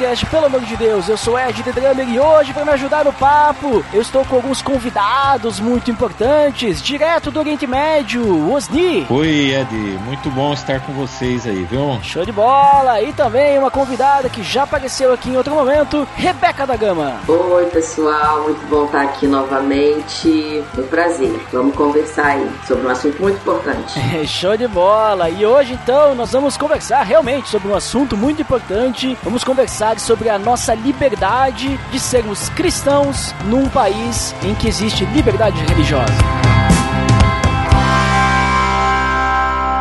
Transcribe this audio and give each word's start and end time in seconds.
Podcast, 0.00 0.26
pelo 0.26 0.46
amor 0.46 0.62
de 0.62 0.76
Deus, 0.78 1.08
eu 1.10 1.16
sou 1.16 1.38
Ed 1.38 1.62
The 1.62 1.72
Drummer 1.72 2.08
e 2.08 2.18
hoje 2.18 2.54
para 2.54 2.64
me 2.64 2.70
ajudar 2.70 3.04
no 3.04 3.12
papo, 3.12 3.84
eu 3.92 4.00
estou 4.00 4.24
com 4.24 4.36
alguns 4.36 4.62
convidados 4.62 5.60
muito 5.60 5.90
importantes, 5.90 6.80
direto 6.80 7.30
do 7.30 7.38
Oriente 7.38 7.66
Médio, 7.66 8.50
Osni. 8.50 9.06
Oi, 9.10 9.54
Ed, 9.54 9.74
muito 10.06 10.30
bom 10.30 10.54
estar 10.54 10.80
com 10.80 10.92
vocês 10.94 11.46
aí, 11.46 11.64
viu? 11.64 11.98
Show 12.02 12.24
de 12.24 12.32
bola! 12.32 13.02
E 13.02 13.12
também 13.12 13.58
uma 13.58 13.70
convidada 13.70 14.30
que 14.30 14.42
já 14.42 14.62
apareceu 14.62 15.12
aqui 15.12 15.28
em 15.28 15.36
outro 15.36 15.54
momento, 15.54 16.08
Rebeca 16.16 16.66
da 16.66 16.76
Gama. 16.76 17.20
Oi, 17.28 17.66
pessoal, 17.66 18.44
muito 18.44 18.66
bom 18.68 18.86
estar 18.86 19.02
aqui 19.02 19.26
novamente. 19.26 20.64
Um 20.78 20.82
prazer. 20.84 21.38
Vamos 21.52 21.76
conversar 21.76 22.26
aí 22.26 22.50
sobre 22.66 22.86
um 22.86 22.90
assunto 22.90 23.20
muito 23.20 23.36
importante. 23.36 24.00
Show 24.26 24.56
de 24.56 24.66
bola! 24.66 25.28
E 25.28 25.44
hoje 25.44 25.74
então 25.74 26.14
nós 26.14 26.32
vamos 26.32 26.56
conversar 26.56 27.02
realmente 27.02 27.50
sobre 27.50 27.68
um 27.68 27.74
assunto 27.74 28.16
muito 28.16 28.40
importante. 28.40 29.18
Vamos 29.22 29.44
conversar 29.44 29.89
sobre 29.98 30.28
a 30.28 30.38
nossa 30.38 30.74
liberdade 30.74 31.76
de 31.90 31.98
sermos 31.98 32.50
cristãos 32.50 33.34
num 33.46 33.68
país 33.68 34.32
em 34.42 34.54
que 34.54 34.68
existe 34.68 35.04
liberdade 35.06 35.58
religiosa. 35.64 36.12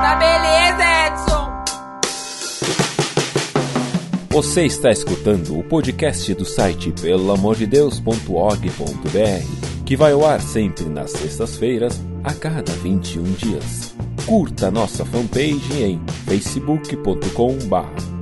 Tá 0.02 0.16
beleza, 0.16 0.84
Edson! 1.08 1.64
Você 4.30 4.66
está 4.66 4.90
escutando 4.92 5.60
o 5.60 5.64
podcast 5.64 6.34
do 6.34 6.46
site 6.46 6.92
pelamordedeus.org.br, 6.94 9.86
que 9.86 9.96
vai 9.96 10.14
ao 10.14 10.26
ar 10.26 10.42
sempre 10.42 10.86
nas 10.86 11.12
sextas-feiras, 11.12 12.02
a 12.24 12.34
cada 12.34 12.72
21 12.72 13.22
dias. 13.34 13.94
Curta 14.26 14.72
nossa 14.72 15.06
fanpage 15.06 15.84
em 15.84 16.02
facebook.com.br 16.26 18.19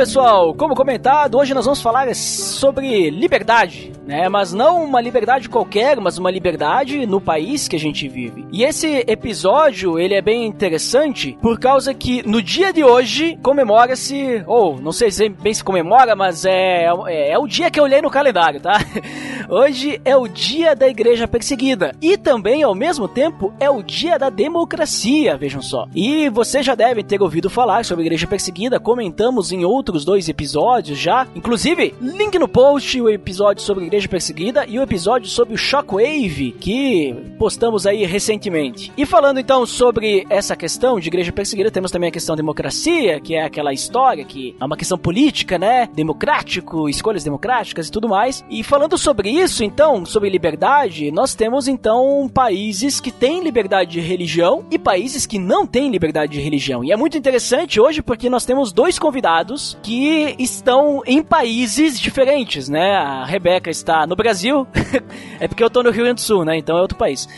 pessoal, 0.00 0.54
como 0.54 0.74
comentado, 0.74 1.36
hoje 1.36 1.52
nós 1.52 1.66
vamos 1.66 1.82
falar 1.82 2.14
sobre 2.14 3.10
liberdade, 3.10 3.92
né? 4.06 4.30
Mas 4.30 4.50
não 4.50 4.82
uma 4.82 4.98
liberdade 4.98 5.46
qualquer, 5.46 6.00
mas 6.00 6.16
uma 6.16 6.30
liberdade 6.30 7.04
no 7.04 7.20
país 7.20 7.68
que 7.68 7.76
a 7.76 7.78
gente 7.78 8.08
vive. 8.08 8.46
E 8.50 8.64
esse 8.64 9.04
episódio, 9.06 9.98
ele 9.98 10.14
é 10.14 10.22
bem 10.22 10.46
interessante 10.46 11.36
por 11.42 11.60
causa 11.60 11.92
que 11.92 12.26
no 12.26 12.40
dia 12.40 12.72
de 12.72 12.82
hoje 12.82 13.38
comemora-se, 13.42 14.42
ou 14.46 14.80
não 14.80 14.90
sei 14.90 15.10
se 15.10 15.28
bem 15.28 15.52
se 15.52 15.62
comemora, 15.62 16.16
mas 16.16 16.46
é, 16.46 16.86
é, 17.06 17.32
é 17.32 17.38
o 17.38 17.46
dia 17.46 17.70
que 17.70 17.78
eu 17.78 17.84
olhei 17.84 18.00
no 18.00 18.08
calendário, 18.10 18.58
tá? 18.58 18.78
Hoje 19.50 20.00
é 20.04 20.16
o 20.16 20.28
dia 20.28 20.76
da 20.76 20.86
igreja 20.86 21.26
perseguida 21.26 21.92
e 22.00 22.16
também, 22.16 22.62
ao 22.62 22.72
mesmo 22.72 23.08
tempo, 23.08 23.52
é 23.58 23.68
o 23.68 23.82
dia 23.82 24.16
da 24.16 24.30
democracia, 24.30 25.36
vejam 25.36 25.60
só. 25.60 25.88
E 25.92 26.28
vocês 26.28 26.64
já 26.64 26.76
devem 26.76 27.04
ter 27.04 27.20
ouvido 27.20 27.50
falar 27.50 27.84
sobre 27.84 28.04
a 28.04 28.06
igreja 28.06 28.28
perseguida, 28.28 28.78
comentamos 28.78 29.50
em 29.50 29.64
outros 29.90 30.04
dois 30.04 30.28
episódios 30.28 30.98
já. 30.98 31.26
Inclusive, 31.34 31.94
link 32.00 32.38
no 32.38 32.48
post, 32.48 33.00
o 33.00 33.08
episódio 33.08 33.62
sobre 33.62 33.84
a 33.84 33.86
igreja 33.86 34.08
perseguida 34.08 34.64
e 34.66 34.78
o 34.78 34.82
episódio 34.82 35.28
sobre 35.28 35.54
o 35.54 35.58
Shockwave, 35.58 36.52
que 36.52 37.14
postamos 37.38 37.86
aí 37.86 38.04
recentemente. 38.04 38.92
E 38.96 39.04
falando 39.04 39.40
então 39.40 39.66
sobre 39.66 40.26
essa 40.30 40.56
questão 40.56 40.98
de 40.98 41.08
igreja 41.08 41.32
perseguida, 41.32 41.70
temos 41.70 41.90
também 41.90 42.08
a 42.08 42.12
questão 42.12 42.36
democracia, 42.36 43.20
que 43.20 43.34
é 43.34 43.44
aquela 43.44 43.72
história 43.72 44.24
que 44.24 44.54
é 44.58 44.64
uma 44.64 44.76
questão 44.76 44.96
política, 44.96 45.58
né? 45.58 45.88
Democrático, 45.94 46.88
escolhas 46.88 47.24
democráticas 47.24 47.88
e 47.88 47.90
tudo 47.90 48.08
mais. 48.08 48.44
E 48.48 48.62
falando 48.62 48.96
sobre 48.96 49.30
isso, 49.30 49.64
então, 49.64 50.06
sobre 50.06 50.30
liberdade, 50.30 51.10
nós 51.10 51.34
temos 51.34 51.66
então 51.66 52.30
países 52.32 53.00
que 53.00 53.10
têm 53.10 53.42
liberdade 53.42 53.90
de 53.92 54.00
religião 54.00 54.64
e 54.70 54.78
países 54.78 55.26
que 55.26 55.38
não 55.38 55.66
têm 55.66 55.90
liberdade 55.90 56.32
de 56.32 56.40
religião. 56.40 56.84
E 56.84 56.92
é 56.92 56.96
muito 56.96 57.18
interessante 57.18 57.80
hoje 57.80 58.02
porque 58.02 58.30
nós 58.30 58.44
temos 58.44 58.72
dois 58.72 58.98
convidados 58.98 59.76
que 59.82 60.34
estão 60.38 61.02
em 61.06 61.22
países 61.22 61.98
diferentes, 61.98 62.68
né? 62.68 62.96
A 62.96 63.24
Rebeca 63.24 63.70
está 63.70 64.06
no 64.06 64.16
Brasil, 64.16 64.66
é 65.40 65.48
porque 65.48 65.62
eu 65.62 65.70
tô 65.70 65.82
no 65.82 65.90
Rio 65.90 66.04
Grande 66.04 66.16
do 66.16 66.20
Sul, 66.20 66.44
né? 66.44 66.58
Então 66.58 66.76
é 66.76 66.80
outro 66.80 66.98
país. 66.98 67.28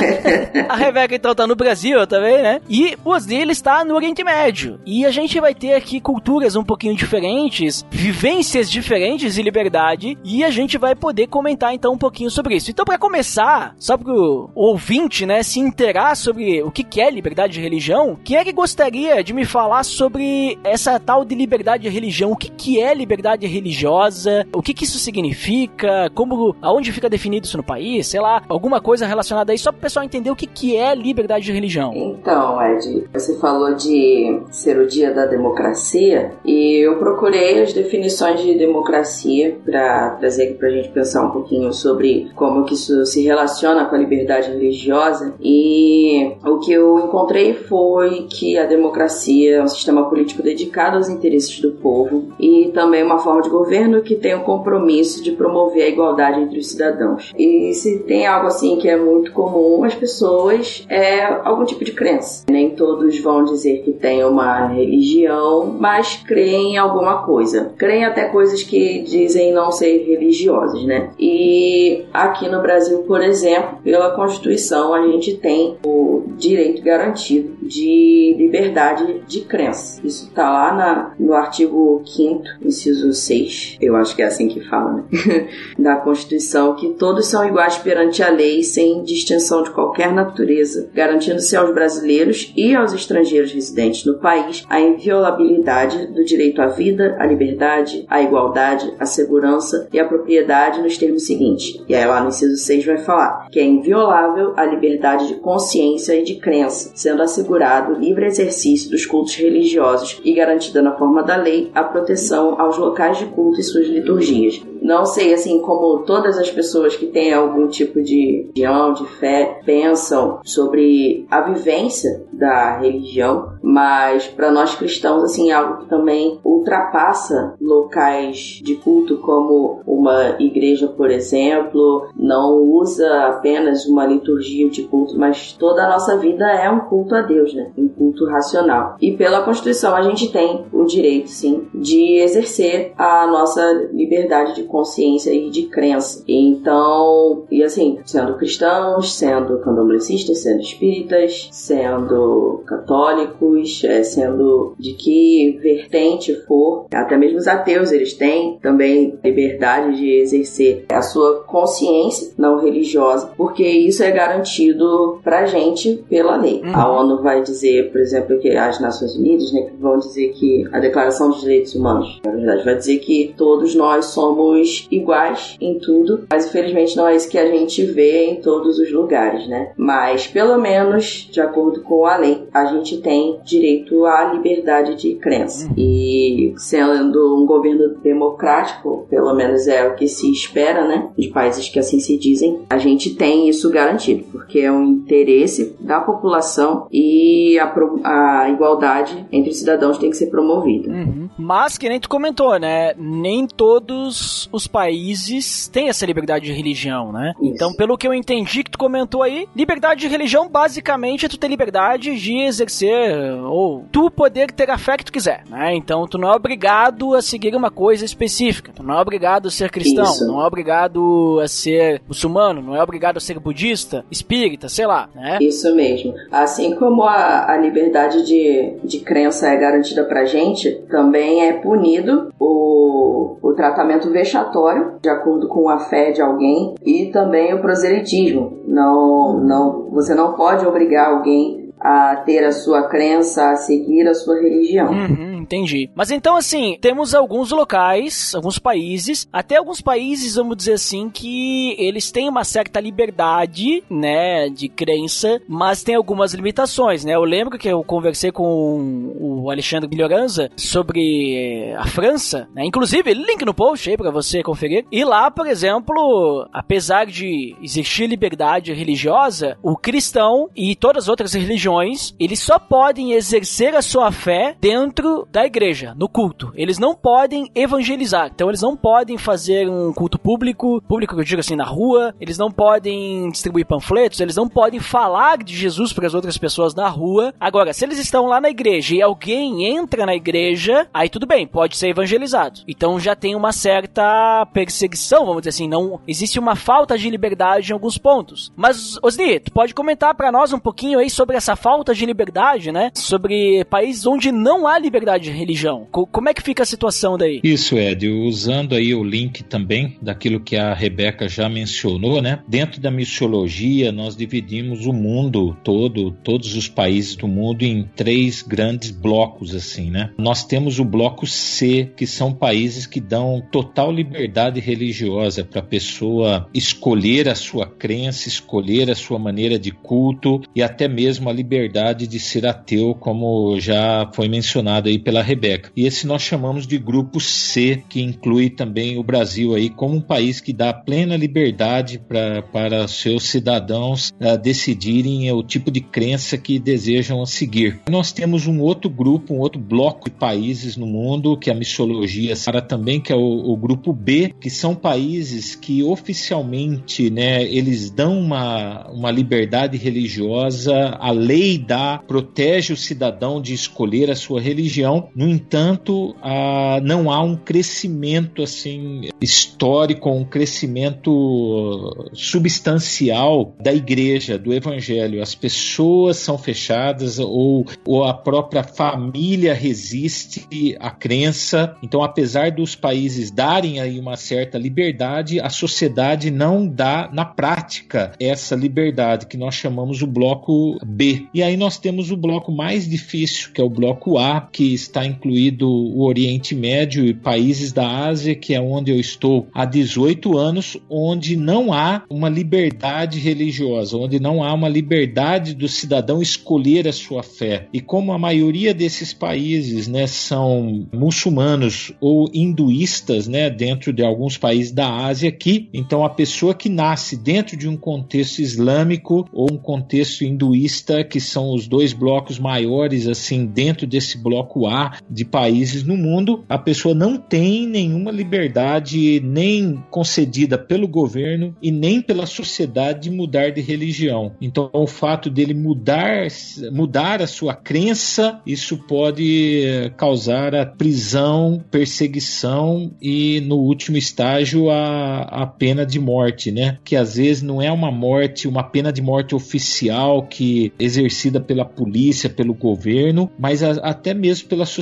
a 0.68 0.76
Rebeca 0.76 1.14
então 1.14 1.34
tá 1.34 1.46
no 1.46 1.54
Brasil 1.54 2.06
também, 2.06 2.42
né? 2.42 2.60
E 2.68 2.96
o 3.04 3.10
Osni 3.10 3.36
ele 3.36 3.52
está 3.52 3.84
no 3.84 3.94
Oriente 3.94 4.24
Médio. 4.24 4.80
E 4.84 5.04
a 5.04 5.10
gente 5.10 5.40
vai 5.40 5.54
ter 5.54 5.74
aqui 5.74 6.00
culturas 6.00 6.56
um 6.56 6.64
pouquinho 6.64 6.94
diferentes, 6.94 7.84
vivências 7.90 8.70
diferentes 8.70 9.34
de 9.34 9.42
liberdade 9.42 10.18
e 10.24 10.44
a 10.44 10.50
gente 10.50 10.78
vai 10.78 10.94
poder 10.94 11.26
comentar 11.28 11.74
então 11.74 11.92
um 11.92 11.98
pouquinho 11.98 12.30
sobre 12.30 12.56
isso. 12.56 12.70
Então 12.70 12.84
para 12.84 12.98
começar, 12.98 13.74
só 13.78 13.96
pro 13.96 14.50
ouvinte, 14.54 15.26
né, 15.26 15.42
se 15.42 15.60
inteirar 15.60 16.16
sobre 16.16 16.62
o 16.62 16.70
que 16.70 17.00
é 17.00 17.10
liberdade 17.10 17.54
de 17.54 17.60
religião, 17.60 18.18
quem 18.24 18.36
é 18.36 18.44
que 18.44 18.52
gostaria 18.52 19.22
de 19.22 19.32
me 19.32 19.44
falar 19.44 19.84
sobre 19.84 20.58
essa 20.64 20.98
tal 20.98 21.24
de 21.24 21.34
liberdade 21.34 21.75
de 21.78 21.88
religião? 21.88 22.32
O 22.32 22.36
que 22.36 22.50
que 22.50 22.80
é 22.80 22.94
liberdade 22.94 23.46
religiosa? 23.46 24.46
O 24.52 24.62
que 24.62 24.74
que 24.74 24.84
isso 24.84 24.98
significa? 24.98 26.10
Como, 26.14 26.54
aonde 26.60 26.92
fica 26.92 27.08
definido 27.08 27.46
isso 27.46 27.56
no 27.56 27.62
país? 27.62 28.06
Sei 28.06 28.20
lá, 28.20 28.42
alguma 28.48 28.80
coisa 28.80 29.06
relacionada 29.06 29.52
a 29.52 29.54
isso, 29.54 29.64
só 29.64 29.72
pro 29.72 29.80
pessoal 29.80 30.04
entender 30.04 30.30
o 30.30 30.36
que 30.36 30.46
que 30.46 30.76
é 30.76 30.94
liberdade 30.94 31.44
de 31.44 31.52
religião. 31.52 31.92
Então, 31.94 32.60
Ed, 32.62 33.08
você 33.12 33.38
falou 33.38 33.74
de 33.74 34.40
ser 34.50 34.78
o 34.78 34.86
dia 34.86 35.12
da 35.12 35.26
democracia 35.26 36.32
e 36.44 36.86
eu 36.86 36.98
procurei 36.98 37.62
as 37.62 37.72
definições 37.72 38.40
de 38.40 38.56
democracia 38.56 39.56
para 39.64 40.10
trazer 40.10 40.44
aqui 40.44 40.54
pra 40.54 40.70
gente 40.70 40.88
pensar 40.88 41.26
um 41.26 41.30
pouquinho 41.30 41.72
sobre 41.72 42.30
como 42.34 42.64
que 42.64 42.74
isso 42.74 43.04
se 43.06 43.22
relaciona 43.22 43.84
com 43.84 43.94
a 43.94 43.98
liberdade 43.98 44.50
religiosa 44.50 45.34
e 45.40 46.32
o 46.44 46.58
que 46.58 46.72
eu 46.72 46.98
encontrei 46.98 47.54
foi 47.54 48.26
que 48.30 48.58
a 48.58 48.64
democracia 48.64 49.56
é 49.56 49.62
um 49.62 49.68
sistema 49.68 50.08
político 50.08 50.42
dedicado 50.42 50.96
aos 50.96 51.08
interesses 51.08 51.60
do 51.60 51.65
povo 51.72 52.32
e 52.38 52.70
também 52.74 53.02
uma 53.02 53.18
forma 53.18 53.42
de 53.42 53.48
governo 53.48 54.02
que 54.02 54.16
tem 54.16 54.34
o 54.34 54.44
compromisso 54.44 55.22
de 55.22 55.32
promover 55.32 55.84
a 55.84 55.88
igualdade 55.88 56.40
entre 56.40 56.58
os 56.58 56.70
cidadãos. 56.70 57.32
E 57.36 57.72
se 57.74 58.00
tem 58.00 58.26
algo 58.26 58.46
assim 58.46 58.76
que 58.76 58.88
é 58.88 58.96
muito 58.96 59.32
comum 59.32 59.84
às 59.84 59.94
pessoas 59.94 60.84
é 60.88 61.24
algum 61.24 61.64
tipo 61.64 61.84
de 61.84 61.92
crença. 61.92 62.44
Nem 62.50 62.70
todos 62.70 63.18
vão 63.20 63.44
dizer 63.44 63.82
que 63.82 63.92
tem 63.92 64.24
uma 64.24 64.66
religião, 64.66 65.76
mas 65.78 66.22
creem 66.26 66.74
em 66.74 66.78
alguma 66.78 67.24
coisa. 67.24 67.72
Creem 67.76 68.04
até 68.04 68.26
coisas 68.26 68.62
que 68.62 69.02
dizem 69.02 69.52
não 69.52 69.70
ser 69.70 70.04
religiosas, 70.04 70.84
né? 70.84 71.10
E 71.18 72.04
aqui 72.12 72.48
no 72.48 72.60
Brasil, 72.60 72.98
por 73.00 73.22
exemplo, 73.22 73.78
pela 73.82 74.10
Constituição, 74.10 74.94
a 74.94 75.06
gente 75.06 75.36
tem 75.36 75.76
o 75.84 76.24
direito 76.36 76.82
garantido 76.82 77.56
de 77.62 78.34
liberdade 78.38 79.22
de 79.26 79.40
crença. 79.42 80.00
Isso 80.04 80.30
tá 80.32 80.50
lá 80.50 80.74
na, 80.74 81.14
no 81.18 81.34
artigo 81.34 81.55
5 81.64 82.42
inciso 82.62 83.12
6, 83.12 83.78
eu 83.80 83.96
acho 83.96 84.14
que 84.14 84.22
é 84.22 84.26
assim 84.26 84.48
que 84.48 84.60
fala, 84.68 84.94
né? 84.94 85.04
da 85.78 85.96
Constituição, 85.96 86.74
que 86.74 86.90
todos 86.94 87.26
são 87.26 87.46
iguais 87.46 87.78
perante 87.78 88.22
a 88.22 88.30
lei, 88.30 88.62
sem 88.62 89.02
distinção 89.02 89.62
de 89.62 89.70
qualquer 89.70 90.12
natureza, 90.12 90.90
garantindo-se 90.92 91.56
aos 91.56 91.72
brasileiros 91.72 92.52
e 92.56 92.74
aos 92.74 92.92
estrangeiros 92.92 93.52
residentes 93.52 94.04
no 94.04 94.18
país 94.18 94.64
a 94.68 94.80
inviolabilidade 94.80 96.06
do 96.08 96.24
direito 96.24 96.60
à 96.60 96.66
vida, 96.66 97.16
à 97.18 97.26
liberdade, 97.26 98.04
à 98.08 98.22
igualdade, 98.22 98.92
à 98.98 99.06
segurança 99.06 99.88
e 99.92 99.98
à 99.98 100.04
propriedade 100.04 100.82
nos 100.82 100.98
termos 100.98 101.26
seguintes. 101.26 101.82
E 101.88 101.94
aí 101.94 102.06
lá 102.06 102.20
no 102.20 102.28
inciso 102.28 102.56
6 102.56 102.84
vai 102.84 102.98
falar 102.98 103.48
que 103.50 103.60
é 103.60 103.64
inviolável 103.64 104.52
a 104.56 104.64
liberdade 104.64 105.28
de 105.28 105.34
consciência 105.36 106.14
e 106.14 106.24
de 106.24 106.36
crença, 106.36 106.90
sendo 106.94 107.22
assegurado 107.22 107.92
o 107.92 107.98
livre 107.98 108.26
exercício 108.26 108.90
dos 108.90 109.06
cultos 109.06 109.34
religiosos 109.36 110.20
e 110.24 110.32
garantida 110.32 110.82
na 110.82 110.96
forma 110.96 111.22
da 111.22 111.36
lei 111.36 111.45
a 111.74 111.84
proteção 111.84 112.60
aos 112.60 112.78
locais 112.78 113.18
de 113.18 113.26
culto 113.26 113.60
e 113.60 113.62
suas 113.62 113.86
liturgias. 113.86 114.62
Não 114.82 115.04
sei, 115.04 115.34
assim, 115.34 115.60
como 115.60 116.04
todas 116.04 116.38
as 116.38 116.50
pessoas 116.50 116.96
que 116.96 117.06
têm 117.06 117.32
algum 117.32 117.66
tipo 117.66 118.00
de 118.02 118.50
religião, 118.54 118.92
de 118.92 119.04
fé, 119.04 119.60
pensam 119.64 120.40
sobre 120.44 121.26
a 121.30 121.40
vivência 121.40 122.24
da 122.32 122.78
religião, 122.78 123.52
mas 123.62 124.26
para 124.28 124.50
nós 124.50 124.74
cristãos, 124.74 125.24
assim, 125.24 125.50
é 125.50 125.54
algo 125.54 125.78
que 125.78 125.88
também 125.88 126.38
ultrapassa 126.44 127.54
locais 127.60 128.60
de 128.62 128.76
culto 128.76 129.18
como 129.18 129.80
uma 129.86 130.36
igreja, 130.38 130.86
por 130.86 131.10
exemplo, 131.10 132.08
não 132.16 132.62
usa 132.62 133.26
apenas 133.26 133.86
uma 133.86 134.06
liturgia 134.06 134.68
de 134.68 134.82
culto, 134.84 135.18
mas 135.18 135.52
toda 135.52 135.84
a 135.84 135.90
nossa 135.90 136.16
vida 136.16 136.44
é 136.44 136.70
um 136.70 136.80
culto 136.80 137.14
a 137.14 137.22
Deus, 137.22 137.54
né? 137.54 137.70
Um 137.76 137.88
culto 137.88 138.24
racional. 138.26 138.96
E 139.00 139.12
pela 139.12 139.42
Constituição 139.42 139.94
a 139.94 140.02
gente 140.02 140.30
tem 140.30 140.64
o 140.72 140.84
direito, 140.84 141.25
sim, 141.28 141.66
de 141.74 142.18
exercer 142.18 142.92
a 142.96 143.26
nossa 143.26 143.88
liberdade 143.92 144.54
de 144.54 144.64
consciência 144.64 145.30
e 145.32 145.50
de 145.50 145.64
crença. 145.64 146.24
Então, 146.26 147.44
e 147.50 147.62
assim, 147.62 147.98
sendo 148.04 148.36
cristãos, 148.36 149.14
sendo 149.14 149.58
candomblecistas, 149.58 150.42
sendo 150.42 150.60
espíritas, 150.60 151.48
sendo 151.52 152.62
católicos, 152.66 153.82
é, 153.84 154.02
sendo 154.02 154.74
de 154.78 154.94
que 154.94 155.58
vertente 155.62 156.34
for, 156.46 156.86
até 156.92 157.16
mesmo 157.16 157.38
os 157.38 157.48
ateus, 157.48 157.92
eles 157.92 158.14
têm 158.14 158.58
também 158.60 159.18
liberdade 159.22 159.96
de 159.96 160.10
exercer 160.20 160.84
a 160.90 161.02
sua 161.02 161.44
consciência 161.44 162.32
não 162.36 162.58
religiosa, 162.58 163.30
porque 163.36 163.66
isso 163.66 164.02
é 164.02 164.10
garantido 164.10 165.20
pra 165.22 165.46
gente 165.46 166.04
pela 166.08 166.36
lei. 166.36 166.60
Uhum. 166.62 166.74
A 166.74 167.00
ONU 167.00 167.22
vai 167.22 167.42
dizer, 167.42 167.90
por 167.90 168.00
exemplo, 168.00 168.38
que 168.38 168.50
as 168.50 168.80
Nações 168.80 169.16
Unidas, 169.16 169.52
né, 169.52 169.62
que 169.62 169.76
vão 169.76 169.98
dizer 169.98 170.32
que 170.32 170.66
a 170.72 170.78
Declaração 170.78 171.15
dos 171.24 171.40
Direitos 171.40 171.74
Humanos, 171.74 172.20
na 172.24 172.30
verdade, 172.30 172.64
vai 172.64 172.76
dizer 172.76 172.98
que 172.98 173.34
todos 173.36 173.74
nós 173.74 174.06
somos 174.06 174.86
iguais 174.90 175.56
em 175.60 175.78
tudo, 175.78 176.24
mas 176.30 176.46
infelizmente 176.46 176.96
não 176.96 177.08
é 177.08 177.16
isso 177.16 177.28
que 177.28 177.38
a 177.38 177.46
gente 177.46 177.84
vê 177.84 178.26
em 178.26 178.40
todos 178.40 178.78
os 178.78 178.92
lugares, 178.92 179.48
né? 179.48 179.72
Mas 179.76 180.26
pelo 180.26 180.58
menos, 180.58 181.28
de 181.30 181.40
acordo 181.40 181.80
com 181.80 182.04
a 182.04 182.16
lei, 182.16 182.46
a 182.52 182.66
gente 182.66 182.98
tem 182.98 183.38
direito 183.44 184.04
à 184.04 184.32
liberdade 184.32 184.94
de 184.96 185.14
crença. 185.14 185.66
Uhum. 185.66 185.74
E 185.76 186.54
sendo 186.56 187.36
um 187.36 187.46
governo 187.46 187.96
democrático, 188.02 189.06
pelo 189.08 189.34
menos 189.34 189.66
é 189.66 189.86
o 189.86 189.94
que 189.94 190.08
se 190.08 190.30
espera, 190.30 190.86
né? 190.86 191.08
De 191.16 191.28
países 191.28 191.68
que 191.68 191.78
assim 191.78 192.00
se 192.00 192.18
dizem, 192.18 192.60
a 192.68 192.78
gente 192.78 193.14
tem 193.14 193.48
isso 193.48 193.70
garantido, 193.70 194.24
porque 194.30 194.60
é 194.60 194.72
um 194.72 194.84
interesse 194.84 195.76
da 195.80 196.00
população 196.00 196.86
e 196.90 197.58
a, 197.58 197.72
a 198.04 198.50
igualdade 198.50 199.26
entre 199.32 199.52
cidadãos 199.52 199.98
tem 199.98 200.10
que 200.10 200.16
ser 200.16 200.26
promovida. 200.26 200.90
Uhum. 201.06 201.30
Mas, 201.38 201.78
que 201.78 201.88
nem 201.88 202.00
tu 202.00 202.08
comentou, 202.08 202.58
né? 202.58 202.92
Nem 202.96 203.46
todos 203.46 204.48
os 204.52 204.66
países 204.66 205.68
têm 205.68 205.88
essa 205.88 206.06
liberdade 206.06 206.46
de 206.46 206.52
religião, 206.52 207.12
né? 207.12 207.32
Isso. 207.40 207.54
Então, 207.54 207.74
pelo 207.74 207.96
que 207.96 208.06
eu 208.06 208.14
entendi 208.14 208.62
que 208.62 208.70
tu 208.70 208.78
comentou 208.78 209.22
aí, 209.22 209.48
liberdade 209.54 210.00
de 210.00 210.08
religião 210.08 210.48
basicamente 210.48 211.26
é 211.26 211.28
tu 211.28 211.38
ter 211.38 211.48
liberdade 211.48 212.18
de 212.18 212.38
exercer 212.38 213.32
ou 213.44 213.84
tu 213.92 214.10
poder 214.10 214.50
ter 214.50 214.70
a 214.70 214.78
fé 214.78 214.96
que 214.96 215.04
tu 215.04 215.12
quiser, 215.12 215.44
né? 215.48 215.74
Então, 215.74 216.06
tu 216.06 216.18
não 216.18 216.30
é 216.30 216.36
obrigado 216.36 217.14
a 217.14 217.22
seguir 217.22 217.54
uma 217.54 217.70
coisa 217.70 218.04
específica. 218.04 218.72
Tu 218.74 218.82
não 218.82 218.98
é 218.98 219.00
obrigado 219.00 219.48
a 219.48 219.50
ser 219.50 219.70
cristão, 219.70 220.04
Isso. 220.04 220.26
não 220.26 220.42
é 220.42 220.46
obrigado 220.46 221.40
a 221.42 221.48
ser 221.48 222.02
muçulmano, 222.06 222.62
não 222.62 222.76
é 222.76 222.82
obrigado 222.82 223.16
a 223.16 223.20
ser 223.20 223.38
budista, 223.38 224.04
espírita, 224.10 224.68
sei 224.68 224.86
lá, 224.86 225.08
né? 225.14 225.38
Isso 225.40 225.74
mesmo. 225.74 226.14
Assim 226.30 226.74
como 226.74 227.02
a, 227.02 227.52
a 227.52 227.56
liberdade 227.56 228.24
de, 228.24 228.74
de 228.84 229.00
crença 229.00 229.48
é 229.48 229.56
garantida 229.56 230.04
pra 230.04 230.24
gente, 230.24 230.72
também 230.96 231.46
é 231.46 231.52
punido 231.52 232.32
o, 232.40 233.36
o 233.42 233.52
tratamento 233.52 234.10
vexatório, 234.10 234.94
de 235.02 235.10
acordo 235.10 235.46
com 235.46 235.68
a 235.68 235.78
fé 235.78 236.10
de 236.10 236.22
alguém, 236.22 236.74
e 236.82 237.10
também 237.12 237.52
o 237.52 237.60
proselitismo. 237.60 238.62
Não, 238.66 239.38
não, 239.38 239.90
você 239.90 240.14
não 240.14 240.32
pode 240.32 240.66
obrigar 240.66 241.10
alguém 241.10 241.70
a 241.78 242.16
ter 242.24 242.42
a 242.46 242.50
sua 242.50 242.88
crença, 242.88 243.50
a 243.50 243.56
seguir 243.56 244.08
a 244.08 244.14
sua 244.14 244.36
religião. 244.36 244.90
Uhum 244.90 245.35
entendi. 245.46 245.88
Mas 245.94 246.10
então, 246.10 246.36
assim, 246.36 246.76
temos 246.80 247.14
alguns 247.14 247.50
locais, 247.50 248.34
alguns 248.34 248.58
países, 248.58 249.28
até 249.32 249.56
alguns 249.56 249.80
países, 249.80 250.34
vamos 250.34 250.56
dizer 250.56 250.74
assim, 250.74 251.08
que 251.08 251.74
eles 251.78 252.10
têm 252.10 252.28
uma 252.28 252.44
certa 252.44 252.80
liberdade, 252.80 253.82
né, 253.88 254.48
de 254.50 254.68
crença, 254.68 255.40
mas 255.48 255.82
tem 255.82 255.94
algumas 255.94 256.34
limitações, 256.34 257.04
né? 257.04 257.14
Eu 257.14 257.24
lembro 257.24 257.58
que 257.58 257.68
eu 257.68 257.82
conversei 257.84 258.32
com 258.32 259.14
o 259.18 259.50
Alexandre 259.50 259.88
Milhoranza 259.88 260.50
sobre 260.56 261.72
a 261.78 261.86
França, 261.86 262.48
né? 262.54 262.64
Inclusive, 262.64 263.14
link 263.14 263.44
no 263.44 263.54
post 263.54 263.88
aí 263.88 263.96
pra 263.96 264.10
você 264.10 264.42
conferir. 264.42 264.84
E 264.90 265.04
lá, 265.04 265.30
por 265.30 265.46
exemplo, 265.46 266.48
apesar 266.52 267.06
de 267.06 267.54
existir 267.62 268.06
liberdade 268.06 268.72
religiosa, 268.72 269.56
o 269.62 269.76
cristão 269.76 270.50
e 270.56 270.74
todas 270.74 271.04
as 271.04 271.08
outras 271.08 271.32
religiões, 271.34 272.14
eles 272.18 272.40
só 272.40 272.58
podem 272.58 273.12
exercer 273.12 273.74
a 273.74 273.82
sua 273.82 274.10
fé 274.10 274.56
dentro 274.60 275.28
da 275.36 275.44
igreja, 275.44 275.94
no 275.94 276.08
culto. 276.08 276.50
Eles 276.54 276.78
não 276.78 276.94
podem 276.94 277.50
evangelizar. 277.54 278.30
Então 278.34 278.48
eles 278.48 278.62
não 278.62 278.74
podem 278.74 279.18
fazer 279.18 279.68
um 279.68 279.92
culto 279.92 280.18
público, 280.18 280.82
público 280.88 281.14
que 281.14 281.20
eu 281.20 281.24
digo 281.26 281.40
assim, 281.40 281.54
na 281.54 281.66
rua. 281.66 282.14
Eles 282.18 282.38
não 282.38 282.50
podem 282.50 283.30
distribuir 283.30 283.66
panfletos, 283.66 284.18
eles 284.18 284.34
não 284.34 284.48
podem 284.48 284.80
falar 284.80 285.36
de 285.44 285.54
Jesus 285.54 285.92
para 285.92 286.06
as 286.06 286.14
outras 286.14 286.38
pessoas 286.38 286.74
na 286.74 286.88
rua. 286.88 287.34
Agora, 287.38 287.74
se 287.74 287.84
eles 287.84 287.98
estão 287.98 288.24
lá 288.24 288.40
na 288.40 288.48
igreja 288.48 288.94
e 288.94 289.02
alguém 289.02 289.66
entra 289.66 290.06
na 290.06 290.14
igreja, 290.14 290.88
aí 290.94 291.10
tudo 291.10 291.26
bem, 291.26 291.46
pode 291.46 291.76
ser 291.76 291.90
evangelizado. 291.90 292.62
Então 292.66 292.98
já 292.98 293.14
tem 293.14 293.34
uma 293.34 293.52
certa 293.52 294.46
perseguição, 294.54 295.26
vamos 295.26 295.42
dizer 295.42 295.50
assim, 295.50 295.68
não 295.68 296.00
existe 296.08 296.38
uma 296.38 296.56
falta 296.56 296.96
de 296.96 297.10
liberdade 297.10 297.72
em 297.72 297.74
alguns 297.74 297.98
pontos. 297.98 298.50
Mas, 298.56 298.98
Osni, 299.02 299.38
tu 299.38 299.52
pode 299.52 299.74
comentar 299.74 300.14
para 300.14 300.32
nós 300.32 300.54
um 300.54 300.58
pouquinho 300.58 300.98
aí 300.98 301.10
sobre 301.10 301.36
essa 301.36 301.54
falta 301.54 301.94
de 301.94 302.06
liberdade, 302.06 302.72
né? 302.72 302.90
Sobre 302.94 303.66
países 303.66 304.06
onde 304.06 304.32
não 304.32 304.66
há 304.66 304.78
liberdade 304.78 305.25
de 305.26 305.36
religião. 305.36 305.86
como 305.90 306.28
é 306.28 306.34
que 306.34 306.42
fica 306.42 306.62
a 306.62 306.66
situação 306.66 307.18
daí? 307.18 307.40
Isso, 307.42 307.76
Ed, 307.76 308.08
usando 308.08 308.74
aí 308.74 308.94
o 308.94 309.04
link 309.04 309.42
também 309.42 309.96
daquilo 310.00 310.40
que 310.40 310.56
a 310.56 310.72
Rebeca 310.72 311.28
já 311.28 311.48
mencionou, 311.48 312.22
né? 312.22 312.40
Dentro 312.48 312.80
da 312.80 312.90
missiologia, 312.90 313.90
nós 313.92 314.16
dividimos 314.16 314.86
o 314.86 314.92
mundo 314.92 315.56
todo, 315.64 316.12
todos 316.22 316.54
os 316.54 316.68
países 316.68 317.16
do 317.16 317.28
mundo 317.28 317.62
em 317.62 317.84
três 317.96 318.42
grandes 318.42 318.90
blocos 318.90 319.54
assim, 319.54 319.90
né? 319.90 320.10
Nós 320.16 320.44
temos 320.44 320.78
o 320.78 320.84
bloco 320.84 321.26
C, 321.26 321.90
que 321.96 322.06
são 322.06 322.32
países 322.32 322.86
que 322.86 323.00
dão 323.00 323.42
total 323.50 323.92
liberdade 323.92 324.60
religiosa 324.60 325.44
para 325.44 325.60
a 325.60 325.64
pessoa 325.64 326.48
escolher 326.54 327.28
a 327.28 327.34
sua 327.34 327.66
crença, 327.66 328.28
escolher 328.28 328.90
a 328.90 328.94
sua 328.94 329.18
maneira 329.18 329.58
de 329.58 329.70
culto 329.70 330.40
e 330.54 330.62
até 330.62 330.88
mesmo 330.88 331.28
a 331.28 331.32
liberdade 331.32 332.06
de 332.06 332.20
ser 332.20 332.46
ateu, 332.46 332.94
como 332.94 333.58
já 333.58 334.10
foi 334.14 334.28
mencionado 334.28 334.88
aí 334.88 334.98
pela 334.98 335.15
pela 335.16 335.22
Rebeca. 335.22 335.70
E 335.76 335.86
esse 335.86 336.06
nós 336.06 336.22
chamamos 336.22 336.66
de 336.66 336.78
grupo 336.78 337.20
C, 337.20 337.82
que 337.88 338.02
inclui 338.02 338.50
também 338.50 338.98
o 338.98 339.02
Brasil 339.02 339.54
aí 339.54 339.70
como 339.70 339.96
um 339.96 340.00
país 340.00 340.40
que 340.40 340.52
dá 340.52 340.72
plena 340.72 341.16
liberdade 341.16 341.98
pra, 341.98 342.42
para 342.42 342.86
seus 342.88 343.24
cidadãos 343.24 344.12
decidirem 344.42 345.30
o 345.32 345.42
tipo 345.42 345.70
de 345.70 345.80
crença 345.80 346.36
que 346.36 346.58
desejam 346.58 347.24
seguir. 347.24 347.80
Nós 347.88 348.12
temos 348.12 348.46
um 348.46 348.60
outro 348.60 348.90
grupo, 348.90 349.34
um 349.34 349.38
outro 349.38 349.60
bloco 349.60 350.10
de 350.10 350.16
países 350.16 350.76
no 350.76 350.86
mundo, 350.86 351.36
que 351.38 351.50
é 351.50 351.52
a 351.52 351.56
missiologia 351.56 352.34
para 352.44 352.60
também, 352.60 353.00
que 353.00 353.12
é 353.12 353.16
o, 353.16 353.20
o 353.20 353.56
grupo 353.56 353.92
B, 353.92 354.34
que 354.40 354.50
são 354.50 354.74
países 354.74 355.54
que 355.54 355.82
oficialmente 355.82 357.10
né, 357.10 357.42
eles 357.44 357.90
dão 357.90 358.18
uma, 358.18 358.88
uma 358.90 359.10
liberdade 359.10 359.76
religiosa, 359.76 360.96
a 360.98 361.10
lei 361.10 361.58
dá, 361.58 361.98
protege 362.06 362.72
o 362.72 362.76
cidadão 362.76 363.40
de 363.40 363.54
escolher 363.54 364.10
a 364.10 364.16
sua 364.16 364.40
religião, 364.40 365.05
no 365.14 365.28
entanto, 365.28 366.14
ah, 366.22 366.80
não 366.82 367.10
há 367.10 367.20
um 367.20 367.36
crescimento 367.36 368.42
assim 368.42 369.10
histórico, 369.20 370.10
um 370.10 370.24
crescimento 370.24 372.10
substancial 372.12 373.54
da 373.60 373.72
igreja, 373.72 374.38
do 374.38 374.52
evangelho. 374.52 375.22
As 375.22 375.34
pessoas 375.34 376.18
são 376.18 376.38
fechadas 376.38 377.18
ou, 377.18 377.66
ou 377.84 378.04
a 378.04 378.14
própria 378.14 378.62
família 378.62 379.54
resiste 379.54 380.76
à 380.80 380.90
crença. 380.90 381.76
Então, 381.82 382.02
apesar 382.02 382.50
dos 382.50 382.74
países 382.74 383.30
darem 383.30 383.80
aí 383.80 383.98
uma 383.98 384.16
certa 384.16 384.58
liberdade, 384.58 385.40
a 385.40 385.50
sociedade 385.50 386.30
não 386.30 386.66
dá 386.66 387.10
na 387.12 387.24
prática 387.24 388.12
essa 388.20 388.54
liberdade 388.54 389.26
que 389.26 389.36
nós 389.36 389.54
chamamos 389.54 390.02
o 390.02 390.06
bloco 390.06 390.78
B. 390.84 391.26
E 391.34 391.42
aí 391.42 391.56
nós 391.56 391.78
temos 391.78 392.10
o 392.10 392.16
bloco 392.16 392.52
mais 392.52 392.88
difícil, 392.88 393.50
que 393.52 393.60
é 393.60 393.64
o 393.64 393.70
bloco 393.70 394.18
A, 394.18 394.40
que 394.40 394.74
está 394.74 394.95
está 394.96 395.04
incluído 395.04 395.68
o 395.68 396.04
Oriente 396.04 396.54
Médio 396.54 397.04
e 397.04 397.12
países 397.12 397.70
da 397.70 398.06
Ásia, 398.06 398.34
que 398.34 398.54
é 398.54 398.60
onde 398.60 398.90
eu 398.90 398.98
estou 398.98 399.46
há 399.52 399.66
18 399.66 400.38
anos, 400.38 400.78
onde 400.88 401.36
não 401.36 401.70
há 401.70 402.02
uma 402.08 402.30
liberdade 402.30 403.18
religiosa, 403.18 403.98
onde 403.98 404.18
não 404.18 404.42
há 404.42 404.54
uma 404.54 404.70
liberdade 404.70 405.52
do 405.54 405.68
cidadão 405.68 406.22
escolher 406.22 406.88
a 406.88 406.92
sua 406.92 407.22
fé. 407.22 407.68
E 407.74 407.80
como 407.80 408.10
a 408.10 408.18
maioria 408.18 408.72
desses 408.72 409.12
países 409.12 409.86
né, 409.86 410.06
são 410.06 410.86
muçulmanos 410.90 411.92
ou 412.00 412.30
hinduístas, 412.32 413.28
né, 413.28 413.50
dentro 413.50 413.92
de 413.92 414.02
alguns 414.02 414.38
países 414.38 414.72
da 414.72 414.90
Ásia 414.90 415.28
aqui, 415.28 415.68
então 415.74 416.06
a 416.06 416.08
pessoa 416.08 416.54
que 416.54 416.70
nasce 416.70 417.18
dentro 417.18 417.54
de 417.54 417.68
um 417.68 417.76
contexto 417.76 418.38
islâmico 418.38 419.28
ou 419.30 419.52
um 419.52 419.58
contexto 419.58 420.24
hinduísta, 420.24 421.04
que 421.04 421.20
são 421.20 421.52
os 421.52 421.68
dois 421.68 421.92
blocos 421.92 422.38
maiores 422.38 423.06
assim 423.06 423.44
dentro 423.44 423.86
desse 423.86 424.16
bloco 424.16 424.66
A 424.66 424.85
de 425.08 425.24
países 425.24 425.82
no 425.82 425.96
mundo, 425.96 426.44
a 426.48 426.58
pessoa 426.58 426.94
não 426.94 427.16
tem 427.16 427.66
nenhuma 427.66 428.10
liberdade 428.10 429.20
nem 429.20 429.82
concedida 429.90 430.58
pelo 430.58 430.88
governo 430.88 431.54
e 431.62 431.70
nem 431.70 432.00
pela 432.00 432.26
sociedade 432.26 433.02
de 433.02 433.10
mudar 433.10 433.50
de 433.50 433.60
religião. 433.60 434.32
Então, 434.40 434.70
o 434.72 434.86
fato 434.86 435.28
dele 435.30 435.54
mudar 435.54 436.26
mudar 436.72 437.22
a 437.22 437.26
sua 437.26 437.54
crença, 437.54 438.40
isso 438.46 438.76
pode 438.76 439.64
eh, 439.64 439.90
causar 439.96 440.54
a 440.54 440.66
prisão, 440.66 441.62
perseguição 441.70 442.92
e 443.00 443.40
no 443.40 443.56
último 443.56 443.96
estágio 443.96 444.70
a, 444.70 445.22
a 445.22 445.46
pena 445.46 445.84
de 445.84 445.98
morte, 445.98 446.50
né? 446.50 446.78
Que 446.84 446.96
às 446.96 447.16
vezes 447.16 447.42
não 447.42 447.60
é 447.60 447.70
uma 447.70 447.90
morte, 447.90 448.48
uma 448.48 448.62
pena 448.62 448.92
de 448.92 449.02
morte 449.02 449.34
oficial 449.34 450.22
que 450.22 450.72
exercida 450.78 451.40
pela 451.40 451.64
polícia, 451.64 452.28
pelo 452.28 452.54
governo, 452.54 453.30
mas 453.38 453.62
a, 453.62 453.72
até 453.82 454.14
mesmo 454.14 454.48
pela 454.48 454.66
sociedade, 454.66 454.75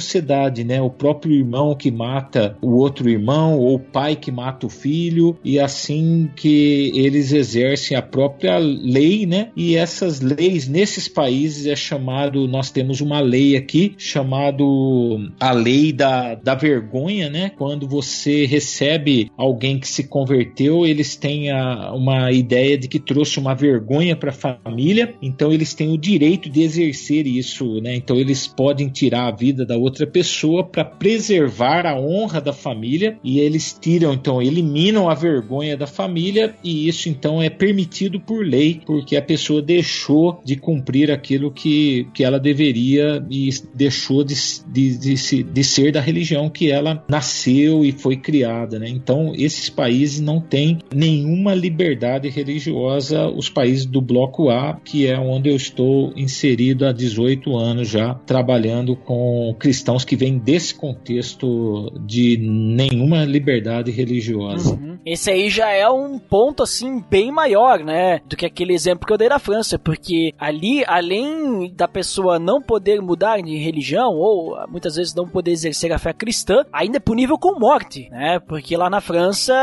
né? 0.65 0.81
O 0.81 0.91
próprio 0.91 1.35
irmão 1.35 1.75
que 1.75 1.91
mata 1.91 2.57
o 2.61 2.77
outro 2.77 3.09
irmão, 3.09 3.59
ou 3.59 3.77
o 3.77 3.79
pai 3.79 4.17
que 4.17 4.31
mata 4.31 4.67
o 4.67 4.71
filho, 4.71 5.37
e 5.45 5.59
assim 5.59 6.29
que 6.35 6.93
eles 6.95 7.33
exercem 7.33 7.97
a 7.97 8.03
própria 8.03 8.59
lei, 8.59 9.27
né? 9.27 9.51
E 9.57 9.77
essas 9.77 10.21
leis 10.21 10.69
nesses 10.69 11.09
países 11.09 11.67
é 11.67 11.77
chamado, 11.77 12.47
nós 12.49 12.71
temos 12.71 13.01
uma 13.01 13.21
lei 13.21 13.57
aqui 13.57 13.95
chamado 13.99 15.31
a 15.41 15.53
lei 15.53 15.93
da, 15.93 16.35
da 16.35 16.55
vergonha, 16.55 17.29
né? 17.29 17.51
Quando 17.57 17.89
você 17.89 18.47
recebe 18.47 19.31
alguém 19.37 19.79
que 19.79 19.89
se 19.89 20.05
converteu, 20.05 20.87
eles 20.87 21.17
têm 21.17 21.51
a, 21.51 21.93
uma 21.93 22.33
ideia 22.33 22.77
de 22.77 22.89
que 22.89 22.99
trouxe 22.99 23.39
uma 23.39 23.55
vergonha 23.55 24.17
para 24.17 24.31
a 24.31 24.33
família, 24.33 25.15
então 25.21 25.53
eles 25.53 25.75
têm 25.75 25.93
o 25.93 25.99
direito 25.99 26.49
de 26.49 26.63
exercer 26.63 27.27
isso, 27.27 27.81
né? 27.81 27.95
Então 27.95 28.17
eles 28.17 28.47
podem 28.47 28.89
tirar 28.89 29.27
a 29.27 29.31
vida 29.31 29.65
da 29.65 29.74
outra 29.77 30.07
pessoa 30.07 30.65
para 30.65 30.85
preservar 30.85 31.87
a 31.87 31.99
honra 31.99 32.41
da 32.41 32.53
família 32.53 33.19
e 33.23 33.39
eles 33.41 33.77
tiram, 33.81 34.13
então 34.13 34.41
eliminam 34.41 35.09
a 35.09 35.15
vergonha 35.15 35.77
da 35.77 35.87
família 35.87 36.55
e 36.63 36.89
isso 36.89 37.09
então 37.09 37.43
é 37.43 37.51
permitido 37.51 38.21
por 38.21 38.45
lei 38.45 38.81
porque 38.85 39.17
a 39.17 39.23
pessoa 39.23 39.63
deixou 39.63 40.41
de 40.45 40.57
cumprir 40.57 41.11
aquilo 41.11 41.51
que, 41.51 42.07
que 42.15 42.25
ela 42.25 42.39
deveria 42.39 43.25
e 43.31 43.51
deixou 43.75 44.25
de, 44.25 44.35
de, 44.67 44.99
de, 44.99 45.43
de 45.43 45.65
ser 45.65 45.93
da 45.93 46.01
religião 46.01 46.49
que 46.51 46.71
ela 46.71 47.03
nasceu 47.09 47.85
e 47.85 47.93
foi 47.93 48.17
criada, 48.17 48.79
né? 48.79 48.89
Então 48.89 49.33
esses 49.37 49.69
países 49.69 50.21
não 50.21 50.41
têm 50.41 50.79
nenhuma 50.95 51.55
liberdade 51.55 52.29
religiosa, 52.29 53.29
os 53.29 53.49
países 53.49 53.87
do 53.87 54.01
bloco 54.01 54.51
A, 54.51 54.79
que 54.85 55.07
é 55.07 55.19
onde 55.19 55.49
eu 55.49 55.57
estou 55.57 56.13
inserido 56.17 56.87
há 56.87 56.93
18 56.93 57.57
anos 57.57 57.89
já 57.89 58.15
trabalhando 58.15 58.97
com 58.97 59.55
cristãos 59.65 60.05
que 60.05 60.15
vêm 60.15 60.37
desse 60.37 60.75
contexto 60.75 61.91
de 62.01 62.37
nenhuma 62.37 63.25
liberdade 63.25 63.91
religiosa. 63.91 64.75
Uhum. 64.75 64.99
Esse 65.07 65.31
aí 65.31 65.49
já 65.49 65.71
é 65.71 65.89
um 65.89 66.19
ponto 66.19 66.63
assim 66.63 67.03
bem 67.09 67.33
maior, 67.33 67.79
né, 67.79 68.21
do 68.27 68.37
que 68.37 68.45
aquele 68.45 68.75
exemplo 68.75 69.07
que 69.07 69.13
eu 69.15 69.17
dei 69.17 69.31
da 69.31 69.39
França, 69.39 69.79
porque 69.79 70.35
ali, 70.39 70.85
além 70.87 71.73
da 71.75 71.89
pessoa 71.89 72.39
não 72.39 72.61
poder 72.61 73.01
mudar 73.01 73.41
de 73.41 73.57
religião 73.57 74.13
ou 74.13 74.55
muitas 74.69 74.97
vezes 74.97 75.15
não 75.15 75.27
poder 75.27 75.53
exercer 75.53 75.91
a 75.93 75.99
fé 75.99 76.13
cristã, 76.13 76.67
ainda 76.71 76.99
é 76.99 77.01
punível 77.01 77.39
com 77.39 77.59
morte, 77.59 78.11
né? 78.11 78.39
Porque 78.41 78.77
lá 78.77 78.91
na 78.91 79.01
França, 79.01 79.55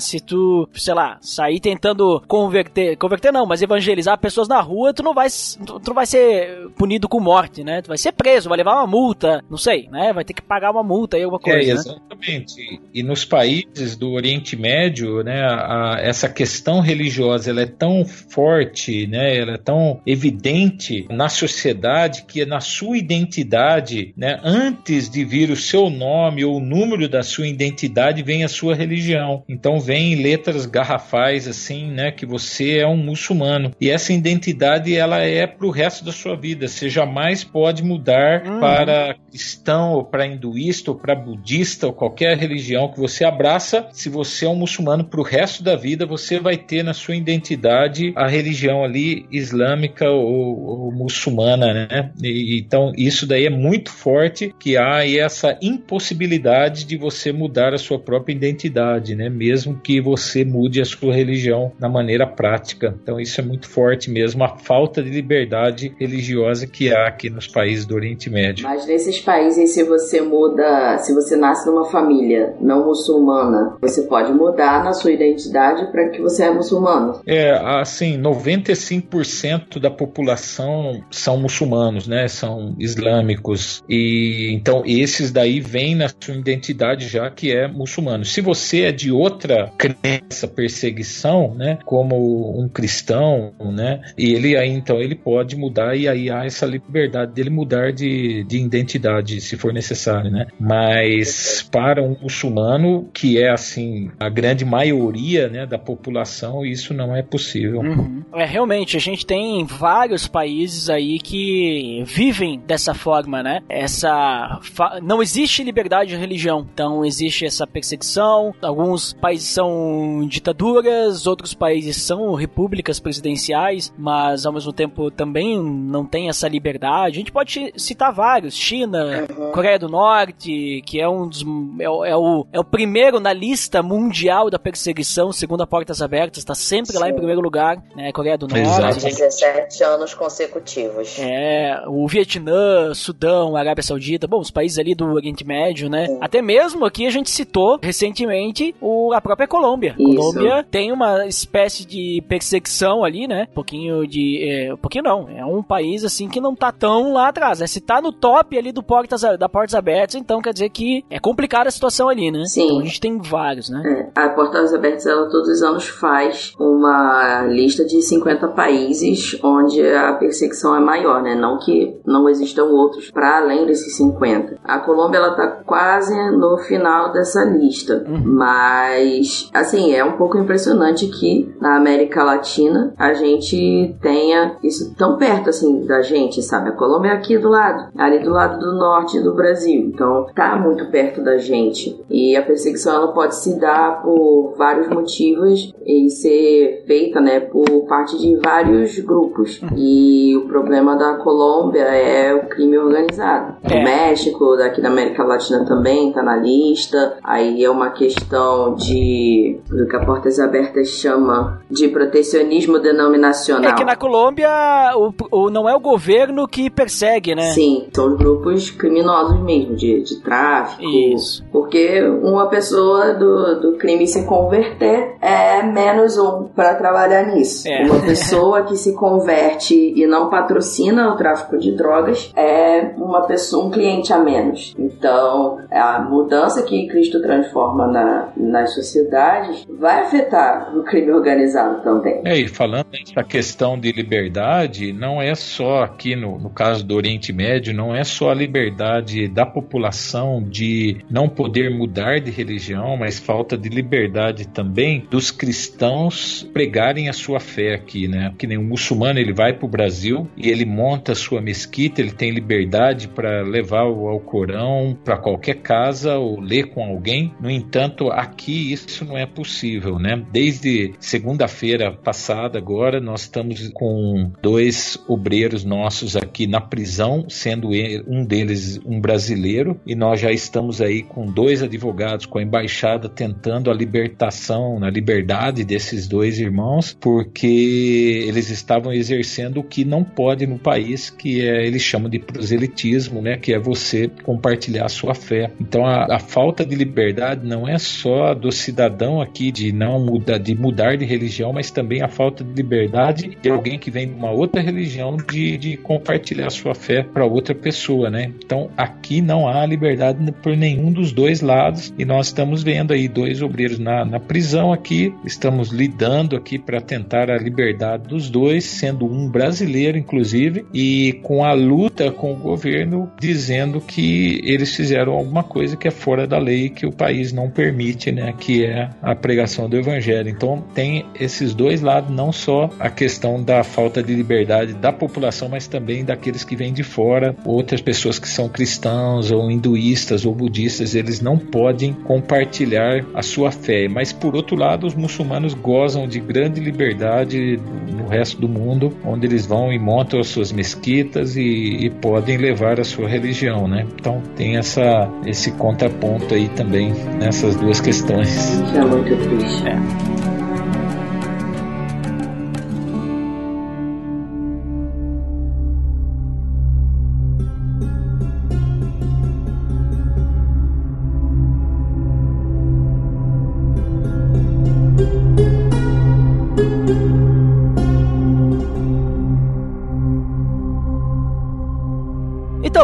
se 0.00 0.18
tu, 0.18 0.66
sei 0.72 0.94
lá, 0.94 1.18
sair 1.20 1.60
tentando 1.60 2.22
converter, 2.26 2.96
converter 2.96 3.30
não, 3.30 3.44
mas 3.44 3.60
evangelizar 3.60 4.18
pessoas 4.18 4.48
na 4.48 4.62
rua, 4.62 4.94
tu 4.94 5.02
não 5.02 5.12
vai, 5.12 5.28
tu 5.66 5.82
não 5.88 5.94
vai 5.94 6.06
ser 6.06 6.70
punido 6.70 7.06
com 7.06 7.20
morte, 7.20 7.62
né? 7.62 7.82
Tu 7.82 7.88
vai 7.88 7.98
ser 7.98 8.12
preso, 8.12 8.48
vai 8.48 8.56
levar 8.56 8.76
uma 8.76 8.86
multa, 8.86 9.41
não 9.50 9.58
sei, 9.58 9.88
né? 9.90 10.12
Vai 10.12 10.24
ter 10.24 10.32
que 10.32 10.42
pagar 10.42 10.70
uma 10.70 10.82
multa 10.82 11.16
aí, 11.16 11.22
alguma 11.22 11.40
coisa. 11.40 11.70
É, 11.70 11.72
exatamente. 11.72 12.56
Né? 12.56 12.78
E 12.94 13.02
nos 13.02 13.24
países 13.24 13.96
do 13.96 14.12
Oriente 14.12 14.56
Médio, 14.56 15.22
né, 15.22 15.42
a, 15.42 15.94
a, 15.94 16.00
essa 16.00 16.28
questão 16.28 16.80
religiosa 16.80 17.50
ela 17.50 17.62
é 17.62 17.66
tão 17.66 18.04
forte, 18.04 19.06
né? 19.06 19.36
Ela 19.36 19.54
é 19.54 19.58
tão 19.58 20.00
evidente 20.06 21.06
na 21.10 21.28
sociedade 21.28 22.24
que 22.26 22.44
na 22.46 22.60
sua 22.60 22.96
identidade, 22.96 24.14
né, 24.16 24.40
antes 24.42 25.10
de 25.10 25.24
vir 25.24 25.50
o 25.50 25.56
seu 25.56 25.90
nome 25.90 26.44
ou 26.44 26.56
o 26.56 26.60
número 26.60 27.08
da 27.08 27.22
sua 27.22 27.46
identidade, 27.46 28.22
vem 28.22 28.44
a 28.44 28.48
sua 28.48 28.74
religião. 28.74 29.44
Então 29.48 29.78
vem 29.78 30.14
letras 30.14 30.66
garrafais 30.66 31.46
assim, 31.46 31.90
né, 31.90 32.10
que 32.10 32.24
você 32.24 32.78
é 32.78 32.86
um 32.86 32.96
muçulmano. 32.96 33.72
E 33.80 33.90
essa 33.90 34.12
identidade 34.12 34.96
ela 34.96 35.20
é 35.20 35.46
para 35.46 35.66
o 35.66 35.70
resto 35.70 36.04
da 36.04 36.12
sua 36.12 36.36
vida. 36.36 36.68
Você 36.68 36.88
jamais 36.88 37.44
pode 37.44 37.82
mudar 37.82 38.46
uhum. 38.46 38.60
para 38.60 39.16
cristão 39.32 39.94
ou 39.94 40.04
para 40.04 40.26
hinduísta 40.26 40.90
ou 40.90 40.96
para 40.96 41.14
budista 41.14 41.86
ou 41.86 41.92
qualquer 41.92 42.36
religião 42.36 42.92
que 42.92 43.00
você 43.00 43.24
abraça. 43.24 43.88
Se 43.90 44.10
você 44.10 44.44
é 44.44 44.48
um 44.48 44.54
muçulmano 44.54 45.04
para 45.04 45.20
o 45.20 45.24
resto 45.24 45.62
da 45.62 45.74
vida, 45.74 46.04
você 46.04 46.38
vai 46.38 46.58
ter 46.58 46.82
na 46.82 46.92
sua 46.92 47.16
identidade 47.16 48.12
a 48.14 48.28
religião 48.28 48.84
ali 48.84 49.26
islâmica 49.32 50.10
ou, 50.10 50.60
ou 50.60 50.92
muçulmana, 50.92 51.72
né? 51.72 52.12
E, 52.22 52.60
então 52.60 52.92
isso 52.96 53.26
daí 53.26 53.46
é 53.46 53.50
muito 53.50 53.90
forte 53.90 54.54
que 54.58 54.76
há 54.76 55.08
essa 55.08 55.58
impossibilidade 55.62 56.84
de 56.84 56.96
você 56.98 57.32
mudar 57.32 57.72
a 57.72 57.78
sua 57.78 57.98
própria 57.98 58.34
identidade, 58.34 59.14
né? 59.14 59.30
Mesmo 59.30 59.80
que 59.80 60.00
você 60.00 60.44
mude 60.44 60.80
a 60.80 60.84
sua 60.84 61.14
religião 61.14 61.72
na 61.80 61.88
maneira 61.88 62.26
prática. 62.26 62.94
Então 63.02 63.18
isso 63.18 63.40
é 63.40 63.44
muito 63.44 63.68
forte 63.68 64.10
mesmo, 64.10 64.44
a 64.44 64.56
falta 64.58 65.02
de 65.02 65.08
liberdade 65.08 65.94
religiosa 65.98 66.66
que 66.66 66.92
há 66.92 67.06
aqui 67.06 67.30
nos 67.30 67.48
países 67.48 67.86
do 67.86 67.94
Oriente 67.94 68.28
Médio. 68.28 68.64
Mas 68.64 68.86
nesses 68.86 69.21
países, 69.22 69.72
se 69.72 69.82
você 69.84 70.20
muda, 70.20 70.98
se 70.98 71.14
você 71.14 71.36
nasce 71.36 71.66
numa 71.66 71.84
família 71.84 72.54
não 72.60 72.86
muçulmana, 72.86 73.76
você 73.80 74.02
pode 74.02 74.32
mudar 74.32 74.84
na 74.84 74.92
sua 74.92 75.12
identidade 75.12 75.90
para 75.90 76.08
que 76.08 76.20
você 76.20 76.44
é 76.44 76.50
muçulmano. 76.50 77.20
É, 77.26 77.52
assim, 77.80 78.20
95% 78.20 79.78
da 79.78 79.90
população 79.90 81.02
são 81.10 81.36
muçulmanos, 81.36 82.06
né? 82.06 82.28
São 82.28 82.74
islâmicos. 82.78 83.82
E 83.88 84.50
então 84.52 84.82
esses 84.86 85.30
daí 85.30 85.60
vêm 85.60 85.94
na 85.94 86.08
sua 86.08 86.34
identidade 86.34 87.08
já 87.08 87.30
que 87.30 87.52
é 87.52 87.68
muçulmano. 87.68 88.24
Se 88.24 88.40
você 88.40 88.82
é 88.82 88.92
de 88.92 89.10
outra 89.10 89.70
crença, 89.78 90.46
perseguição, 90.48 91.54
né, 91.54 91.78
como 91.84 92.60
um 92.60 92.68
cristão, 92.68 93.52
né, 93.60 94.00
e 94.16 94.32
ele 94.32 94.56
aí 94.56 94.70
então 94.70 95.00
ele 95.00 95.14
pode 95.14 95.56
mudar 95.56 95.96
e 95.96 96.08
aí 96.08 96.30
há 96.30 96.44
essa 96.44 96.66
liberdade 96.66 97.32
dele 97.32 97.50
mudar 97.50 97.92
de, 97.92 98.44
de 98.44 98.58
identidade 98.58 99.11
se 99.40 99.56
for 99.56 99.72
necessário, 99.72 100.30
né? 100.30 100.46
Mas 100.58 101.66
para 101.70 102.02
um 102.02 102.16
muçulmano 102.20 103.08
que 103.12 103.38
é 103.38 103.50
assim 103.50 104.10
a 104.18 104.28
grande 104.28 104.64
maioria, 104.64 105.48
né, 105.48 105.66
da 105.66 105.78
população, 105.78 106.64
isso 106.64 106.94
não 106.94 107.14
é 107.14 107.22
possível. 107.22 107.80
Uhum. 107.80 108.22
É 108.34 108.44
realmente 108.44 108.96
a 108.96 109.00
gente 109.00 109.26
tem 109.26 109.64
vários 109.64 110.26
países 110.26 110.88
aí 110.88 111.18
que 111.18 112.02
vivem 112.06 112.60
dessa 112.66 112.94
forma, 112.94 113.42
né? 113.42 113.62
Essa 113.68 114.58
fa... 114.62 115.00
não 115.02 115.22
existe 115.22 115.62
liberdade 115.62 116.10
de 116.10 116.16
religião, 116.16 116.66
então 116.72 117.04
existe 117.04 117.44
essa 117.44 117.66
perseguição. 117.66 118.54
Alguns 118.62 119.12
países 119.14 119.48
são 119.48 120.26
ditaduras, 120.28 121.26
outros 121.26 121.54
países 121.54 121.96
são 121.96 122.34
repúblicas 122.34 123.00
presidenciais, 123.00 123.92
mas 123.98 124.46
ao 124.46 124.52
mesmo 124.52 124.72
tempo 124.72 125.10
também 125.10 125.58
não 125.60 126.04
tem 126.04 126.28
essa 126.28 126.48
liberdade. 126.48 127.16
A 127.16 127.20
gente 127.20 127.32
pode 127.32 127.72
citar 127.76 128.12
vários: 128.12 128.54
China, 128.54 129.01
uhum. 129.02 129.52
Coreia 129.52 129.78
do 129.78 129.88
Norte, 129.88 130.82
que 130.86 131.00
é 131.00 131.08
um 131.08 131.28
dos 131.28 131.44
é, 131.78 131.84
é, 131.84 132.16
o, 132.16 132.46
é 132.52 132.60
o 132.60 132.64
primeiro 132.64 133.20
na 133.20 133.32
lista 133.32 133.82
mundial 133.82 134.50
da 134.50 134.58
perseguição, 134.58 135.32
segundo 135.32 135.62
a 135.62 135.66
Portas 135.66 136.02
Abertas, 136.02 136.38
está 136.38 136.54
sempre 136.54 136.92
Sim. 136.92 136.98
lá 136.98 137.08
em 137.08 137.14
primeiro 137.14 137.40
lugar, 137.40 137.82
né? 137.94 138.12
Coreia 138.12 138.38
do 138.38 138.46
Norte. 138.46 138.62
Exato. 138.62 139.04
17 139.04 139.84
anos 139.84 140.14
consecutivos. 140.14 141.18
É, 141.18 141.82
o 141.86 142.06
Vietnã, 142.06 142.94
Sudão, 142.94 143.56
Arábia 143.56 143.82
Saudita, 143.82 144.26
bom, 144.26 144.40
os 144.40 144.50
países 144.50 144.78
ali 144.78 144.94
do 144.94 145.06
Oriente 145.06 145.46
Médio, 145.46 145.88
né? 145.88 146.06
Sim. 146.06 146.18
Até 146.20 146.42
mesmo 146.42 146.84
aqui 146.84 147.06
a 147.06 147.10
gente 147.10 147.30
citou 147.30 147.78
recentemente 147.82 148.74
o, 148.80 149.12
a 149.12 149.20
própria 149.20 149.46
Colômbia. 149.46 149.94
Isso. 149.98 150.16
Colômbia 150.16 150.64
tem 150.70 150.92
uma 150.92 151.26
espécie 151.26 151.84
de 151.86 152.22
perseguição 152.28 153.04
ali, 153.04 153.26
né? 153.26 153.46
Um 153.50 153.54
pouquinho 153.54 154.06
de. 154.06 154.48
É, 154.48 154.74
um 154.74 154.76
pouquinho 154.76 155.04
não. 155.04 155.28
É 155.28 155.44
um 155.44 155.62
país 155.62 156.04
assim 156.04 156.28
que 156.28 156.40
não 156.40 156.54
tá 156.54 156.72
tão 156.72 157.12
lá 157.12 157.28
atrás. 157.28 157.60
Né? 157.60 157.66
Se 157.66 157.80
tá 157.80 158.00
no 158.00 158.12
top 158.12 158.56
ali 158.56 158.72
do, 158.72 158.82
portas, 158.92 159.22
dá 159.38 159.48
portas 159.48 159.74
abertas, 159.74 160.16
então 160.16 160.42
quer 160.42 160.52
dizer 160.52 160.68
que 160.68 161.02
é 161.08 161.18
complicada 161.18 161.66
a 161.66 161.72
situação 161.72 162.10
ali, 162.10 162.30
né? 162.30 162.44
Sim. 162.44 162.66
Então 162.66 162.80
a 162.80 162.84
gente 162.84 163.00
tem 163.00 163.16
vários, 163.16 163.70
né? 163.70 164.10
É, 164.14 164.20
a 164.20 164.28
Portas 164.28 164.74
Abertas, 164.74 165.06
ela 165.06 165.30
todos 165.30 165.48
os 165.48 165.62
anos 165.62 165.88
faz 165.88 166.52
uma 166.82 167.42
lista 167.46 167.84
de 167.84 168.02
50 168.02 168.48
países 168.48 169.38
onde 169.42 169.80
a 169.86 170.14
perseguição 170.14 170.74
é 170.74 170.80
maior, 170.80 171.22
né? 171.22 171.34
Não 171.36 171.58
que 171.58 171.96
não 172.04 172.28
existam 172.28 172.64
outros 172.64 173.10
para 173.10 173.38
além 173.38 173.66
desses 173.66 173.96
50. 173.96 174.58
A 174.64 174.80
Colômbia, 174.80 175.18
ela 175.18 175.34
tá 175.34 175.46
quase 175.64 176.14
no 176.32 176.58
final 176.58 177.12
dessa 177.12 177.44
lista, 177.44 178.04
mas, 178.24 179.48
assim, 179.54 179.94
é 179.94 180.04
um 180.04 180.16
pouco 180.16 180.36
impressionante 180.36 181.06
que 181.06 181.54
na 181.60 181.76
América 181.76 182.24
Latina 182.24 182.92
a 182.98 183.14
gente 183.14 183.94
tenha 184.00 184.56
isso 184.62 184.94
tão 184.96 185.16
perto, 185.16 185.50
assim, 185.50 185.86
da 185.86 186.02
gente, 186.02 186.42
sabe? 186.42 186.70
A 186.70 186.72
Colômbia 186.72 187.10
é 187.10 187.14
aqui 187.14 187.38
do 187.38 187.48
lado, 187.48 187.90
ali 187.96 188.18
do 188.18 188.30
lado 188.30 188.58
do 188.58 188.72
norte 188.72 189.20
do 189.20 189.34
Brasil, 189.34 189.82
então 189.86 190.26
tá 190.34 190.56
muito 190.56 190.90
perto 190.90 191.22
da 191.22 191.38
gente. 191.38 192.00
E 192.10 192.36
a 192.36 192.42
perseguição, 192.42 192.96
ela 192.96 193.12
pode 193.12 193.36
se 193.36 193.58
dar 193.58 194.02
por 194.02 194.54
vários 194.56 194.88
motivos 194.88 195.72
e 195.86 196.10
ser 196.10 196.71
feita, 196.86 197.20
né, 197.20 197.40
por 197.40 197.64
parte 197.88 198.18
de 198.18 198.36
vários 198.36 198.98
grupos. 199.00 199.60
E 199.76 200.36
o 200.36 200.46
problema 200.48 200.96
da 200.96 201.14
Colômbia 201.14 201.82
é 201.82 202.34
o 202.34 202.46
crime 202.48 202.78
organizado. 202.78 203.56
É. 203.64 203.80
O 203.80 203.84
México, 203.84 204.56
daqui 204.56 204.80
da 204.80 204.88
América 204.88 205.22
Latina 205.24 205.64
também 205.64 206.12
tá 206.12 206.22
na 206.22 206.36
lista. 206.36 207.16
Aí 207.22 207.62
é 207.64 207.70
uma 207.70 207.90
questão 207.90 208.74
de 208.74 209.58
do 209.68 209.86
que 209.86 209.96
a 209.96 210.04
Portas 210.04 210.38
Abertas 210.38 210.88
chama 210.88 211.60
de 211.70 211.88
protecionismo 211.88 212.78
denominacional. 212.78 213.70
É 213.70 213.74
que 213.74 213.84
na 213.84 213.96
Colômbia 213.96 214.48
o, 214.96 215.12
o- 215.30 215.50
não 215.50 215.68
é 215.68 215.74
o 215.74 215.80
governo 215.80 216.46
que 216.46 216.70
persegue, 216.70 217.34
né? 217.34 217.50
Sim, 217.52 217.88
são 217.92 218.08
os 218.12 218.16
grupos 218.18 218.70
criminosos 218.70 219.40
mesmo, 219.42 219.74
de, 219.74 220.02
de 220.02 220.20
tráfico. 220.20 220.82
Isso. 220.82 221.44
Porque 221.50 222.02
uma 222.22 222.46
pessoa 222.46 223.14
do, 223.14 223.60
do 223.60 223.72
crime 223.78 224.06
se 224.06 224.24
converter 224.26 225.16
é 225.20 225.62
menos 225.62 226.18
um 226.18 226.44
para 226.62 226.76
trabalhar 226.76 227.26
nisso. 227.26 227.68
É. 227.68 227.82
Uma 227.82 228.00
pessoa 228.00 228.62
que 228.62 228.76
se 228.76 228.94
converte 228.94 229.74
e 229.74 230.06
não 230.06 230.30
patrocina 230.30 231.12
o 231.12 231.16
tráfico 231.16 231.58
de 231.58 231.72
drogas 231.72 232.32
é 232.36 232.92
uma 232.96 233.26
pessoa, 233.26 233.66
um 233.66 233.70
cliente 233.70 234.12
a 234.12 234.18
menos. 234.18 234.72
Então, 234.78 235.58
a 235.70 236.00
mudança 236.00 236.62
que 236.62 236.86
Cristo 236.86 237.20
transforma 237.20 237.88
na, 237.88 238.28
nas 238.36 238.74
sociedades 238.74 239.66
vai 239.68 240.02
afetar 240.02 240.76
o 240.76 240.84
crime 240.84 241.10
organizado 241.10 241.82
também. 241.82 242.22
É, 242.24 242.36
e 242.38 242.46
falando 242.46 242.86
nessa 242.92 243.24
questão 243.24 243.76
de 243.76 243.90
liberdade, 243.90 244.92
não 244.92 245.20
é 245.20 245.34
só 245.34 245.82
aqui 245.82 246.14
no, 246.14 246.38
no 246.38 246.50
caso 246.50 246.84
do 246.84 246.94
Oriente 246.94 247.32
Médio, 247.32 247.74
não 247.74 247.92
é 247.92 248.04
só 248.04 248.30
a 248.30 248.34
liberdade 248.34 249.26
da 249.26 249.44
população 249.44 250.40
de 250.40 250.98
não 251.10 251.28
poder 251.28 251.70
mudar 251.70 252.20
de 252.20 252.30
religião, 252.30 252.96
mas 252.96 253.18
falta 253.18 253.58
de 253.58 253.68
liberdade 253.68 254.46
também 254.46 255.04
dos 255.10 255.32
cristãos 255.32 256.48
pregarem 256.52 257.08
a 257.08 257.12
sua 257.12 257.40
fé 257.40 257.74
aqui, 257.74 258.06
né? 258.06 258.32
Que 258.38 258.46
nem 258.46 258.58
um 258.58 258.64
muçulmano, 258.64 259.18
ele 259.18 259.32
vai 259.32 259.52
para 259.52 259.66
o 259.66 259.68
Brasil 259.68 260.28
e 260.36 260.48
ele 260.48 260.64
monta 260.64 261.12
a 261.12 261.14
sua 261.14 261.40
mesquita, 261.40 262.00
ele 262.00 262.12
tem 262.12 262.30
liberdade 262.30 263.08
para 263.08 263.42
levar 263.42 263.84
o 263.84 264.08
Alcorão 264.08 264.96
para 265.04 265.16
qualquer 265.16 265.56
casa 265.56 266.16
ou 266.16 266.40
ler 266.40 266.68
com 266.70 266.84
alguém. 266.84 267.32
No 267.40 267.50
entanto, 267.50 268.10
aqui 268.10 268.72
isso 268.72 269.04
não 269.04 269.16
é 269.16 269.26
possível, 269.26 269.98
né? 269.98 270.22
Desde 270.30 270.94
segunda-feira 271.00 271.92
passada 271.92 272.58
agora 272.58 273.00
nós 273.00 273.22
estamos 273.22 273.68
com 273.74 274.30
dois 274.42 275.02
obreiros 275.08 275.64
nossos 275.64 276.16
aqui 276.16 276.46
na 276.46 276.60
prisão, 276.60 277.26
sendo 277.28 277.70
um 278.06 278.24
deles 278.24 278.80
um 278.84 279.00
brasileiro, 279.00 279.80
e 279.86 279.94
nós 279.94 280.20
já 280.20 280.30
estamos 280.30 280.80
aí 280.80 281.02
com 281.02 281.26
dois 281.26 281.62
advogados 281.62 282.26
com 282.26 282.38
a 282.38 282.42
embaixada 282.42 283.08
tentando 283.08 283.70
a 283.70 283.74
libertação, 283.74 284.78
na 284.78 284.90
liberdade 284.90 285.64
desses 285.64 286.06
dois 286.06 286.31
irmãos, 286.38 286.96
porque 286.98 288.24
eles 288.26 288.50
estavam 288.50 288.92
exercendo 288.92 289.58
o 289.58 289.64
que 289.64 289.84
não 289.84 290.04
pode 290.04 290.46
no 290.46 290.58
país, 290.58 291.10
que 291.10 291.40
é 291.40 291.66
eles 291.66 291.82
chamam 291.82 292.08
de 292.08 292.18
proselitismo, 292.18 293.20
né, 293.20 293.36
que 293.36 293.52
é 293.52 293.58
você 293.58 294.10
compartilhar 294.22 294.86
a 294.86 294.88
sua 294.88 295.14
fé. 295.14 295.50
Então 295.60 295.84
a, 295.86 296.16
a 296.16 296.18
falta 296.18 296.64
de 296.64 296.74
liberdade 296.74 297.46
não 297.46 297.68
é 297.68 297.78
só 297.78 298.34
do 298.34 298.50
cidadão 298.52 299.20
aqui 299.20 299.50
de 299.50 299.72
não 299.72 300.00
mudar, 300.04 300.38
de 300.38 300.54
mudar 300.54 300.96
de 300.96 301.04
religião, 301.04 301.52
mas 301.52 301.70
também 301.70 302.02
a 302.02 302.08
falta 302.08 302.44
de 302.44 302.52
liberdade 302.52 303.36
de 303.40 303.50
alguém 303.50 303.78
que 303.78 303.90
vem 303.90 304.08
de 304.08 304.14
uma 304.14 304.30
outra 304.30 304.60
religião 304.60 305.16
de, 305.16 305.56
de 305.56 305.76
compartilhar 305.76 306.46
a 306.46 306.50
sua 306.50 306.74
fé 306.74 307.02
para 307.02 307.24
outra 307.24 307.54
pessoa, 307.54 308.10
né? 308.10 308.32
Então 308.44 308.70
aqui 308.76 309.20
não 309.20 309.48
há 309.48 309.64
liberdade 309.66 310.32
por 310.42 310.56
nenhum 310.56 310.92
dos 310.92 311.12
dois 311.12 311.40
lados 311.40 311.92
e 311.98 312.04
nós 312.04 312.26
estamos 312.26 312.62
vendo 312.62 312.92
aí 312.92 313.08
dois 313.08 313.42
obreiros 313.42 313.78
na, 313.78 314.04
na 314.04 314.20
prisão 314.20 314.72
aqui, 314.72 315.14
estamos 315.24 315.70
lidando 315.70 316.21
aqui 316.36 316.58
para 316.58 316.80
tentar 316.80 317.30
a 317.30 317.38
liberdade 317.38 318.08
dos 318.08 318.30
dois, 318.30 318.64
sendo 318.64 319.06
um 319.06 319.28
brasileiro 319.28 319.98
inclusive 319.98 320.64
e 320.72 321.20
com 321.22 321.44
a 321.44 321.52
luta 321.52 322.10
com 322.10 322.32
o 322.32 322.36
governo 322.36 323.10
dizendo 323.18 323.80
que 323.80 324.40
eles 324.44 324.74
fizeram 324.74 325.12
alguma 325.12 325.42
coisa 325.42 325.76
que 325.76 325.88
é 325.88 325.90
fora 325.90 326.26
da 326.26 326.38
lei 326.38 326.68
que 326.68 326.86
o 326.86 326.92
país 326.92 327.32
não 327.32 327.50
permite, 327.50 328.12
né? 328.12 328.34
Que 328.38 328.64
é 328.64 328.90
a 329.02 329.14
pregação 329.14 329.68
do 329.68 329.76
evangelho. 329.76 330.28
Então 330.28 330.62
tem 330.74 331.04
esses 331.18 331.54
dois 331.54 331.80
lados, 331.80 332.14
não 332.14 332.32
só 332.32 332.70
a 332.78 332.90
questão 332.90 333.42
da 333.42 333.62
falta 333.62 334.02
de 334.02 334.14
liberdade 334.14 334.74
da 334.74 334.92
população, 334.92 335.48
mas 335.48 335.66
também 335.66 336.04
daqueles 336.04 336.44
que 336.44 336.56
vêm 336.56 336.72
de 336.72 336.82
fora, 336.82 337.34
outras 337.44 337.80
pessoas 337.80 338.18
que 338.18 338.28
são 338.28 338.48
cristãos 338.48 339.30
ou 339.30 339.50
hinduístas 339.50 340.24
ou 340.24 340.34
budistas, 340.34 340.94
eles 340.94 341.20
não 341.20 341.38
podem 341.38 341.92
compartilhar 341.92 343.04
a 343.14 343.22
sua 343.22 343.50
fé. 343.50 343.88
Mas 343.88 344.12
por 344.12 344.34
outro 344.34 344.56
lado, 344.56 344.86
os 344.86 344.94
muçulmanos 344.94 345.54
gozam 345.54 346.06
de 346.12 346.20
grande 346.20 346.60
liberdade 346.60 347.58
no 347.90 348.06
resto 348.06 348.38
do 348.38 348.48
mundo, 348.48 348.94
onde 349.04 349.26
eles 349.26 349.46
vão 349.46 349.72
e 349.72 349.78
montam 349.78 350.20
as 350.20 350.28
suas 350.28 350.52
mesquitas 350.52 351.36
e, 351.36 351.86
e 351.86 351.90
podem 351.90 352.36
levar 352.36 352.78
a 352.78 352.84
sua 352.84 353.08
religião, 353.08 353.66
né? 353.66 353.86
Então 353.98 354.20
tem 354.36 354.56
essa 354.56 355.10
esse 355.24 355.52
contraponto 355.52 356.34
aí 356.34 356.48
também 356.50 356.92
nessas 357.18 357.56
duas 357.56 357.80
questões. 357.80 358.28
Isso 358.28 358.76
é 358.76 358.84
muito 358.84 359.16
triste. 359.16 359.62
Então, 359.62 360.31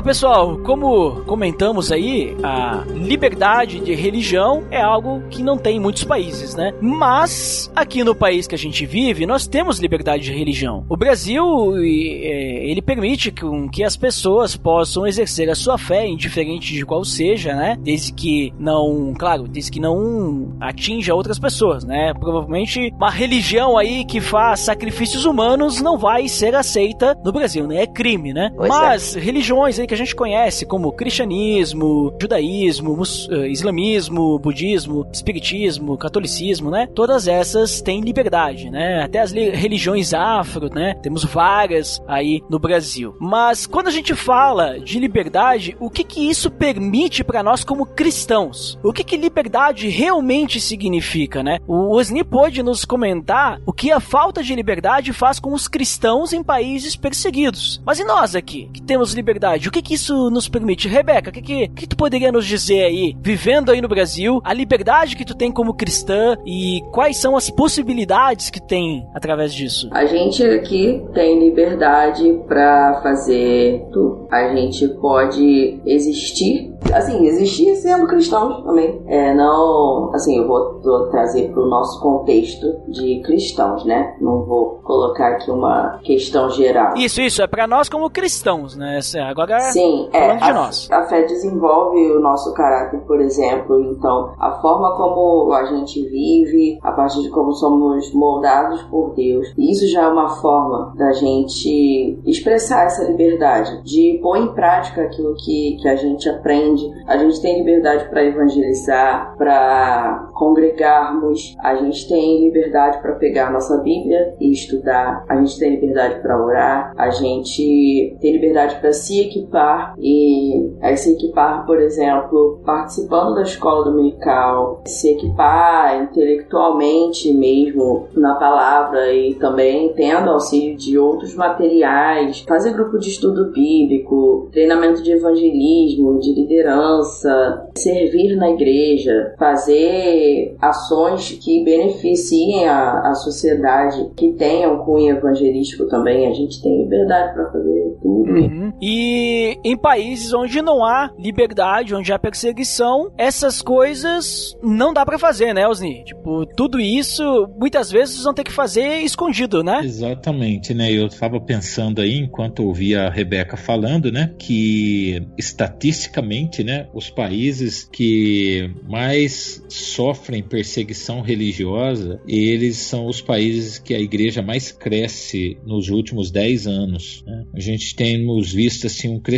pessoal, 0.09 0.57
como 0.64 1.21
comentamos 1.27 1.92
aí, 1.92 2.35
a 2.42 2.83
liberdade 2.94 3.79
de 3.79 3.94
religião 3.94 4.64
é 4.71 4.81
algo 4.81 5.23
que 5.29 5.42
não 5.42 5.59
tem 5.59 5.77
em 5.77 5.81
muitos 5.81 6.03
países, 6.03 6.55
né? 6.55 6.73
Mas 6.81 7.71
aqui 7.77 8.03
no 8.03 8.14
país 8.14 8.47
que 8.47 8.55
a 8.55 8.59
gente 8.59 8.87
vive, 8.87 9.27
nós 9.27 9.47
temos 9.47 9.79
liberdade 9.79 10.25
de 10.25 10.33
religião. 10.33 10.87
O 10.88 10.97
Brasil, 10.97 11.44
é, 11.77 12.71
ele 12.71 12.81
permite 12.81 13.31
que 13.71 13.85
as 13.85 13.99
pessoas 13.99 14.57
possam 14.57 15.07
exercer 15.07 15.51
a 15.51 15.55
sua 15.55 15.77
fé, 15.77 16.07
indiferente 16.07 16.73
de 16.73 16.87
qual 16.87 17.05
seja, 17.05 17.55
né? 17.55 17.77
Desde 17.79 18.11
que 18.14 18.51
não, 18.59 19.12
claro, 19.12 19.47
desde 19.47 19.71
que 19.71 19.79
não 19.79 20.57
atinja 20.59 21.14
outras 21.14 21.38
pessoas, 21.38 21.85
né? 21.85 22.14
Provavelmente 22.14 22.90
uma 22.97 23.11
religião 23.11 23.77
aí 23.77 24.07
que 24.07 24.23
faz 24.23 24.61
sacrifícios 24.61 25.27
humanos 25.27 25.83
não 25.83 25.99
vai 25.99 26.29
ser 26.29 26.55
aceita 26.55 27.14
no 27.23 27.31
Brasil, 27.31 27.66
né? 27.66 27.83
É 27.83 27.87
crime, 27.87 28.33
né? 28.33 28.51
Pois 28.57 28.71
é. 28.71 28.75
Mas 28.75 29.14
religiões 29.14 29.79
aí 29.79 29.87
que 29.87 29.97
a 29.97 29.97
gente 29.98 30.14
conhece, 30.14 30.64
como 30.66 30.92
cristianismo, 30.92 32.14
judaísmo, 32.20 33.02
eh, 33.30 33.48
islamismo, 33.48 34.38
budismo, 34.38 35.06
espiritismo, 35.12 35.96
catolicismo, 35.96 36.70
né? 36.70 36.88
Todas 36.94 37.28
essas 37.28 37.80
têm 37.80 38.00
liberdade, 38.00 38.70
né? 38.70 39.02
Até 39.02 39.20
as 39.20 39.30
li- 39.32 39.50
religiões 39.50 40.12
afro, 40.14 40.68
né? 40.72 40.94
Temos 41.02 41.24
várias 41.24 42.02
aí 42.06 42.40
no 42.48 42.58
Brasil. 42.58 43.14
Mas 43.20 43.66
quando 43.66 43.88
a 43.88 43.92
gente 43.92 44.14
fala 44.14 44.78
de 44.80 44.98
liberdade, 44.98 45.76
o 45.80 45.90
que 45.90 46.04
que 46.04 46.28
isso 46.28 46.50
permite 46.50 47.22
para 47.22 47.42
nós 47.42 47.64
como 47.64 47.87
cristãos? 47.87 48.78
O 48.82 48.92
que 48.92 49.04
que 49.04 49.16
liberdade 49.16 49.88
realmente 49.88 50.61
significa, 50.61 51.42
né? 51.42 51.58
O 51.66 51.94
Osni 51.96 52.24
pôde 52.24 52.62
nos 52.62 52.84
comentar 52.84 53.61
o 53.66 53.72
que 53.72 53.90
a 53.92 54.00
falta 54.00 54.42
de 54.42 54.54
liberdade 54.54 55.12
faz 55.12 55.38
com 55.38 55.52
os 55.52 55.68
cristãos 55.68 56.32
em 56.32 56.42
países 56.42 56.96
perseguidos. 56.96 57.80
Mas 57.84 57.98
e 57.98 58.04
nós 58.04 58.34
aqui, 58.34 58.68
que 58.72 58.82
temos 58.82 59.12
liberdade. 59.14 59.68
O 59.68 59.70
que 59.72 59.88
que 59.88 59.94
isso 59.94 60.29
nos 60.29 60.51
permite? 60.51 60.87
Rebeca, 60.87 61.31
o 61.31 61.33
que 61.33 61.40
que, 61.40 61.68
que 61.68 61.87
tu 61.87 61.96
poderia 61.96 62.31
nos 62.31 62.44
dizer 62.44 62.85
aí, 62.85 63.16
vivendo 63.18 63.70
aí 63.70 63.81
no 63.81 63.88
Brasil, 63.88 64.38
a 64.44 64.53
liberdade 64.53 65.16
que 65.16 65.24
tu 65.24 65.35
tem 65.35 65.51
como 65.51 65.72
cristã 65.72 66.37
e 66.44 66.83
quais 66.92 67.16
são 67.16 67.35
as 67.35 67.48
possibilidades 67.48 68.51
que 68.51 68.61
tem 68.61 69.09
através 69.14 69.55
disso? 69.55 69.88
A 69.92 70.05
gente 70.05 70.44
aqui 70.44 71.03
tem 71.14 71.38
liberdade 71.38 72.38
para 72.46 73.01
fazer 73.03 73.87
tudo. 73.90 74.29
A 74.31 74.55
gente 74.55 74.87
pode 75.01 75.81
existir, 75.87 76.70
assim, 76.92 77.27
existir 77.27 77.74
sendo 77.77 78.07
cristãos 78.07 78.62
também. 78.64 79.01
É, 79.07 79.35
não, 79.35 80.11
assim, 80.12 80.37
eu 80.37 80.46
vou, 80.46 80.83
vou 80.83 81.07
trazer 81.07 81.51
para 81.51 81.62
o 81.62 81.66
nosso 81.66 81.98
contexto 82.03 82.83
de 82.88 83.22
cristãos, 83.24 83.87
né? 83.87 84.14
Não 84.20 84.44
vou 84.44 84.81
colocar 84.85 85.29
aqui 85.29 85.51
uma 85.51 85.98
questão 86.05 86.51
geral. 86.51 86.94
Isso, 86.98 87.22
isso, 87.22 87.40
é 87.40 87.46
para 87.46 87.66
nós 87.66 87.88
como 87.88 88.11
cristãos, 88.11 88.77
né? 88.77 89.01
Agora, 89.27 89.59
Sim, 89.78 90.08
é, 90.12 90.20
falando 90.20 90.38
de 90.38 90.50
a, 90.50 90.54
nós. 90.54 90.88
a 90.90 91.02
fé 91.04 91.22
desenvolve 91.22 92.10
o 92.10 92.20
nosso 92.20 92.52
caráter, 92.52 93.00
por 93.06 93.20
exemplo. 93.20 93.80
Então, 93.80 94.32
a 94.38 94.52
forma 94.60 94.96
como 94.96 95.52
a 95.52 95.64
gente 95.66 96.04
vive, 96.08 96.78
a 96.82 96.90
partir 96.92 97.22
de 97.22 97.30
como 97.30 97.52
somos 97.52 98.12
moldados 98.12 98.82
por 98.84 99.14
Deus, 99.14 99.52
isso 99.56 99.86
já 99.88 100.02
é 100.02 100.08
uma 100.08 100.28
forma 100.40 100.92
da 100.96 101.12
gente 101.12 102.18
expressar 102.26 102.86
essa 102.86 103.04
liberdade, 103.04 103.82
de 103.84 104.18
pôr 104.22 104.36
em 104.38 104.52
prática 104.52 105.02
aquilo 105.02 105.34
que, 105.34 105.76
que 105.80 105.88
a 105.88 105.94
gente 105.94 106.28
aprende. 106.28 106.82
A 107.06 107.16
gente 107.16 107.40
tem 107.40 107.58
liberdade 107.58 108.08
para 108.08 108.24
evangelizar, 108.24 109.36
para 109.36 110.28
congregarmos, 110.34 111.56
a 111.60 111.74
gente 111.76 112.08
tem 112.08 112.44
liberdade 112.44 113.00
para 113.00 113.12
pegar 113.12 113.48
a 113.48 113.50
nossa 113.50 113.76
Bíblia 113.78 114.34
e 114.40 114.50
estudar, 114.50 115.24
a 115.28 115.36
gente 115.36 115.58
tem 115.58 115.70
liberdade 115.70 116.20
para 116.20 116.42
orar, 116.42 116.92
a 116.96 117.10
gente 117.10 118.16
tem 118.20 118.32
liberdade 118.32 118.76
para 118.80 118.92
se 118.92 119.20
equipar 119.20 119.58
e 119.99 120.73
aí 120.81 120.97
se 120.97 121.12
equipar, 121.12 121.66
por 121.66 121.81
exemplo, 121.81 122.61
participando 122.64 123.35
da 123.35 123.42
escola 123.42 123.85
dominical, 123.85 124.83
se 124.87 125.11
equipar 125.11 126.03
intelectualmente 126.03 127.33
mesmo 127.33 128.09
na 128.14 128.35
palavra 128.35 129.12
e 129.12 129.35
também 129.35 129.92
tendo 129.94 130.31
auxílio 130.31 130.77
de 130.77 130.99
outros 130.99 131.35
materiais, 131.35 132.44
fazer 132.47 132.73
grupo 132.73 132.99
de 132.99 133.09
estudo 133.09 133.51
bíblico, 133.53 134.49
treinamento 134.53 135.03
de 135.03 135.12
evangelismo, 135.12 136.18
de 136.18 136.33
liderança, 136.33 137.68
servir 137.77 138.37
na 138.37 138.51
igreja, 138.51 139.35
fazer 139.38 140.57
ações 140.61 141.33
que 141.33 141.64
beneficiem 141.64 142.66
a, 142.66 143.11
a 143.11 143.14
sociedade, 143.14 144.11
que 144.16 144.33
tenham 144.33 144.79
cunho 144.85 145.16
evangelístico 145.16 145.87
também. 145.87 146.27
A 146.27 146.33
gente 146.33 146.62
tem 146.62 146.83
liberdade 146.83 147.35
para 147.35 147.51
fazer 147.51 147.97
tudo. 148.03 148.31
Uhum. 148.31 148.73
E 148.81 149.47
em 149.64 149.76
países 149.76 150.32
onde 150.32 150.61
não 150.61 150.84
há 150.84 151.11
liberdade, 151.18 151.94
onde 151.94 152.12
há 152.12 152.18
perseguição, 152.18 153.12
essas 153.16 153.62
coisas 153.62 154.56
não 154.62 154.92
dá 154.92 155.04
para 155.04 155.18
fazer, 155.18 155.54
né, 155.54 155.66
Osni? 155.66 156.04
Tipo, 156.04 156.46
tudo 156.56 156.80
isso 156.80 157.48
muitas 157.58 157.90
vezes 157.90 158.22
vão 158.22 158.34
ter 158.34 158.44
que 158.44 158.52
fazer 158.52 158.98
escondido, 158.98 159.62
né? 159.62 159.80
Exatamente, 159.84 160.74
né? 160.74 160.92
Eu 160.92 161.06
estava 161.06 161.40
pensando 161.40 162.00
aí, 162.00 162.18
enquanto 162.18 162.64
ouvia 162.64 163.02
a 163.02 163.11
Rebeca 163.11 163.56
falando, 163.56 164.11
né, 164.11 164.34
que 164.38 165.22
estatisticamente, 165.37 166.62
né, 166.64 166.88
os 166.92 167.11
países 167.11 167.88
que 167.90 168.70
mais 168.88 169.62
sofrem 169.68 170.42
perseguição 170.42 171.20
religiosa, 171.20 172.20
eles 172.26 172.76
são 172.76 173.06
os 173.06 173.20
países 173.20 173.78
que 173.78 173.94
a 173.94 174.00
igreja 174.00 174.42
mais 174.42 174.72
cresce 174.72 175.58
nos 175.64 175.88
últimos 175.88 176.30
10 176.30 176.66
anos. 176.66 177.22
Né? 177.26 177.44
A 177.54 177.61
gente 177.61 177.94
temos 177.94 178.52
visto 178.52 178.87
assim 178.87 179.08
um 179.08 179.20
crescimento 179.20 179.38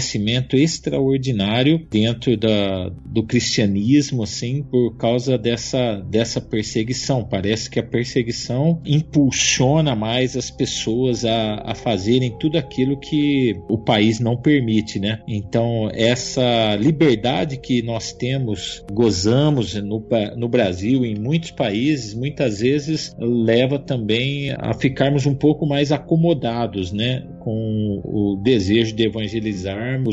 extraordinário 0.57 1.87
dentro 1.91 2.37
da, 2.37 2.91
do 3.05 3.23
cristianismo, 3.23 4.23
assim, 4.23 4.63
por 4.63 4.97
causa 4.97 5.37
dessa, 5.37 5.97
dessa 5.97 6.41
perseguição. 6.41 7.25
Parece 7.25 7.71
que 7.71 7.79
a 7.79 7.83
perseguição 7.83 8.81
impulsiona 8.85 9.95
mais 9.95 10.37
as 10.37 10.51
pessoas 10.51 11.25
a, 11.25 11.63
a 11.65 11.75
fazerem 11.75 12.37
tudo 12.39 12.59
aquilo 12.59 12.99
que 12.99 13.57
o 13.69 13.79
país 13.79 14.21
não 14.21 14.37
permite, 14.37 14.99
né? 14.99 15.21
Então, 15.29 15.91
essa 15.93 16.77
liberdade 16.77 17.57
que 17.57 17.83
nós 17.83 18.13
temos, 18.13 18.85
gozamos 18.93 19.75
no, 19.75 20.07
no 20.37 20.49
Brasil, 20.49 21.05
em 21.05 21.15
muitos 21.15 21.51
países, 21.51 22.15
muitas 22.15 22.61
vezes 22.61 23.15
leva 23.19 23.79
também 23.79 24.51
a 24.59 24.75
ficarmos 24.75 25.27
um 25.27 25.35
pouco 25.35 25.67
mais 25.67 25.93
acomodados, 25.93 26.93
né? 26.93 27.27
Com 27.41 28.01
o 28.05 28.37
desejo 28.43 28.95
de 28.95 29.05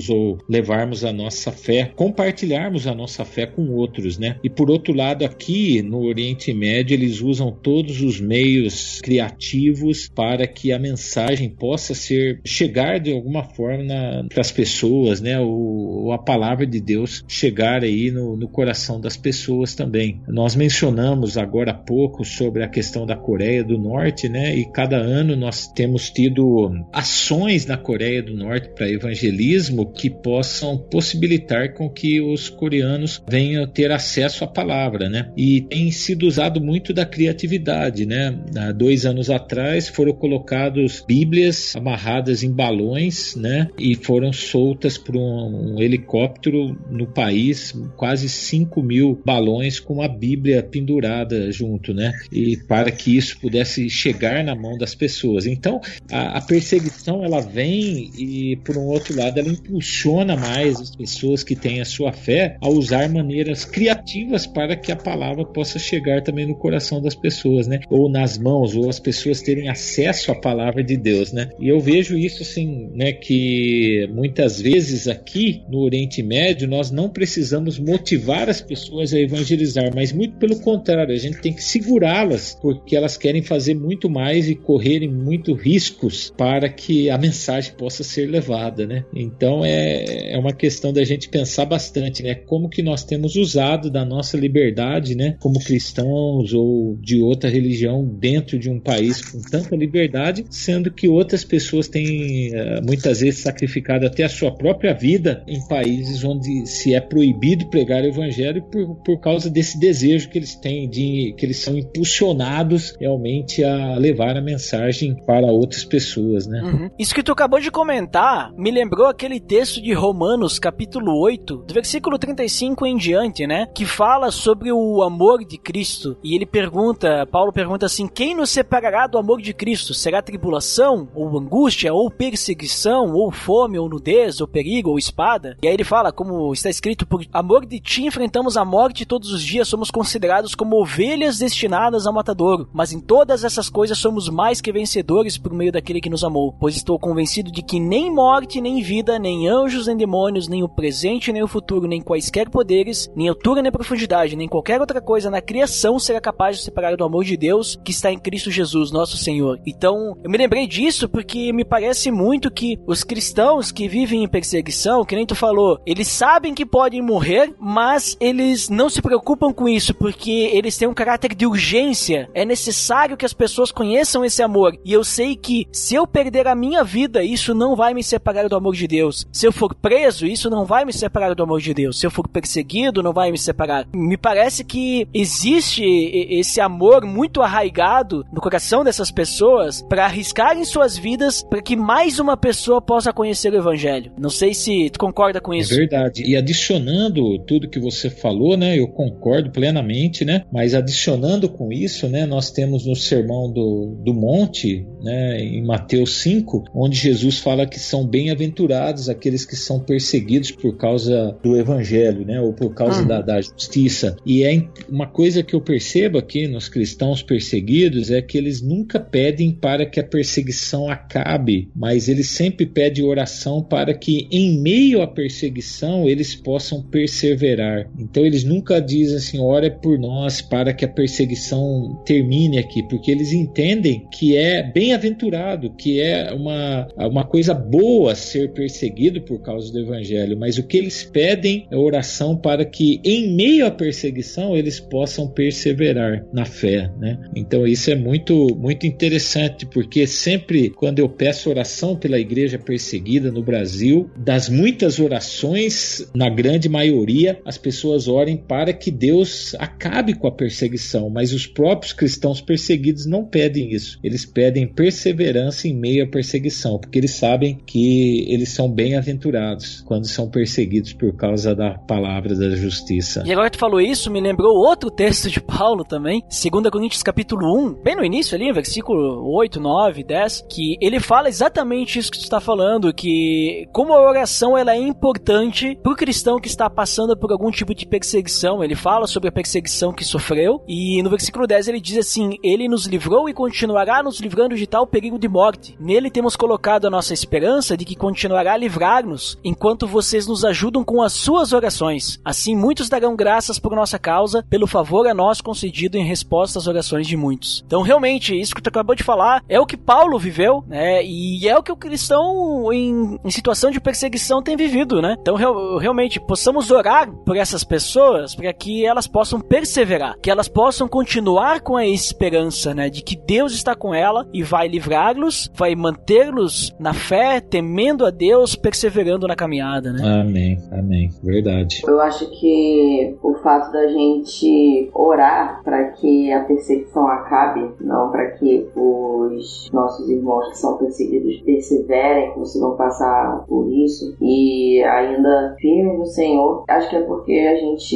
ou 0.10 0.38
levarmos 0.50 1.04
a 1.04 1.12
nossa 1.12 1.52
fé, 1.52 1.92
compartilharmos 1.96 2.88
a 2.88 2.96
nossa 2.96 3.26
fé 3.26 3.46
com 3.46 3.70
outros, 3.70 4.18
né? 4.18 4.38
E 4.44 4.50
por 4.50 4.70
outro 4.70 4.94
lado, 4.94 5.26
aqui 5.26 5.82
no 5.82 6.04
Oriente 6.04 6.54
Médio, 6.54 6.94
eles 6.94 7.22
usam 7.22 7.52
todos 7.52 8.02
os 8.02 8.20
meios 8.20 9.00
criativos 9.02 10.10
para 10.14 10.48
que 10.48 10.72
a 10.72 10.80
mensagem 10.80 11.50
possa 11.50 11.94
ser 11.94 12.40
chegar 12.46 13.00
de 13.00 13.12
alguma 13.12 13.44
forma 13.44 14.26
para 14.30 14.42
as 14.42 14.52
pessoas, 14.52 15.22
né? 15.22 15.40
Ou, 15.40 16.06
ou, 16.06 16.12
a 16.12 16.18
palavra 16.18 16.66
de 16.66 16.80
Deus 16.80 17.24
chegar 17.28 17.84
aí 17.84 18.12
no, 18.12 18.38
no 18.38 18.48
coração 18.48 19.00
das 19.00 19.18
pessoas 19.18 19.76
também. 19.76 20.22
Nós 20.28 20.56
mencionamos 20.56 21.38
agora 21.38 21.72
há 21.72 21.74
pouco 21.74 22.24
sobre 22.24 22.64
a 22.64 22.68
questão 22.68 23.06
da 23.06 23.16
Coreia 23.16 23.64
do 23.64 23.78
Norte, 23.78 24.30
né? 24.30 24.56
E 24.56 24.66
cada 24.72 24.98
ano 24.98 25.36
nós 25.36 25.68
temos 25.68 26.10
tido 26.10 26.72
ações 26.94 27.66
na 27.66 27.78
Coreia 27.78 28.24
do 28.24 28.36
Norte 28.36 28.70
para 28.70 28.90
evangelismo 28.90 29.67
que 29.86 30.10
possam 30.10 30.78
possibilitar 30.78 31.74
com 31.74 31.90
que 31.90 32.22
os 32.22 32.50
coreanos 32.50 33.22
venham 33.30 33.68
ter 33.68 33.92
acesso 33.92 34.44
à 34.44 34.48
palavra, 34.48 35.10
né? 35.10 35.32
E 35.36 35.62
tem 35.62 35.92
sido 35.92 36.24
usado 36.24 36.62
muito 36.62 36.94
da 36.94 37.06
criatividade, 37.06 38.06
né? 38.06 38.38
Há 38.56 38.72
dois 38.72 39.06
anos 39.06 39.30
atrás 39.30 39.88
foram 39.88 40.14
colocados 40.14 41.04
Bíblias 41.08 41.76
amarradas 41.76 42.44
em 42.44 42.52
balões, 42.52 43.36
né? 43.36 43.70
E 43.78 43.96
foram 43.96 44.32
soltas 44.34 44.98
por 44.98 45.16
um, 45.16 45.76
um 45.76 45.82
helicóptero 45.82 46.78
no 46.90 47.08
país, 47.08 47.74
quase 47.96 48.30
5 48.30 48.82
mil 48.82 49.22
balões 49.26 49.80
com 49.80 50.02
a 50.02 50.08
Bíblia 50.08 50.64
pendurada 50.64 51.52
junto, 51.52 51.94
né? 51.94 52.14
E 52.32 52.58
para 52.58 52.92
que 52.92 53.16
isso 53.16 53.40
pudesse 53.40 53.90
chegar 53.90 54.44
na 54.44 54.56
mão 54.56 54.78
das 54.78 54.96
pessoas. 54.96 55.46
Então, 55.46 55.82
a, 56.12 56.38
a 56.38 56.42
perseguição 56.42 57.24
ela 57.24 57.42
vem 57.42 58.12
e, 58.18 58.56
por 58.58 58.78
um 58.78 58.86
outro 58.86 59.16
lado, 59.16 59.40
ela 59.40 59.50
impulsiona 59.60 60.36
mais 60.36 60.80
as 60.80 60.96
pessoas 60.96 61.44
que 61.44 61.56
têm 61.56 61.82
a 61.82 61.86
sua 61.86 62.12
fé 62.12 62.58
a 62.62 62.70
usar 62.70 63.10
maneiras 63.10 63.66
criativas 63.66 64.46
para 64.46 64.76
que 64.76 64.92
a 64.92 64.96
palavra 64.96 65.46
possa 65.46 65.80
chegar 65.80 66.22
também 66.22 66.46
no 66.46 66.56
coração 66.56 67.02
das 67.02 67.16
pessoas, 67.16 67.68
né? 67.68 67.80
Ou 67.90 68.10
nas 68.10 68.38
mãos, 68.38 68.76
ou 68.76 68.90
as 68.90 69.00
pessoas 69.00 69.42
terem 69.42 69.70
acesso 69.70 70.32
à 70.32 70.36
palavra 70.36 70.84
de 70.84 70.98
Deus, 70.98 71.32
né? 71.32 71.50
E 71.60 71.68
eu 71.68 71.80
vejo 71.80 72.18
isso 72.18 72.44
assim, 72.44 72.90
né? 72.94 73.12
Que 73.14 74.10
muitas 74.14 74.62
vezes 74.62 75.08
aqui 75.08 75.64
no 75.70 75.80
Oriente 75.80 76.22
Médio 76.22 76.68
nós 76.68 76.92
não 76.92 77.10
precisamos 77.10 77.80
motivar 77.80 78.50
as 78.50 78.62
pessoas 78.62 79.14
a 79.14 79.20
evangelizar, 79.20 79.92
mas 79.94 80.12
muito 80.12 80.38
pelo 80.38 80.60
contrário, 80.60 81.14
a 81.14 81.18
gente 81.18 81.42
tem 81.42 81.54
que 81.54 81.64
segurá-las, 81.64 82.58
porque 82.62 82.96
elas 82.96 83.18
querem 83.18 83.42
fazer 83.42 83.74
muito 83.74 84.10
mais 84.10 84.50
e 84.50 84.56
correrem 84.56 85.12
muito 85.12 85.54
riscos 85.54 86.34
para 86.38 86.70
que 86.70 87.10
a 87.10 87.18
mensagem 87.18 87.74
possa 87.74 88.04
ser 88.04 88.28
levada, 88.28 88.86
né? 88.86 89.06
Então 89.16 89.47
é, 89.64 90.34
é 90.34 90.38
uma 90.38 90.54
questão 90.54 90.94
da 90.94 91.04
gente 91.04 91.30
pensar 91.30 91.66
bastante, 91.66 92.24
né? 92.24 92.36
Como 92.36 92.70
que 92.70 92.82
nós 92.82 93.04
temos 93.04 93.36
usado 93.36 93.90
da 93.90 94.06
nossa 94.06 94.38
liberdade, 94.38 95.16
né? 95.16 95.36
Como 95.40 95.60
cristãos 95.60 96.54
ou 96.54 96.98
de 97.02 97.22
outra 97.22 97.50
religião 97.50 98.06
dentro 98.06 98.58
de 98.58 98.70
um 98.70 98.80
país 98.80 99.22
com 99.22 99.42
tanta 99.42 99.76
liberdade, 99.76 100.46
sendo 100.50 100.92
que 100.92 101.08
outras 101.08 101.44
pessoas 101.44 101.88
têm 101.88 102.54
eh, 102.54 102.82
muitas 102.82 103.22
vezes 103.22 103.42
sacrificado 103.42 104.06
até 104.06 104.24
a 104.24 104.30
sua 104.30 104.52
própria 104.52 104.94
vida 104.94 105.44
em 105.48 105.66
países 105.68 106.24
onde 106.24 106.66
se 106.66 106.94
é 106.94 107.02
proibido 107.02 107.70
pregar 107.70 108.04
o 108.04 108.08
evangelho 108.08 108.64
por, 108.64 108.96
por 109.04 109.20
causa 109.20 109.50
desse 109.50 109.80
desejo 109.80 110.30
que 110.30 110.38
eles 110.38 110.56
têm 110.56 110.90
de 110.90 111.34
que 111.38 111.46
eles 111.46 111.60
são 111.60 111.78
impulsionados 111.78 112.96
realmente 113.00 113.64
a 113.64 113.96
levar 113.98 114.38
a 114.38 114.42
mensagem 114.42 115.16
para 115.26 115.48
outras 115.48 115.84
pessoas, 115.86 116.48
né? 116.48 116.62
Uhum. 116.62 116.90
Isso 116.98 117.14
que 117.14 117.24
tu 117.24 117.32
acabou 117.32 117.60
de 117.60 117.72
comentar 117.72 118.52
me 118.54 118.72
lembrou 118.72 119.08
aquele 119.08 119.37
texto 119.40 119.82
de 119.82 119.94
Romanos, 119.94 120.60
capítulo 120.60 121.20
8, 121.20 121.58
do 121.58 121.74
versículo 121.74 122.18
35 122.18 122.86
em 122.86 122.98
diante, 122.98 123.48
né? 123.48 123.68
Que 123.74 123.86
fala 123.86 124.32
sobre 124.32 124.72
o 124.72 125.02
amor 125.02 125.44
de 125.44 125.58
Cristo. 125.58 126.18
E 126.24 126.36
ele 126.36 126.46
pergunta, 126.46 127.28
Paulo 127.32 127.52
pergunta 127.52 127.86
assim: 127.86 128.08
quem 128.08 128.36
nos 128.36 128.50
separará 128.50 129.08
do 129.08 129.18
amor 129.18 129.42
de 129.42 129.54
Cristo? 129.54 129.94
Será 129.94 130.22
tribulação, 130.22 131.08
ou 131.14 131.38
angústia, 131.38 131.94
ou 131.94 132.10
perseguição, 132.10 133.14
ou 133.14 133.32
fome, 133.32 133.80
ou 133.80 133.90
nudez, 133.90 134.42
ou 134.42 134.48
perigo, 134.48 134.92
ou 134.92 134.98
espada? 134.98 135.58
E 135.62 135.68
aí 135.68 135.74
ele 135.74 135.84
fala, 135.84 136.12
como 136.12 136.54
está 136.54 136.70
escrito, 136.70 137.06
por 137.06 137.26
amor 137.32 137.66
de 137.66 137.80
ti 137.80 138.06
enfrentamos 138.06 138.58
a 138.58 138.66
morte 138.66 139.06
todos 139.06 139.32
os 139.32 139.42
dias, 139.42 139.68
somos 139.68 139.92
considerados 139.92 140.56
como 140.56 140.80
ovelhas 140.82 141.40
destinadas 141.40 142.06
ao 142.06 142.14
matadouro, 142.14 142.70
mas 142.74 142.92
em 142.92 143.00
todas 143.00 143.44
essas 143.44 143.70
coisas 143.70 143.98
somos 143.98 144.30
mais 144.30 144.62
que 144.62 144.72
vencedores 144.72 145.38
por 145.38 145.54
meio 145.54 145.72
daquele 145.72 146.02
que 146.02 146.10
nos 146.10 146.24
amou, 146.24 146.54
pois 146.60 146.76
estou 146.76 147.00
convencido 147.00 147.52
de 147.52 147.62
que 147.62 147.80
nem 147.80 148.12
morte, 148.14 148.62
nem 148.62 148.82
vida, 148.82 149.17
nem 149.20 149.48
anjos, 149.48 149.88
nem 149.88 149.98
demônios, 149.98 150.48
nem 150.48 150.64
o 150.64 150.70
presente, 150.70 151.32
nem 151.32 151.44
o 151.44 151.48
futuro, 151.48 151.88
nem 151.88 152.02
quaisquer 152.02 152.50
poderes, 152.50 153.12
nem 153.16 153.30
altura, 153.30 153.62
nem 153.62 153.72
profundidade, 153.72 154.36
nem 154.36 154.48
qualquer 154.48 154.80
outra 154.80 155.02
coisa 155.02 155.30
na 155.30 155.42
criação 155.42 156.00
será 156.00 156.20
capaz 156.20 156.58
de 156.58 156.64
separar 156.64 156.96
do 156.96 157.04
amor 157.04 157.24
de 157.24 157.38
Deus 157.38 157.78
que 157.84 157.92
está 157.92 158.12
em 158.12 158.20
Cristo 158.20 158.52
Jesus, 158.52 158.92
nosso 158.92 159.18
Senhor. 159.18 159.60
Então, 159.66 160.18
eu 160.24 160.30
me 160.30 160.38
lembrei 160.38 160.68
disso 160.68 161.10
porque 161.10 161.52
me 161.54 161.66
parece 161.66 162.12
muito 162.12 162.52
que 162.52 162.80
os 162.86 163.04
cristãos 163.04 163.72
que 163.72 163.88
vivem 163.88 164.24
em 164.24 164.28
perseguição, 164.28 165.06
que 165.06 165.16
nem 165.16 165.26
tu 165.26 165.36
falou, 165.36 165.80
eles 165.86 166.08
sabem 166.08 166.54
que 166.54 166.66
podem 166.66 167.02
morrer, 167.02 167.54
mas 167.60 168.18
eles 168.20 168.70
não 168.70 168.90
se 168.90 169.02
preocupam 169.02 169.54
com 169.54 169.68
isso 169.68 169.94
porque 169.94 170.52
eles 170.54 170.78
têm 170.78 170.88
um 170.88 170.94
caráter 170.94 171.34
de 171.34 171.46
urgência. 171.46 172.30
É 172.34 172.46
necessário 172.46 173.18
que 173.18 173.26
as 173.26 173.34
pessoas 173.34 173.72
conheçam 173.72 174.26
esse 174.26 174.42
amor. 174.42 174.78
E 174.84 174.94
eu 174.94 175.04
sei 175.04 175.36
que 175.36 175.68
se 175.72 175.96
eu 175.96 176.06
perder 176.06 176.48
a 176.48 176.56
minha 176.56 176.84
vida, 176.84 177.24
isso 177.24 177.54
não 177.54 177.76
vai 177.76 177.94
me 177.94 178.04
separar 178.04 178.48
do 178.48 178.56
amor 178.56 178.76
de 178.76 178.88
Deus. 178.88 179.07
Se 179.12 179.46
eu 179.46 179.52
for 179.52 179.74
preso, 179.74 180.26
isso 180.26 180.50
não 180.50 180.66
vai 180.66 180.86
me 180.86 180.94
separar 180.94 181.34
do 181.34 181.44
amor 181.44 181.62
de 181.62 181.74
Deus. 181.74 182.00
Se 182.00 182.06
eu 182.06 182.12
for 182.12 182.28
perseguido, 182.28 183.04
não 183.04 183.14
vai 183.14 183.32
me 183.32 183.38
separar. 183.38 183.88
Me 183.94 184.18
parece 184.18 184.64
que 184.64 185.08
existe 185.14 185.84
esse 185.84 186.60
amor 186.60 187.06
muito 187.06 187.42
arraigado 187.42 188.26
no 188.32 188.42
coração 188.42 188.84
dessas 188.84 189.12
pessoas 189.12 189.82
para 189.88 190.06
arriscarem 190.06 190.64
suas 190.66 190.98
vidas 190.98 191.44
para 191.44 191.62
que 191.62 191.76
mais 191.76 192.20
uma 192.20 192.38
pessoa 192.38 192.82
possa 192.82 193.14
conhecer 193.14 193.54
o 193.54 193.58
evangelho. 193.58 194.12
Não 194.18 194.30
sei 194.30 194.54
se 194.54 194.90
tu 194.90 195.00
concorda 195.00 195.40
com 195.40 195.54
isso. 195.54 195.74
É 195.74 195.78
verdade. 195.78 196.24
E 196.26 196.36
adicionando 196.36 197.40
tudo 197.40 197.70
que 197.70 197.80
você 197.80 198.10
falou, 198.10 198.58
né, 198.58 198.78
eu 198.80 198.88
concordo 198.88 199.52
plenamente, 199.52 200.26
né? 200.26 200.44
Mas 200.52 200.74
adicionando 200.74 201.50
com 201.50 201.72
isso, 201.72 202.08
né, 202.08 202.26
nós 202.26 202.52
temos 202.52 202.86
no 202.86 202.96
sermão 202.96 203.52
do, 203.52 203.98
do 204.04 204.14
monte, 204.14 204.86
né, 205.02 205.40
em 205.40 205.66
Mateus 205.66 206.22
5, 206.22 206.66
onde 206.74 206.98
Jesus 206.98 207.40
fala 207.40 207.66
que 207.66 207.80
são 207.80 208.06
bem-aventurados 208.06 208.97
aqueles 209.08 209.46
que 209.46 209.56
são 209.56 209.80
perseguidos 209.80 210.52
por 210.52 210.76
causa 210.76 211.38
do 211.44 211.56
evangelho, 211.56 212.26
né, 212.26 212.42
ou 212.42 212.54
por 212.54 212.74
causa 212.74 213.02
hum. 213.02 213.08
da, 213.08 213.22
da 213.22 213.40
justiça. 213.40 214.18
E 214.26 214.44
é 214.44 214.68
uma 214.90 215.08
coisa 215.08 215.44
que 215.44 215.54
eu 215.54 215.62
percebo 215.62 216.18
aqui 216.18 216.48
nos 216.48 216.68
cristãos 216.68 217.22
perseguidos 217.22 218.10
é 218.10 218.22
que 218.22 218.38
eles 218.38 218.62
nunca 218.62 219.00
pedem 219.00 219.52
para 219.52 219.86
que 219.86 220.00
a 220.00 220.04
perseguição 220.04 220.90
acabe, 220.90 221.70
mas 221.76 222.08
eles 222.08 222.30
sempre 222.30 222.66
pedem 222.66 223.04
oração 223.04 223.62
para 223.62 223.94
que 223.94 224.28
em 224.32 224.60
meio 224.60 225.02
à 225.02 225.08
perseguição 225.08 226.08
eles 226.08 226.36
possam 226.36 226.82
perseverar. 226.82 227.90
Então 228.00 228.26
eles 228.26 228.44
nunca 228.44 228.80
dizem 228.80 229.18
assim, 229.18 229.40
ora 229.40 229.70
por 229.70 230.00
nós 230.00 230.42
para 230.42 230.74
que 230.74 230.86
a 230.86 230.90
perseguição 230.90 232.02
termine 232.06 232.58
aqui, 232.58 232.84
porque 232.84 233.12
eles 233.12 233.32
entendem 233.32 234.08
que 234.12 234.36
é 234.36 234.64
bem-aventurado, 234.64 235.72
que 235.72 236.00
é 236.00 236.34
uma, 236.34 236.88
uma 236.98 237.24
coisa 237.24 237.54
boa 237.54 238.16
ser 238.16 238.52
perseguido 238.54 238.87
por 239.22 239.42
causa 239.42 239.72
do 239.72 239.80
evangelho, 239.80 240.38
mas 240.38 240.58
o 240.58 240.64
que 240.64 240.78
eles 240.78 241.04
pedem 241.04 241.68
é 241.72 241.76
oração 241.76 242.36
para 242.36 242.66
que 242.66 243.00
em 243.04 243.36
meio 243.36 243.66
à 243.66 243.72
perseguição 243.72 244.56
eles 244.56 244.80
possam 244.80 245.28
perseverar 245.28 246.26
na 246.34 246.46
fé, 246.46 246.92
né? 247.00 247.18
Então 247.36 247.66
isso 247.66 247.90
é 247.92 247.96
muito 247.96 248.56
muito 248.58 248.86
interessante 248.86 249.66
porque 249.66 250.06
sempre 250.08 250.70
quando 250.70 251.00
eu 251.00 251.10
peço 251.10 251.50
oração 251.50 251.96
pela 251.96 252.20
igreja 252.20 252.58
perseguida 252.58 253.32
no 253.32 253.44
Brasil, 253.44 254.10
das 254.18 254.50
muitas 254.50 255.00
orações, 255.00 256.10
na 256.16 256.30
grande 256.30 256.70
maioria, 256.70 257.40
as 257.46 257.58
pessoas 257.58 258.08
orem 258.08 258.38
para 258.38 258.74
que 258.74 258.92
Deus 258.92 259.56
acabe 259.60 260.14
com 260.14 260.28
a 260.28 260.32
perseguição, 260.32 261.10
mas 261.10 261.34
os 261.34 261.46
próprios 261.48 261.94
cristãos 261.94 262.42
perseguidos 262.42 263.06
não 263.06 263.26
pedem 263.26 263.72
isso. 263.72 264.00
Eles 264.04 264.26
pedem 264.26 264.68
perseverança 264.68 265.68
em 265.68 265.74
meio 265.74 266.04
à 266.04 266.08
perseguição, 266.08 266.80
porque 266.80 266.98
eles 266.98 267.12
sabem 267.12 267.58
que 267.66 268.26
eles 268.32 268.50
são 268.50 268.70
bem-aventurados 268.78 269.82
quando 269.82 270.06
são 270.06 270.30
perseguidos 270.30 270.94
por 270.94 271.12
causa 271.16 271.56
da 271.56 271.72
palavra 271.72 272.36
da 272.36 272.56
justiça. 272.56 273.24
E 273.26 273.32
agora 273.32 273.50
que 273.50 273.58
tu 273.58 273.60
falou 273.60 273.82
isso, 273.82 274.12
me 274.12 274.22
lembrou 274.22 274.56
outro 274.56 274.92
texto 274.92 275.32
de 275.32 275.42
Paulo 275.42 275.84
também, 275.84 276.22
2 276.22 276.70
Coríntios 276.70 277.02
capítulo 277.02 277.58
1, 277.72 277.82
bem 277.82 277.96
no 277.96 278.06
início 278.06 278.36
ali, 278.36 278.54
versículo 278.54 279.28
8, 279.36 279.60
9, 279.60 280.04
10, 280.04 280.46
que 280.48 280.78
ele 280.80 281.00
fala 281.00 281.28
exatamente 281.28 281.98
isso 281.98 282.12
que 282.12 282.20
tu 282.20 282.26
está 282.26 282.40
falando, 282.40 282.94
que 282.94 283.68
como 283.74 283.94
a 283.94 284.08
oração 284.08 284.56
ela 284.56 284.76
é 284.76 284.78
importante 284.78 285.76
para 285.82 285.92
o 285.92 285.96
cristão 285.96 286.40
que 286.40 286.48
está 286.48 286.70
passando 286.70 287.18
por 287.18 287.32
algum 287.32 287.50
tipo 287.50 287.74
de 287.74 287.88
perseguição. 287.88 288.64
Ele 288.64 288.76
fala 288.76 289.08
sobre 289.08 289.30
a 289.30 289.32
perseguição 289.32 289.92
que 289.92 290.06
sofreu 290.06 290.64
e 290.68 291.02
no 291.02 291.10
versículo 291.10 291.48
10 291.48 291.70
ele 291.70 291.82
diz 291.82 291.98
assim: 291.98 292.38
Ele 292.44 292.68
nos 292.68 292.86
livrou 292.86 293.28
e 293.28 293.34
continuará 293.34 294.04
nos 294.04 294.20
livrando 294.20 294.56
de 294.56 294.68
tal 294.68 294.86
perigo 294.86 295.18
de 295.18 295.28
morte. 295.28 295.76
Nele 295.80 296.12
temos 296.12 296.36
colocado 296.36 296.86
a 296.86 296.92
nossa 296.92 297.12
esperança 297.12 297.76
de 297.76 297.84
que 297.84 297.96
continuará 297.96 298.54
a 298.54 298.67
livrar-nos 298.68 299.40
enquanto 299.44 299.88
vocês 299.88 300.28
nos 300.28 300.44
ajudam 300.44 300.84
com 300.84 301.02
as 301.02 301.14
suas 301.14 301.54
orações. 301.54 302.20
Assim, 302.24 302.54
muitos 302.54 302.90
darão 302.90 303.16
graças 303.16 303.58
por 303.58 303.74
nossa 303.74 303.98
causa, 303.98 304.44
pelo 304.50 304.68
favor 304.68 305.08
a 305.08 305.14
nós 305.14 305.40
concedido 305.40 305.98
em 305.98 306.04
resposta 306.04 306.60
às 306.60 306.68
orações 306.68 307.08
de 307.08 307.16
muitos. 307.16 307.64
Então, 307.66 307.82
realmente, 307.82 308.38
isso 308.38 308.54
que 308.54 308.62
tu 308.62 308.68
acabou 308.68 308.94
de 308.94 309.04
falar 309.04 309.42
é 309.48 309.60
o 309.60 309.66
que 309.66 309.78
Paulo 309.78 310.20
viveu, 310.20 310.64
né? 310.68 311.04
E 311.04 311.48
é 311.48 311.58
o 311.58 311.64
que 311.64 311.72
o 311.72 311.78
cristão 311.78 312.72
em, 312.74 313.18
em 313.24 313.32
situação 313.32 313.72
de 313.72 313.80
perseguição 313.80 314.44
tem 314.44 314.58
vivido, 314.58 315.02
né? 315.02 315.16
Então, 315.20 315.36
real, 315.36 315.78
realmente, 315.78 316.20
possamos 316.20 316.70
orar 316.70 317.10
por 317.26 317.38
essas 317.38 317.64
pessoas 317.64 318.36
para 318.36 318.52
que 318.52 318.86
elas 318.86 319.08
possam 319.08 319.40
perseverar, 319.40 320.18
que 320.22 320.30
elas 320.30 320.50
possam 320.50 320.90
continuar 320.90 321.62
com 321.62 321.78
a 321.78 321.86
esperança, 321.86 322.74
né? 322.74 322.90
De 322.90 323.02
que 323.02 323.16
Deus 323.16 323.54
está 323.54 323.74
com 323.74 323.96
ela 323.96 324.28
e 324.34 324.44
vai 324.44 324.68
livrá-los, 324.68 325.50
vai 325.56 325.74
mantê-los 325.74 326.76
na 326.78 326.94
fé, 326.94 327.40
temendo 327.40 328.06
a 328.06 328.12
Deus, 328.12 328.57
perseverando 328.60 329.28
na 329.28 329.36
caminhada, 329.36 329.92
né? 329.92 330.22
Amém, 330.22 330.58
amém. 330.72 331.10
Verdade. 331.24 331.82
Eu 331.88 332.00
acho 332.02 332.30
que 332.40 333.16
o 333.22 333.36
fato 333.36 333.72
da 333.72 333.88
gente 333.88 334.90
orar 334.94 335.62
para 335.64 335.92
que 335.92 336.32
a 336.32 336.44
perseguição 336.44 337.08
acabe, 337.08 337.70
não 337.82 338.12
para 338.12 338.32
que 338.32 338.68
os 338.76 339.70
nossos 339.72 340.10
irmãos 340.10 340.50
que 340.50 340.58
são 340.58 340.78
perseguidos 340.78 341.42
perseverem, 341.42 342.34
consigam 342.34 342.76
passar 342.76 343.46
por 343.48 343.70
isso 343.72 344.16
e 344.22 344.84
ainda 344.84 345.56
firme 345.60 345.98
no 345.98 346.06
Senhor, 346.06 346.64
acho 346.68 346.90
que 346.90 346.96
é 346.96 347.02
porque 347.02 347.34
a 347.34 347.56
gente 347.56 347.96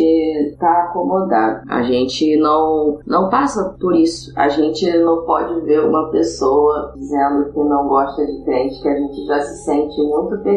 está 0.50 0.84
acomodado. 0.84 1.62
A 1.70 1.84
gente 1.84 2.38
não, 2.38 3.00
não 3.06 3.30
passa 3.30 3.76
por 3.80 3.96
isso. 3.96 4.32
A 4.36 4.50
gente 4.50 4.86
não 5.00 5.26
pode 5.26 5.62
ver 5.62 5.86
uma 5.86 6.10
pessoa 6.12 6.94
dizendo 6.96 7.52
que 7.52 7.60
não 7.60 7.88
gosta 7.88 8.26
de 8.26 8.44
crente, 8.44 8.82
que 8.82 8.88
a 8.88 8.96
gente 8.96 9.26
já 9.26 9.40
se 9.42 9.64
sente 9.64 10.02
muito 10.02 10.38
perseguido. 10.44 10.51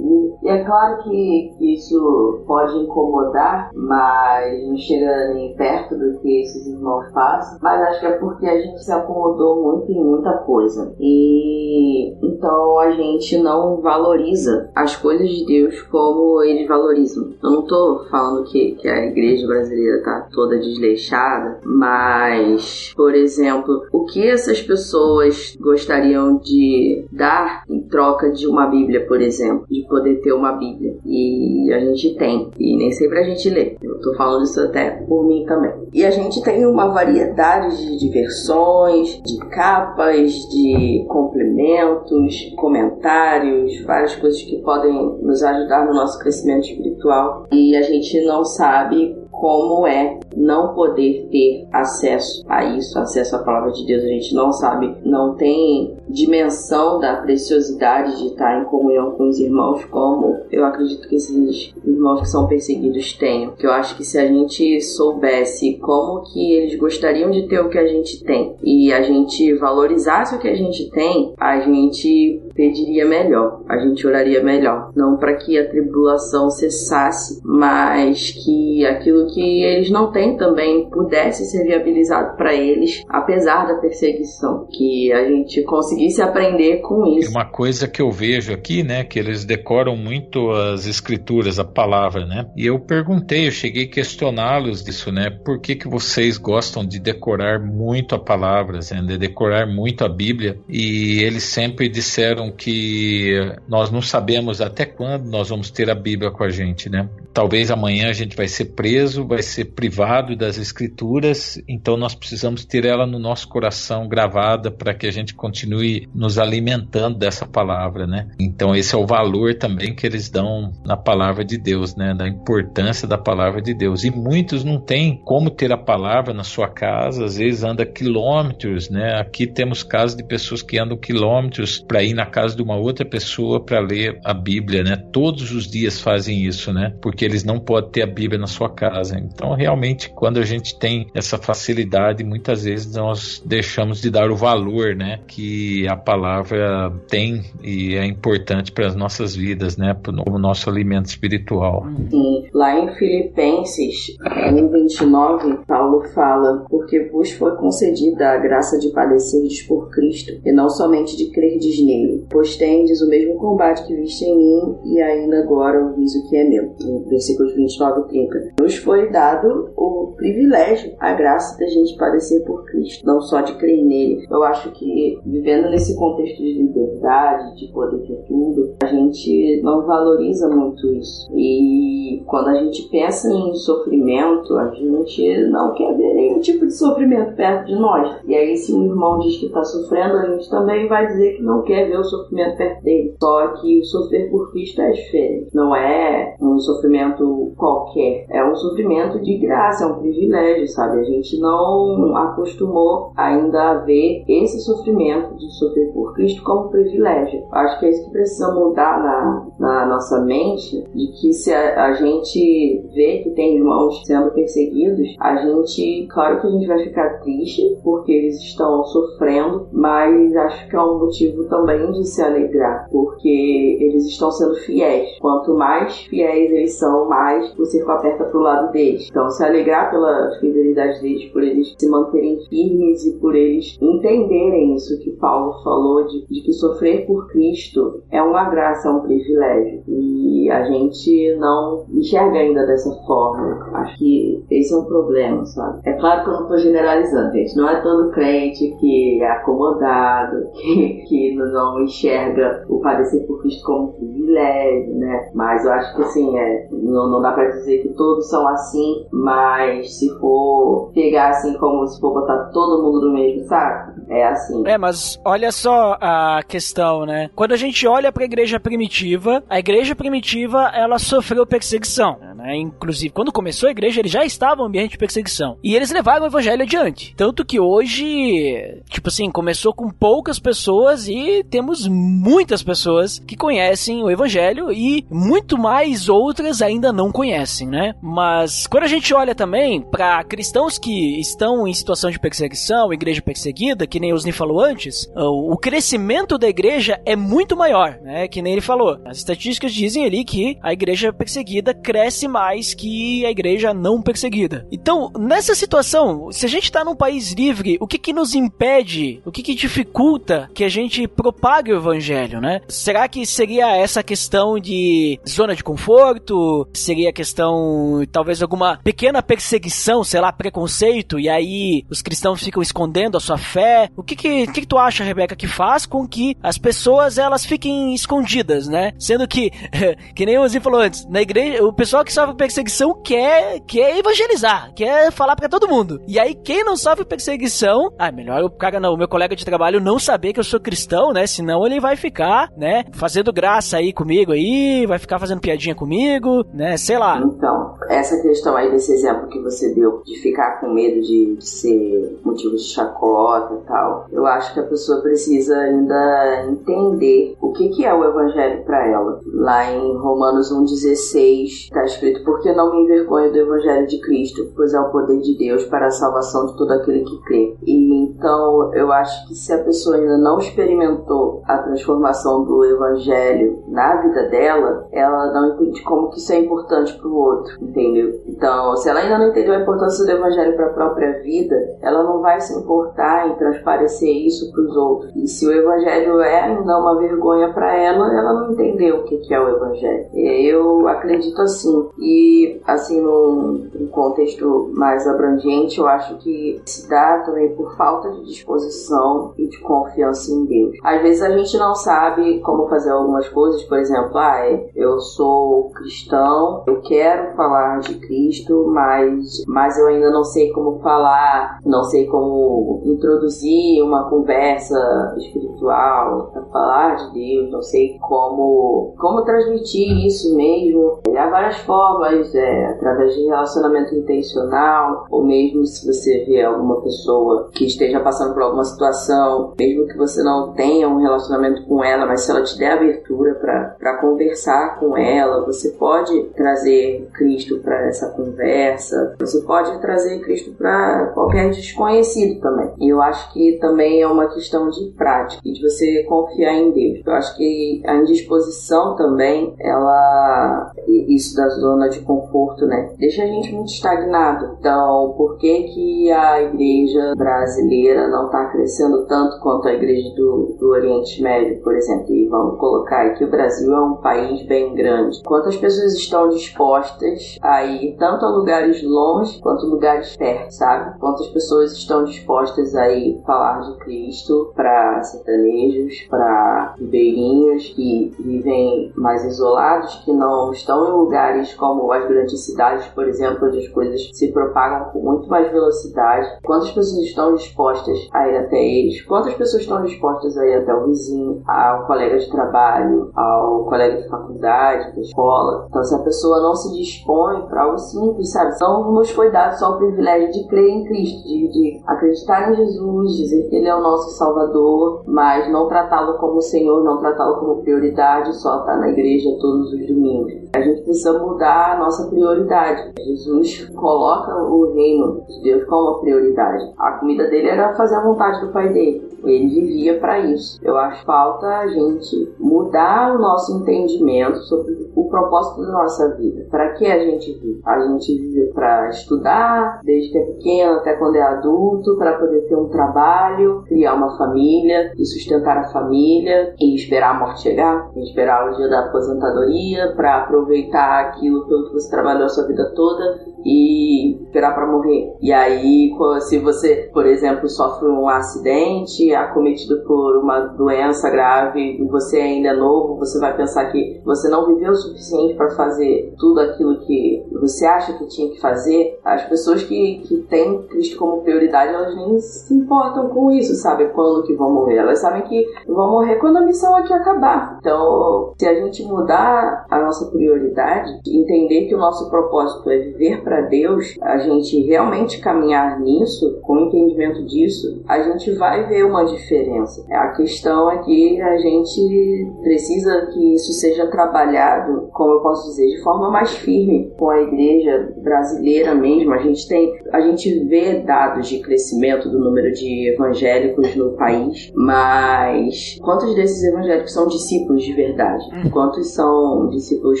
E 0.42 0.48
é 0.48 0.64
claro 0.64 1.02
que 1.02 1.54
isso 1.60 2.44
pode 2.46 2.76
incomodar, 2.78 3.70
mas 3.74 4.66
não 4.66 4.76
chega 4.76 5.32
nem 5.34 5.54
perto 5.56 5.96
do 5.96 6.18
que 6.20 6.42
esses 6.42 6.66
irmãos 6.66 7.10
passam. 7.12 7.58
Mas 7.62 7.80
acho 7.82 8.00
que 8.00 8.06
é 8.06 8.12
porque 8.12 8.46
a 8.46 8.60
gente 8.60 8.84
se 8.84 8.92
acomodou 8.92 9.62
muito 9.62 9.90
em 9.90 10.04
muita 10.04 10.32
coisa. 10.38 10.94
E 11.00 12.14
então 12.22 12.78
a 12.80 12.90
gente 12.90 13.38
não 13.38 13.80
valoriza 13.80 14.70
as 14.74 14.96
coisas 14.96 15.28
de 15.28 15.46
Deus 15.46 15.82
como 15.82 16.42
eles 16.42 16.66
valorizam. 16.66 17.32
Eu 17.42 17.50
não 17.50 17.62
tô 17.62 18.06
falando 18.10 18.44
que, 18.44 18.72
que 18.72 18.88
a 18.88 19.06
igreja 19.06 19.46
brasileira 19.46 20.02
tá 20.02 20.28
toda 20.32 20.58
desleixada, 20.58 21.60
mas, 21.64 22.92
por 22.96 23.14
exemplo, 23.14 23.82
o 23.92 24.04
que 24.04 24.26
essas 24.28 24.60
pessoas 24.60 25.56
gostariam 25.60 26.36
de 26.38 27.06
dar 27.10 27.64
em 27.68 27.80
troca 27.82 28.30
de 28.30 28.46
uma 28.46 28.66
Bíblia, 28.66 29.06
por 29.06 29.20
exemplo, 29.20 29.43
de 29.68 29.86
poder 29.88 30.20
ter 30.20 30.32
uma 30.32 30.52
Bíblia. 30.52 30.96
E 31.04 31.72
a 31.72 31.80
gente 31.80 32.16
tem, 32.16 32.50
e 32.58 32.76
nem 32.76 32.92
sempre 32.92 33.20
a 33.20 33.24
gente 33.24 33.48
lê. 33.50 33.76
Eu 33.82 34.00
tô 34.00 34.14
falando 34.14 34.44
isso 34.44 34.60
até 34.60 34.90
por 34.90 35.26
mim 35.26 35.44
também. 35.46 35.72
E 35.92 36.04
a 36.04 36.10
gente 36.10 36.42
tem 36.42 36.66
uma 36.66 36.88
variedade 36.88 37.76
de 37.76 37.98
diversões, 37.98 39.20
de 39.24 39.38
capas, 39.50 40.32
de 40.32 41.04
complementos, 41.08 42.52
comentários, 42.56 43.82
várias 43.84 44.14
coisas 44.16 44.42
que 44.42 44.60
podem 44.62 44.92
nos 45.22 45.42
ajudar 45.42 45.86
no 45.86 45.94
nosso 45.94 46.18
crescimento 46.18 46.66
espiritual. 46.66 47.46
E 47.52 47.76
a 47.76 47.82
gente 47.82 48.24
não 48.24 48.44
sabe 48.44 49.16
como 49.30 49.86
é 49.86 50.18
não 50.36 50.74
poder 50.74 51.28
ter 51.30 51.66
acesso 51.72 52.44
a 52.48 52.64
isso, 52.76 52.98
acesso 52.98 53.36
à 53.36 53.38
palavra 53.40 53.72
de 53.72 53.86
Deus. 53.86 54.04
A 54.04 54.08
gente 54.08 54.34
não 54.34 54.52
sabe, 54.52 54.94
não 55.04 55.34
tem 55.34 55.96
dimensão 56.08 56.98
da 57.00 57.16
preciosidade 57.16 58.18
de 58.18 58.26
estar 58.28 58.60
em 58.60 58.64
comunhão 58.64 59.12
com 59.12 59.28
os 59.28 59.38
irmãos, 59.38 59.84
como 59.86 60.40
eu 60.50 60.64
acredito 60.64 61.08
que 61.08 61.16
esses 61.16 61.72
irmãos 61.84 62.20
que 62.20 62.28
são 62.28 62.46
perseguidos 62.46 63.12
tenham. 63.14 63.52
Que 63.52 63.66
eu 63.66 63.72
acho 63.72 63.96
que 63.96 64.04
se 64.04 64.18
a 64.18 64.26
gente 64.26 64.80
soubesse 64.80 65.78
como 65.78 66.22
que 66.32 66.52
eles 66.52 66.76
gostariam 66.76 67.30
de 67.30 67.48
ter 67.48 67.60
o 67.60 67.68
que 67.68 67.78
a 67.78 67.86
gente 67.86 68.22
tem 68.24 68.54
e 68.62 68.92
a 68.92 69.02
gente 69.02 69.52
valorizasse 69.54 70.34
o 70.34 70.38
que 70.38 70.48
a 70.48 70.54
gente 70.54 70.90
tem, 70.90 71.32
a 71.38 71.60
gente 71.60 72.42
pediria 72.54 73.04
melhor, 73.04 73.62
a 73.68 73.78
gente 73.78 74.06
oraria 74.06 74.42
melhor. 74.42 74.90
Não 74.94 75.16
para 75.16 75.34
que 75.34 75.58
a 75.58 75.68
tribulação 75.68 76.50
cessasse, 76.50 77.40
mas 77.44 78.30
que 78.30 78.86
aquilo 78.86 79.26
que 79.26 79.62
eles 79.62 79.90
não 79.90 80.10
têm 80.10 80.23
também 80.36 80.88
pudesse 80.90 81.44
ser 81.44 81.64
viabilizado 81.64 82.36
para 82.36 82.54
eles, 82.54 83.02
apesar 83.08 83.66
da 83.66 83.74
perseguição, 83.76 84.66
que 84.70 85.12
a 85.12 85.24
gente 85.28 85.62
conseguisse 85.62 86.22
aprender 86.22 86.78
com 86.78 87.06
isso. 87.18 87.30
Uma 87.30 87.44
coisa 87.44 87.86
que 87.86 88.00
eu 88.00 88.10
vejo 88.10 88.52
aqui, 88.52 88.82
né, 88.82 89.04
que 89.04 89.18
eles 89.18 89.44
decoram 89.44 89.96
muito 89.96 90.50
as 90.50 90.86
escrituras, 90.86 91.58
a 91.58 91.64
palavra, 91.64 92.26
né? 92.26 92.46
E 92.56 92.66
eu 92.66 92.78
perguntei, 92.80 93.46
eu 93.46 93.52
cheguei 93.52 93.84
a 93.84 93.90
questioná-los 93.90 94.82
disso, 94.82 95.12
né? 95.12 95.30
Por 95.30 95.60
que 95.60 95.76
que 95.76 95.88
vocês 95.88 96.38
gostam 96.38 96.84
de 96.84 96.98
decorar 96.98 97.60
muito 97.60 98.14
a 98.14 98.18
palavra, 98.18 98.80
né? 98.90 99.02
de 99.06 99.18
decorar 99.18 99.66
muito 99.66 100.04
a 100.04 100.08
Bíblia? 100.08 100.58
E 100.68 101.22
eles 101.22 101.44
sempre 101.44 101.88
disseram 101.88 102.50
que 102.50 103.34
nós 103.68 103.90
não 103.90 104.00
sabemos 104.02 104.60
até 104.60 104.84
quando 104.86 105.28
nós 105.28 105.48
vamos 105.48 105.70
ter 105.70 105.90
a 105.90 105.94
Bíblia 105.94 106.30
com 106.30 106.44
a 106.44 106.50
gente, 106.50 106.88
né? 106.88 107.08
Talvez 107.32 107.70
amanhã 107.70 108.08
a 108.08 108.12
gente 108.12 108.36
vai 108.36 108.48
ser 108.48 108.66
preso, 108.66 109.26
vai 109.26 109.42
ser 109.42 109.66
privado 109.66 110.13
das 110.22 110.58
escrituras, 110.58 111.62
então 111.68 111.96
nós 111.96 112.14
precisamos 112.14 112.64
ter 112.64 112.84
ela 112.84 113.06
no 113.06 113.18
nosso 113.18 113.48
coração 113.48 114.08
gravada 114.08 114.70
para 114.70 114.94
que 114.94 115.06
a 115.06 115.10
gente 115.10 115.34
continue 115.34 116.08
nos 116.14 116.38
alimentando 116.38 117.18
dessa 117.18 117.46
palavra, 117.46 118.06
né? 118.06 118.28
Então 118.38 118.74
esse 118.74 118.94
é 118.94 118.98
o 118.98 119.06
valor 119.06 119.54
também 119.54 119.94
que 119.94 120.06
eles 120.06 120.30
dão 120.30 120.72
na 120.84 120.96
palavra 120.96 121.44
de 121.44 121.58
Deus, 121.58 121.96
né? 121.96 122.14
Da 122.14 122.28
importância 122.28 123.06
da 123.08 123.18
palavra 123.18 123.60
de 123.60 123.74
Deus. 123.74 124.04
E 124.04 124.10
muitos 124.10 124.64
não 124.64 124.80
têm 124.80 125.20
como 125.24 125.50
ter 125.50 125.72
a 125.72 125.78
palavra 125.78 126.32
na 126.32 126.44
sua 126.44 126.68
casa, 126.68 127.24
às 127.24 127.36
vezes 127.36 127.64
anda 127.64 127.84
quilômetros, 127.84 128.88
né? 128.90 129.18
Aqui 129.18 129.46
temos 129.46 129.82
casos 129.82 130.16
de 130.16 130.24
pessoas 130.24 130.62
que 130.62 130.78
andam 130.78 130.96
quilômetros 130.96 131.78
para 131.78 132.02
ir 132.02 132.14
na 132.14 132.26
casa 132.26 132.56
de 132.56 132.62
uma 132.62 132.76
outra 132.76 133.04
pessoa 133.04 133.64
para 133.64 133.80
ler 133.80 134.20
a 134.24 134.34
Bíblia, 134.34 134.82
né? 134.82 134.96
Todos 135.12 135.52
os 135.52 135.70
dias 135.70 136.00
fazem 136.00 136.44
isso, 136.44 136.72
né? 136.72 136.94
Porque 137.00 137.24
eles 137.24 137.44
não 137.44 137.58
podem 137.58 137.90
ter 137.90 138.02
a 138.02 138.06
Bíblia 138.06 138.38
na 138.38 138.46
sua 138.46 138.70
casa. 138.70 139.18
Então, 139.18 139.54
realmente, 139.54 140.03
quando 140.14 140.38
a 140.38 140.44
gente 140.44 140.78
tem 140.78 141.06
essa 141.14 141.38
facilidade, 141.38 142.24
muitas 142.24 142.64
vezes 142.64 142.94
nós 142.94 143.42
deixamos 143.44 144.00
de 144.00 144.10
dar 144.10 144.30
o 144.30 144.36
valor, 144.36 144.94
né, 144.94 145.20
que 145.26 145.86
a 145.88 145.96
palavra 145.96 146.92
tem 147.08 147.42
e 147.62 147.94
é 147.94 148.04
importante 148.04 148.72
para 148.72 148.86
as 148.86 148.94
nossas 148.94 149.34
vidas, 149.34 149.76
né, 149.76 149.94
para 149.94 150.12
o 150.12 150.38
nosso 150.38 150.68
alimento 150.68 151.06
espiritual. 151.06 151.86
Sim. 152.10 152.44
Lá 152.52 152.78
em 152.78 152.94
Filipenses, 152.94 154.16
em 154.48 154.68
29, 154.70 155.58
Paulo 155.66 156.02
fala: 156.14 156.64
Porque 156.68 157.08
vos 157.10 157.32
foi 157.32 157.56
concedida 157.56 158.30
a 158.30 158.38
graça 158.38 158.78
de 158.78 158.88
padecerdes 158.90 159.62
por 159.62 159.90
Cristo, 159.90 160.32
e 160.44 160.52
não 160.52 160.68
somente 160.68 161.16
de 161.16 161.30
crerdes 161.30 161.84
nele, 161.84 162.24
pois 162.30 162.56
tendes 162.56 163.00
o 163.00 163.08
mesmo 163.08 163.34
combate 163.36 163.86
que 163.86 163.94
viste 163.94 164.24
em 164.24 164.36
mim, 164.36 164.76
e 164.84 165.00
ainda 165.00 165.40
agora 165.40 165.84
o 165.84 165.94
que 166.28 166.36
é 166.36 166.44
meu 166.44 166.74
versículos 167.08 167.54
29 167.54 168.00
e 168.00 168.26
30. 168.28 168.54
Nos 168.60 168.76
foi 168.76 169.10
dado 169.10 169.70
o 169.76 169.93
privilégio, 170.16 170.94
a 170.98 171.12
graça 171.12 171.58
da 171.58 171.66
gente 171.66 171.96
padecer 171.96 172.44
por 172.44 172.64
Cristo, 172.64 173.04
não 173.04 173.20
só 173.20 173.40
de 173.40 173.54
crer 173.54 173.84
nele. 173.84 174.26
Eu 174.30 174.42
acho 174.42 174.70
que 174.72 175.18
vivendo 175.24 175.70
nesse 175.70 175.96
contexto 175.96 176.38
de 176.38 176.54
liberdade, 176.54 177.56
de 177.56 177.72
poder 177.72 177.98
ter 178.06 178.24
tudo, 178.26 178.74
a 178.82 178.86
gente 178.86 179.60
não 179.62 179.86
valoriza 179.86 180.48
muito 180.48 180.86
isso. 180.94 181.28
E 181.34 182.22
quando 182.26 182.48
a 182.48 182.54
gente 182.54 182.82
pensa 182.90 183.28
em 183.30 183.54
sofrimento, 183.54 184.56
a 184.56 184.68
gente 184.70 185.48
não 185.48 185.74
quer 185.74 185.96
ver 185.96 186.14
nenhum 186.14 186.40
tipo 186.40 186.66
de 186.66 186.74
sofrimento 186.74 187.34
perto 187.36 187.66
de 187.66 187.74
nós. 187.74 188.20
E 188.26 188.34
aí, 188.34 188.56
se 188.56 188.72
um 188.72 188.84
irmão 188.84 189.18
diz 189.18 189.38
que 189.38 189.46
está 189.46 189.64
sofrendo, 189.64 190.16
a 190.18 190.26
gente 190.30 190.48
também 190.48 190.88
vai 190.88 191.06
dizer 191.06 191.36
que 191.36 191.42
não 191.42 191.62
quer 191.62 191.88
ver 191.88 191.98
o 191.98 192.04
sofrimento 192.04 192.56
perto 192.56 192.82
dele. 192.82 193.14
Só 193.22 193.48
que 193.48 193.80
o 193.80 193.84
sofrer 193.84 194.30
por 194.30 194.50
Cristo 194.52 194.80
é 194.80 194.90
diferente. 194.90 195.48
Não 195.54 195.74
é 195.74 196.36
um 196.40 196.58
sofrimento 196.58 197.52
qualquer, 197.56 198.26
é 198.30 198.44
um 198.44 198.54
sofrimento 198.54 199.20
de 199.20 199.38
graça, 199.38 199.83
é 199.84 199.86
um 199.86 199.98
privilégio, 200.00 200.68
sabe? 200.68 201.00
A 201.00 201.04
gente 201.04 201.38
não 201.38 202.16
acostumou 202.16 203.12
ainda 203.16 203.70
a 203.70 203.74
ver 203.78 204.24
esse 204.26 204.60
sofrimento 204.60 205.36
de 205.36 205.50
sofrer 205.52 205.92
por 205.92 206.14
Cristo 206.14 206.42
como 206.42 206.70
privilégio. 206.70 207.44
Acho 207.52 207.78
que 207.78 207.86
é 207.86 207.90
isso 207.90 208.04
que 208.06 208.12
precisa 208.12 208.52
mudar 208.52 209.02
na, 209.02 209.46
na 209.58 209.86
nossa 209.86 210.20
mente, 210.20 210.82
de 210.94 211.06
que 211.20 211.32
se 211.32 211.52
a, 211.52 211.86
a 211.86 211.92
gente 211.94 212.82
vê 212.94 213.18
que 213.18 213.30
tem 213.30 213.56
irmãos 213.56 214.02
sendo 214.04 214.30
perseguidos, 214.30 215.14
a 215.20 215.36
gente, 215.36 216.06
claro 216.08 216.40
que 216.40 216.46
a 216.46 216.50
gente 216.50 216.66
vai 216.66 216.82
ficar 216.84 217.20
triste 217.20 217.78
porque 217.82 218.12
eles 218.12 218.36
estão 218.40 218.84
sofrendo, 218.84 219.68
mas 219.72 220.34
acho 220.36 220.68
que 220.68 220.76
é 220.76 220.80
um 220.80 220.98
motivo 220.98 221.44
também 221.44 221.90
de 221.92 222.04
se 222.04 222.22
alegrar, 222.22 222.88
porque 222.90 223.78
eles 223.80 224.06
estão 224.06 224.30
sendo 224.30 224.54
fiéis. 224.56 225.18
Quanto 225.20 225.54
mais 225.54 226.00
fiéis 226.02 226.50
eles 226.50 226.78
são, 226.78 227.08
mais 227.08 227.56
o 227.58 227.64
circo 227.64 227.90
aperta 227.90 228.24
pro 228.24 228.40
lado 228.40 228.72
deles. 228.72 229.08
Então, 229.10 229.28
se 229.30 229.44
alegrar 229.44 229.90
pela 229.90 230.32
fidelidade 230.40 231.00
deles, 231.00 231.30
por 231.32 231.42
eles 231.42 231.74
se 231.78 231.88
manterem 231.88 232.38
firmes 232.48 233.04
e 233.06 233.12
por 233.18 233.34
eles 233.34 233.78
entenderem 233.80 234.74
isso 234.74 234.98
que 235.00 235.10
Paulo 235.12 235.62
falou, 235.62 236.06
de, 236.06 236.26
de 236.26 236.42
que 236.42 236.52
sofrer 236.52 237.06
por 237.06 237.28
Cristo 237.28 238.02
é 238.10 238.22
uma 238.22 238.48
graça, 238.50 238.88
é 238.88 238.90
um 238.90 239.00
privilégio. 239.00 239.43
E 239.86 240.50
a 240.50 240.64
gente 240.64 241.36
não 241.36 241.86
enxerga 241.92 242.38
ainda 242.38 242.66
dessa 242.66 242.90
forma. 243.06 243.70
Acho 243.74 243.98
que 243.98 244.44
esse 244.50 244.74
é 244.74 244.76
um 244.76 244.84
problema, 244.84 245.44
sabe? 245.46 245.80
É 245.84 245.92
claro 245.94 246.24
que 246.24 246.30
eu 246.30 246.34
não 246.34 246.48
tô 246.48 246.56
generalizando, 246.58 247.32
gente. 247.32 247.56
Não 247.56 247.68
é 247.68 247.80
todo 247.80 248.10
crente 248.10 248.74
que 248.80 249.22
é 249.22 249.30
acomodado, 249.30 250.50
que, 250.54 251.04
que 251.08 251.34
não 251.34 251.82
enxerga 251.82 252.64
o 252.68 252.80
padecer 252.80 253.26
por 253.26 253.40
Cristo 253.42 253.64
como 253.64 253.88
um 253.88 253.92
privilégio, 253.92 254.94
né? 254.94 255.30
Mas 255.34 255.64
eu 255.64 255.72
acho 255.72 255.96
que 255.96 256.02
assim, 256.02 256.38
é, 256.38 256.68
não, 256.70 257.10
não 257.10 257.22
dá 257.22 257.32
para 257.32 257.50
dizer 257.50 257.82
que 257.82 257.88
todos 257.90 258.28
são 258.28 258.46
assim, 258.48 259.06
mas 259.12 259.98
se 259.98 260.08
for 260.18 260.90
pegar 260.94 261.30
assim 261.30 261.56
como 261.58 261.86
se 261.86 262.00
for 262.00 262.12
botar 262.12 262.50
todo 262.52 262.82
mundo 262.82 263.08
no 263.08 263.14
mesmo 263.14 263.44
saco, 263.46 263.92
é 264.08 264.24
assim. 264.24 264.62
É, 264.66 264.78
mas 264.78 265.20
olha 265.24 265.50
só 265.52 265.96
a 266.00 266.40
questão, 266.46 267.06
né? 267.06 267.30
Quando 267.34 267.52
a 267.52 267.56
gente 267.56 267.86
olha 267.86 268.12
para 268.12 268.22
a 268.22 268.26
igreja 268.26 268.60
primitiva, 268.60 269.33
a 269.48 269.58
igreja 269.58 269.94
primitiva 269.94 270.70
ela 270.74 270.98
sofreu 270.98 271.46
perseguição. 271.46 272.18
Né? 272.36 272.56
Inclusive, 272.56 273.12
quando 273.12 273.32
começou 273.32 273.68
a 273.68 273.72
igreja, 273.72 274.00
eles 274.00 274.12
já 274.12 274.24
estavam 274.24 274.66
em 274.66 274.68
ambiente 274.68 274.92
de 274.92 274.98
perseguição. 274.98 275.56
E 275.62 275.74
eles 275.74 275.90
levaram 275.90 276.24
o 276.24 276.28
evangelho 276.28 276.62
adiante. 276.62 277.14
Tanto 277.16 277.44
que 277.44 277.58
hoje, 277.58 278.82
tipo 278.88 279.08
assim, 279.08 279.30
começou 279.30 279.72
com 279.72 279.88
poucas 279.90 280.38
pessoas 280.38 281.08
e 281.08 281.44
temos 281.48 281.88
muitas 281.88 282.62
pessoas 282.62 283.18
que 283.18 283.36
conhecem 283.36 284.02
o 284.02 284.10
evangelho 284.10 284.70
e 284.70 285.06
muito 285.10 285.56
mais 285.56 286.08
outras 286.08 286.60
ainda 286.60 286.92
não 286.92 287.10
conhecem, 287.10 287.66
né? 287.66 287.94
Mas 288.02 288.66
quando 288.66 288.84
a 288.84 288.88
gente 288.88 289.14
olha 289.14 289.34
também 289.34 289.80
para 289.80 290.22
cristãos 290.24 290.78
que 290.78 291.18
estão 291.18 291.66
em 291.66 291.72
situação 291.74 292.10
de 292.10 292.18
perseguição, 292.18 292.92
igreja 292.92 293.22
perseguida, 293.22 293.86
que 293.86 293.98
nem 293.98 294.12
o 294.12 294.14
Osni 294.14 294.32
falou 294.32 294.60
antes, 294.60 295.10
o 295.16 295.56
crescimento 295.56 296.36
da 296.36 296.48
igreja 296.48 297.00
é 297.06 297.16
muito 297.16 297.56
maior, 297.56 297.98
né? 298.02 298.28
Que 298.28 298.42
nem 298.42 298.52
ele 298.52 298.60
falou. 298.60 298.98
As 299.04 299.23
estatísticas 299.24 299.72
dizem 299.72 300.04
ali 300.04 300.24
que 300.24 300.58
a 300.62 300.72
igreja 300.72 301.12
perseguida 301.12 301.74
cresce 301.74 302.28
mais 302.28 302.74
que 302.74 303.24
a 303.24 303.30
igreja 303.30 303.72
não 303.72 304.02
perseguida. 304.02 304.66
Então, 304.70 305.10
nessa 305.18 305.54
situação, 305.54 306.30
se 306.30 306.46
a 306.46 306.48
gente 306.48 306.64
está 306.64 306.84
num 306.84 306.94
país 306.94 307.32
livre, 307.32 307.78
o 307.80 307.86
que 307.86 307.98
que 307.98 308.12
nos 308.12 308.34
impede, 308.34 309.20
o 309.24 309.32
que 309.32 309.42
que 309.42 309.54
dificulta 309.54 310.48
que 310.54 310.64
a 310.64 310.68
gente 310.68 311.08
propague 311.08 311.72
o 311.72 311.76
evangelho, 311.76 312.40
né? 312.40 312.60
Será 312.68 313.08
que 313.08 313.24
seria 313.24 313.76
essa 313.76 314.02
questão 314.02 314.58
de 314.58 315.18
zona 315.28 315.56
de 315.56 315.64
conforto? 315.64 316.68
Seria 316.74 317.10
a 317.10 317.12
questão, 317.12 318.04
talvez 318.12 318.42
alguma 318.42 318.78
pequena 318.84 319.22
perseguição, 319.22 320.04
sei 320.04 320.20
lá, 320.20 320.32
preconceito, 320.32 321.18
e 321.18 321.28
aí 321.28 321.84
os 321.88 322.02
cristãos 322.02 322.42
ficam 322.42 322.62
escondendo 322.62 323.16
a 323.16 323.20
sua 323.20 323.38
fé? 323.38 323.88
O 323.96 324.02
que 324.02 324.14
que, 324.14 324.46
que, 324.48 324.60
que 324.60 324.66
tu 324.66 324.76
acha, 324.76 325.04
Rebeca, 325.04 325.36
que 325.36 325.46
faz 325.46 325.86
com 325.86 326.06
que 326.06 326.36
as 326.42 326.58
pessoas, 326.58 327.18
elas 327.18 327.44
fiquem 327.44 327.94
escondidas, 327.94 328.68
né? 328.68 328.92
Que, 329.26 329.50
que 330.14 330.26
nem 330.26 330.38
o 330.38 330.48
Zi 330.48 330.60
falou 330.60 330.80
antes, 330.80 331.06
na 331.08 331.22
igreja, 331.22 331.64
o 331.64 331.72
pessoal 331.72 332.04
que 332.04 332.12
sofre 332.12 332.34
perseguição 332.34 332.94
quer, 333.02 333.60
quer 333.60 333.96
evangelizar, 333.96 334.72
quer 334.74 335.10
falar 335.12 335.36
para 335.36 335.48
todo 335.48 335.68
mundo. 335.68 336.00
E 336.06 336.18
aí, 336.18 336.34
quem 336.34 336.64
não 336.64 336.76
sofre 336.76 337.04
perseguição, 337.04 337.92
ah, 337.98 338.10
melhor 338.10 338.42
o 338.42 338.50
cara, 338.50 338.80
não, 338.80 338.94
o 338.94 338.96
meu 338.96 339.08
colega 339.08 339.36
de 339.36 339.44
trabalho 339.44 339.80
não 339.80 339.98
saber 339.98 340.32
que 340.32 340.40
eu 340.40 340.44
sou 340.44 340.60
cristão, 340.60 341.12
né? 341.12 341.26
Senão 341.26 341.66
ele 341.66 341.80
vai 341.80 341.96
ficar, 341.96 342.48
né, 342.56 342.84
fazendo 342.92 343.32
graça 343.32 343.76
aí 343.76 343.92
comigo 343.92 344.32
aí, 344.32 344.86
vai 344.86 344.98
ficar 344.98 345.18
fazendo 345.18 345.40
piadinha 345.40 345.74
comigo, 345.74 346.44
né? 346.52 346.76
Sei 346.76 346.98
lá. 346.98 347.18
Então, 347.18 347.63
essa 347.88 348.20
questão 348.20 348.56
aí 348.56 348.70
desse 348.70 348.92
exemplo 348.92 349.28
que 349.28 349.40
você 349.40 349.74
deu, 349.74 350.02
de 350.04 350.18
ficar 350.20 350.60
com 350.60 350.72
medo 350.72 351.00
de, 351.00 351.36
de 351.36 351.46
ser 351.46 352.18
motivo 352.24 352.56
de 352.56 352.62
chacota 352.62 353.54
e 353.54 353.66
tal, 353.66 354.06
eu 354.10 354.26
acho 354.26 354.52
que 354.54 354.60
a 354.60 354.64
pessoa 354.64 355.00
precisa 355.00 355.56
ainda 355.56 356.46
entender 356.48 357.36
o 357.40 357.52
que, 357.52 357.68
que 357.70 357.84
é 357.84 357.94
o 357.94 358.04
evangelho 358.04 358.64
para 358.64 358.86
ela. 358.86 359.20
Lá 359.32 359.70
em 359.70 359.96
Romanos 359.96 360.52
1,16 360.52 361.44
está 361.44 361.84
escrito: 361.84 362.24
Porque 362.24 362.52
não 362.52 362.72
me 362.72 362.82
envergonho 362.82 363.32
do 363.32 363.38
evangelho 363.38 363.86
de 363.86 364.00
Cristo, 364.00 364.50
pois 364.56 364.72
é 364.74 364.80
o 364.80 364.90
poder 364.90 365.20
de 365.20 365.36
Deus 365.36 365.64
para 365.64 365.86
a 365.86 365.90
salvação 365.90 366.46
de 366.46 366.56
todo 366.56 366.72
aquele 366.72 367.04
que 367.04 367.22
crê. 367.22 367.56
E 367.62 367.94
então 368.04 368.72
eu 368.74 368.92
acho 368.92 369.26
que 369.28 369.34
se 369.34 369.52
a 369.52 369.62
pessoa 369.62 369.96
ainda 369.96 370.18
não 370.18 370.38
experimentou 370.38 371.42
a 371.46 371.58
transformação 371.58 372.44
do 372.44 372.64
evangelho 372.64 373.62
na 373.68 373.96
vida 374.02 374.28
dela, 374.28 374.86
ela 374.92 375.32
não 375.32 375.54
entende 375.54 375.82
como 375.82 376.10
que 376.10 376.18
isso 376.18 376.32
é 376.32 376.38
importante 376.38 376.96
para 376.98 377.08
o 377.08 377.16
outro, 377.16 377.56
entendeu? 377.74 378.20
Então, 378.26 378.76
se 378.76 378.88
ela 378.88 379.00
ainda 379.00 379.18
não 379.18 379.28
entendeu 379.28 379.54
a 379.54 379.60
importância 379.60 380.04
do 380.04 380.12
evangelho 380.12 380.56
para 380.56 380.66
a 380.66 380.72
própria 380.72 381.20
vida, 381.22 381.56
ela 381.82 382.04
não 382.04 382.20
vai 382.20 382.40
se 382.40 382.56
importar 382.56 383.28
em 383.28 383.34
transparecer 383.34 384.08
isso 384.08 384.50
para 384.52 384.62
os 384.62 384.76
outros. 384.76 385.12
E 385.16 385.26
se 385.26 385.46
o 385.46 385.52
evangelho 385.52 386.20
é 386.20 386.40
ainda 386.40 386.78
uma 386.78 386.96
vergonha 386.96 387.52
para 387.52 387.74
ela, 387.76 388.14
ela 388.14 388.32
não 388.32 388.52
entendeu 388.52 388.98
o 388.98 389.04
que 389.04 389.32
é 389.32 389.40
o 389.40 389.48
evangelho. 389.48 390.06
Eu 390.14 390.88
acredito 390.88 391.40
assim. 391.42 391.88
E 391.98 392.60
assim, 392.66 393.00
num, 393.00 393.88
contexto 393.90 394.70
mais 394.74 395.06
abrangente, 395.06 395.78
eu 395.78 395.86
acho 395.86 396.16
que 396.18 396.60
se 396.66 396.88
dá 396.88 397.18
também 397.18 397.54
por 397.54 397.76
falta 397.76 398.10
de 398.10 398.24
disposição 398.24 399.32
e 399.38 399.46
de 399.46 399.58
confiança 399.60 400.32
em 400.32 400.44
Deus. 400.46 400.76
Às 400.82 401.02
vezes 401.02 401.22
a 401.22 401.30
gente 401.30 401.56
não 401.56 401.74
sabe 401.74 402.40
como 402.40 402.68
fazer 402.68 402.90
algumas 402.90 403.28
coisas, 403.28 403.62
por 403.64 403.78
exemplo, 403.78 404.16
ah, 404.18 404.44
eu 404.74 404.98
sou 404.98 405.70
cristão, 405.70 406.64
eu 406.66 406.80
quero 406.80 407.34
falar 407.36 407.63
de 407.80 407.94
Cristo, 407.94 408.66
mas, 408.68 409.44
mas 409.46 409.78
eu 409.78 409.86
ainda 409.86 410.10
não 410.10 410.24
sei 410.24 410.50
como 410.52 410.78
falar, 410.80 411.58
não 411.64 411.84
sei 411.84 412.06
como 412.06 412.82
introduzir 412.84 413.82
uma 413.82 414.08
conversa 414.08 415.14
espiritual 415.18 416.30
para 416.32 416.42
falar 416.44 416.94
de 416.96 417.12
Deus, 417.12 417.50
não 417.50 417.62
sei 417.62 417.98
como, 418.00 418.94
como 418.98 419.24
transmitir 419.24 420.06
isso 420.06 420.36
mesmo. 420.36 421.00
Há 421.16 421.28
várias 421.28 421.58
formas, 421.58 422.34
é, 422.34 422.66
através 422.66 423.14
de 423.14 423.24
relacionamento 423.24 423.94
intencional, 423.94 425.06
ou 425.10 425.24
mesmo 425.24 425.64
se 425.64 425.86
você 425.86 426.24
vê 426.24 426.42
alguma 426.42 426.80
pessoa 426.82 427.50
que 427.52 427.64
esteja 427.66 428.00
passando 428.00 428.34
por 428.34 428.42
alguma 428.42 428.64
situação, 428.64 429.54
mesmo 429.58 429.86
que 429.86 429.96
você 429.96 430.22
não 430.22 430.52
tenha 430.52 430.88
um 430.88 430.98
relacionamento 430.98 431.64
com 431.66 431.82
ela, 431.82 432.06
mas 432.06 432.22
se 432.22 432.30
ela 432.30 432.42
te 432.42 432.58
der 432.58 432.72
abertura 432.72 433.34
para 433.78 433.98
conversar 434.00 434.78
com 434.78 434.96
ela, 434.96 435.44
você 435.44 435.70
pode 435.70 436.24
trazer 436.34 437.08
Cristo 437.14 437.53
para 437.60 437.86
essa 437.86 438.10
conversa, 438.10 439.14
você 439.18 439.40
pode 439.42 439.80
trazer 439.80 440.20
Cristo 440.20 440.52
para 440.52 441.06
qualquer 441.14 441.50
desconhecido 441.50 442.40
também. 442.40 442.72
E 442.78 442.88
eu 442.88 443.00
acho 443.02 443.32
que 443.32 443.58
também 443.60 444.00
é 444.00 444.06
uma 444.06 444.28
questão 444.28 444.68
de 444.68 444.90
prática 444.96 445.42
e 445.44 445.52
de 445.52 445.62
você 445.62 446.04
confiar 446.04 446.54
em 446.54 446.72
Deus. 446.72 447.02
Eu 447.06 447.12
acho 447.12 447.36
que 447.36 447.82
a 447.86 447.96
indisposição 447.96 448.96
também, 448.96 449.54
ela 449.58 450.72
isso 451.08 451.36
da 451.36 451.48
zona 451.48 451.88
de 451.88 452.00
conforto, 452.00 452.66
né? 452.66 452.90
Deixa 452.98 453.22
a 453.22 453.26
gente 453.26 453.52
muito 453.52 453.70
estagnado. 453.70 454.56
Então, 454.58 455.14
por 455.16 455.38
que 455.38 455.64
que 455.64 456.10
a 456.10 456.42
igreja 456.42 457.14
brasileira 457.16 458.08
não 458.08 458.26
está 458.26 458.46
crescendo 458.46 459.06
tanto 459.06 459.38
quanto 459.40 459.68
a 459.68 459.74
igreja 459.74 460.08
do, 460.14 460.56
do 460.58 460.68
Oriente 460.70 461.22
Médio, 461.22 461.62
por 461.62 461.74
exemplo? 461.74 462.14
E 462.14 462.26
vamos 462.28 462.58
colocar 462.58 463.00
aí 463.00 463.14
que 463.14 463.24
o 463.24 463.30
Brasil 463.30 463.74
é 463.74 463.80
um 463.80 463.96
país 463.96 464.46
bem 464.46 464.74
grande. 464.74 465.22
Quantas 465.24 465.56
pessoas 465.56 465.94
estão 465.94 466.28
dispostas 466.28 467.38
a 467.44 467.62
ir 467.62 467.94
tanto 467.98 468.24
a 468.24 468.30
lugares 468.30 468.82
longe 468.82 469.38
quanto 469.40 469.66
lugares 469.66 470.16
perto, 470.16 470.50
sabe? 470.50 470.98
Quantas 470.98 471.26
pessoas 471.28 471.72
estão 471.72 472.04
dispostas 472.04 472.74
a 472.74 472.88
ir 472.88 473.20
falar 473.26 473.60
de 473.60 473.76
Cristo 473.80 474.50
para 474.56 475.02
sertanejos, 475.02 476.00
para 476.08 476.74
ribeirinhos 476.78 477.68
que 477.68 478.14
vivem 478.18 478.90
mais 478.96 479.24
isolados, 479.24 479.96
que 479.96 480.12
não 480.12 480.52
estão 480.52 480.88
em 480.88 480.92
lugares 480.92 481.52
como 481.54 481.92
as 481.92 482.08
grandes 482.08 482.46
cidades, 482.46 482.86
por 482.88 483.06
exemplo, 483.06 483.46
onde 483.46 483.58
as 483.58 483.68
coisas 483.68 484.08
se 484.14 484.32
propagam 484.32 484.90
com 484.90 485.00
muito 485.00 485.28
mais 485.28 485.52
velocidade. 485.52 486.38
Quantas 486.42 486.70
pessoas 486.70 487.04
estão 487.04 487.34
dispostas 487.34 488.08
a 488.12 488.26
ir 488.26 488.36
até 488.38 488.56
eles? 488.56 489.02
Quantas 489.02 489.34
pessoas 489.34 489.62
estão 489.62 489.82
dispostas 489.82 490.36
a 490.38 490.46
ir 490.46 490.54
até 490.54 490.74
o 490.74 490.86
vizinho, 490.86 491.42
ao 491.46 491.86
colega 491.86 492.18
de 492.18 492.30
trabalho, 492.30 493.10
ao 493.14 493.64
colega 493.64 494.00
de 494.00 494.08
faculdade, 494.08 494.94
da 494.94 495.02
escola? 495.02 495.66
Então, 495.68 495.84
se 495.84 495.94
a 495.94 495.98
pessoa 495.98 496.40
não 496.40 496.54
se 496.54 496.72
dispõe 496.72 497.33
para 497.42 497.62
algo 497.62 497.78
simples, 497.78 498.32
sabe? 498.32 498.54
Não 498.60 498.92
nos 498.92 499.10
foi 499.10 499.30
dado 499.30 499.58
só 499.58 499.72
o 499.74 499.78
privilégio 499.78 500.30
de 500.32 500.48
crer 500.48 500.68
em 500.68 500.84
Cristo, 500.84 501.22
de, 501.28 501.48
de 501.48 501.82
acreditar 501.86 502.50
em 502.50 502.56
Jesus, 502.56 503.16
dizer 503.16 503.48
que 503.48 503.56
Ele 503.56 503.68
é 503.68 503.74
o 503.74 503.82
nosso 503.82 504.10
Salvador, 504.16 505.02
mas 505.06 505.50
não 505.52 505.68
tratá-lo 505.68 506.18
como 506.18 506.40
Senhor, 506.40 506.82
não 506.82 506.98
tratá-lo 506.98 507.38
como 507.40 507.62
prioridade, 507.62 508.34
só 508.36 508.60
estar 508.60 508.76
na 508.76 508.88
igreja 508.88 509.36
todos 509.40 509.72
os 509.72 509.86
domingos. 509.86 510.32
A 510.54 510.60
gente 510.60 510.82
precisa 510.82 511.18
mudar 511.18 511.74
a 511.74 511.78
nossa 511.78 512.08
prioridade. 512.08 512.92
Jesus 512.98 513.68
coloca 513.74 514.34
o 514.36 514.72
reino 514.72 515.24
de 515.28 515.42
Deus 515.42 515.64
como 515.64 516.00
prioridade. 516.00 516.72
A 516.78 516.92
comida 516.92 517.28
dele 517.28 517.48
era 517.48 517.74
fazer 517.74 517.96
a 517.96 518.02
vontade 518.02 518.40
do 518.40 518.52
Pai 518.52 518.72
dele. 518.72 519.14
Ele 519.24 519.48
vivia 519.48 519.98
para 519.98 520.20
isso. 520.20 520.58
Eu 520.62 520.76
acho 520.76 521.04
falta 521.04 521.46
a 521.46 521.66
gente 521.66 522.34
mudar 522.38 523.14
o 523.14 523.18
nosso 523.18 523.56
entendimento 523.58 524.38
sobre 524.42 524.90
o 524.94 525.08
propósito 525.08 525.62
da 525.62 525.72
nossa 525.72 526.14
vida. 526.16 526.46
Para 526.50 526.74
que 526.74 526.86
a 526.86 526.98
gente 526.98 527.23
vive? 527.32 527.60
A 527.64 527.80
gente 527.80 528.18
vive 528.18 528.52
para 528.52 528.88
estudar, 528.90 529.80
desde 529.82 530.10
que 530.10 530.18
é 530.18 530.22
pequeno 530.22 530.72
até 530.74 530.94
quando 530.94 531.16
é 531.16 531.22
adulto, 531.22 531.96
para 531.96 532.18
poder 532.18 532.42
ter 532.42 532.56
um 532.56 532.68
trabalho, 532.68 533.62
criar 533.66 533.94
uma 533.94 534.16
família 534.16 534.92
e 534.96 535.04
sustentar 535.04 535.56
a 535.56 535.64
família 535.64 536.54
e 536.60 536.74
esperar 536.74 537.16
a 537.16 537.18
morte 537.18 537.42
chegar, 537.42 537.90
esperar 537.96 538.50
o 538.50 538.56
dia 538.56 538.68
da 538.68 538.80
aposentadoria 538.80 539.92
para 539.96 540.22
aproveitar 540.22 541.06
aquilo 541.06 541.46
pelo 541.46 541.66
que 541.68 541.72
você 541.74 541.90
trabalhou 541.90 542.26
a 542.26 542.28
sua 542.28 542.46
vida 542.46 542.72
toda 542.74 543.33
e 543.44 544.24
esperar 544.24 544.54
para 544.54 544.66
morrer. 544.66 545.14
E 545.20 545.32
aí, 545.32 545.92
se 546.20 546.38
você, 546.38 546.90
por 546.92 547.06
exemplo, 547.06 547.48
sofre 547.48 547.88
um 547.88 548.08
acidente, 548.08 549.10
é 549.10 549.16
acometido 549.16 549.82
por 549.86 550.16
uma 550.16 550.40
doença 550.40 551.08
grave 551.10 551.60
e 551.80 551.84
você 551.86 552.18
ainda 552.18 552.48
é 552.48 552.56
novo, 552.56 552.96
você 552.96 553.18
vai 553.18 553.36
pensar 553.36 553.70
que 553.70 554.00
você 554.04 554.28
não 554.28 554.46
viveu 554.46 554.72
o 554.72 554.76
suficiente 554.76 555.34
para 555.34 555.50
fazer 555.50 556.14
tudo 556.18 556.40
aquilo 556.40 556.80
que 556.80 557.24
você 557.32 557.66
acha 557.66 557.92
que 557.92 558.06
tinha 558.08 558.30
que 558.30 558.40
fazer. 558.40 558.98
As 559.04 559.24
pessoas 559.24 559.62
que, 559.62 559.98
que 560.06 560.18
têm 560.28 560.62
Cristo 560.62 560.98
como 560.98 561.22
prioridade, 561.22 561.72
elas 561.72 561.94
nem 561.96 562.18
se 562.18 562.54
importam 562.54 563.08
com 563.08 563.30
isso, 563.30 563.54
sabe? 563.54 563.86
Quando 563.88 564.24
que 564.24 564.34
vão 564.34 564.52
morrer. 564.52 564.76
Elas 564.76 565.00
sabem 565.00 565.22
que 565.22 565.46
vão 565.66 565.90
morrer 565.90 566.16
quando 566.16 566.38
a 566.38 566.42
missão 566.42 566.74
aqui 566.74 566.92
acabar. 566.92 567.58
Então, 567.60 568.32
se 568.38 568.46
a 568.46 568.54
gente 568.54 568.82
mudar 568.84 569.66
a 569.70 569.80
nossa 569.80 570.10
prioridade, 570.10 570.90
entender 571.06 571.66
que 571.66 571.74
o 571.74 571.78
nosso 571.78 572.10
propósito 572.10 572.70
é 572.70 572.78
viver 572.78 573.22
para 573.22 573.33
para 573.34 573.40
Deus, 573.42 573.98
a 574.00 574.18
gente 574.18 574.60
realmente 574.62 575.18
caminhar 575.18 575.80
nisso, 575.80 576.38
com 576.42 576.54
o 576.54 576.60
entendimento 576.68 577.24
disso, 577.24 577.82
a 577.88 578.00
gente 578.00 578.30
vai 578.32 578.68
ver 578.68 578.84
uma 578.84 579.04
diferença. 579.04 579.84
A 579.90 580.08
questão 580.12 580.70
é 580.70 580.78
que 580.78 581.20
a 581.20 581.36
gente 581.38 582.30
precisa 582.42 583.06
que 583.12 583.34
isso 583.34 583.52
seja 583.54 583.88
trabalhado, 583.88 584.88
como 584.92 585.14
eu 585.14 585.20
posso 585.20 585.48
dizer, 585.48 585.66
de 585.66 585.82
forma 585.82 586.10
mais 586.10 586.30
firme 586.36 586.92
com 586.96 587.10
a 587.10 587.20
igreja 587.20 587.92
brasileira 588.02 588.72
mesmo. 588.72 589.12
A 589.12 589.18
gente 589.18 589.48
tem, 589.48 589.72
a 589.92 590.00
gente 590.00 590.44
vê 590.44 590.78
dados 590.80 591.28
de 591.28 591.40
crescimento 591.40 592.08
do 592.08 592.20
número 592.20 592.52
de 592.52 592.92
evangélicos 592.92 593.74
no 593.74 593.96
país, 593.96 594.52
mas 594.54 595.76
quantos 595.82 596.14
desses 596.14 596.44
evangélicos 596.44 596.92
são 596.92 597.08
discípulos 597.08 597.64
de 597.64 597.72
verdade? 597.72 598.24
Hum. 598.32 598.50
Quantos 598.50 598.94
são 598.94 599.48
discípulos 599.48 600.00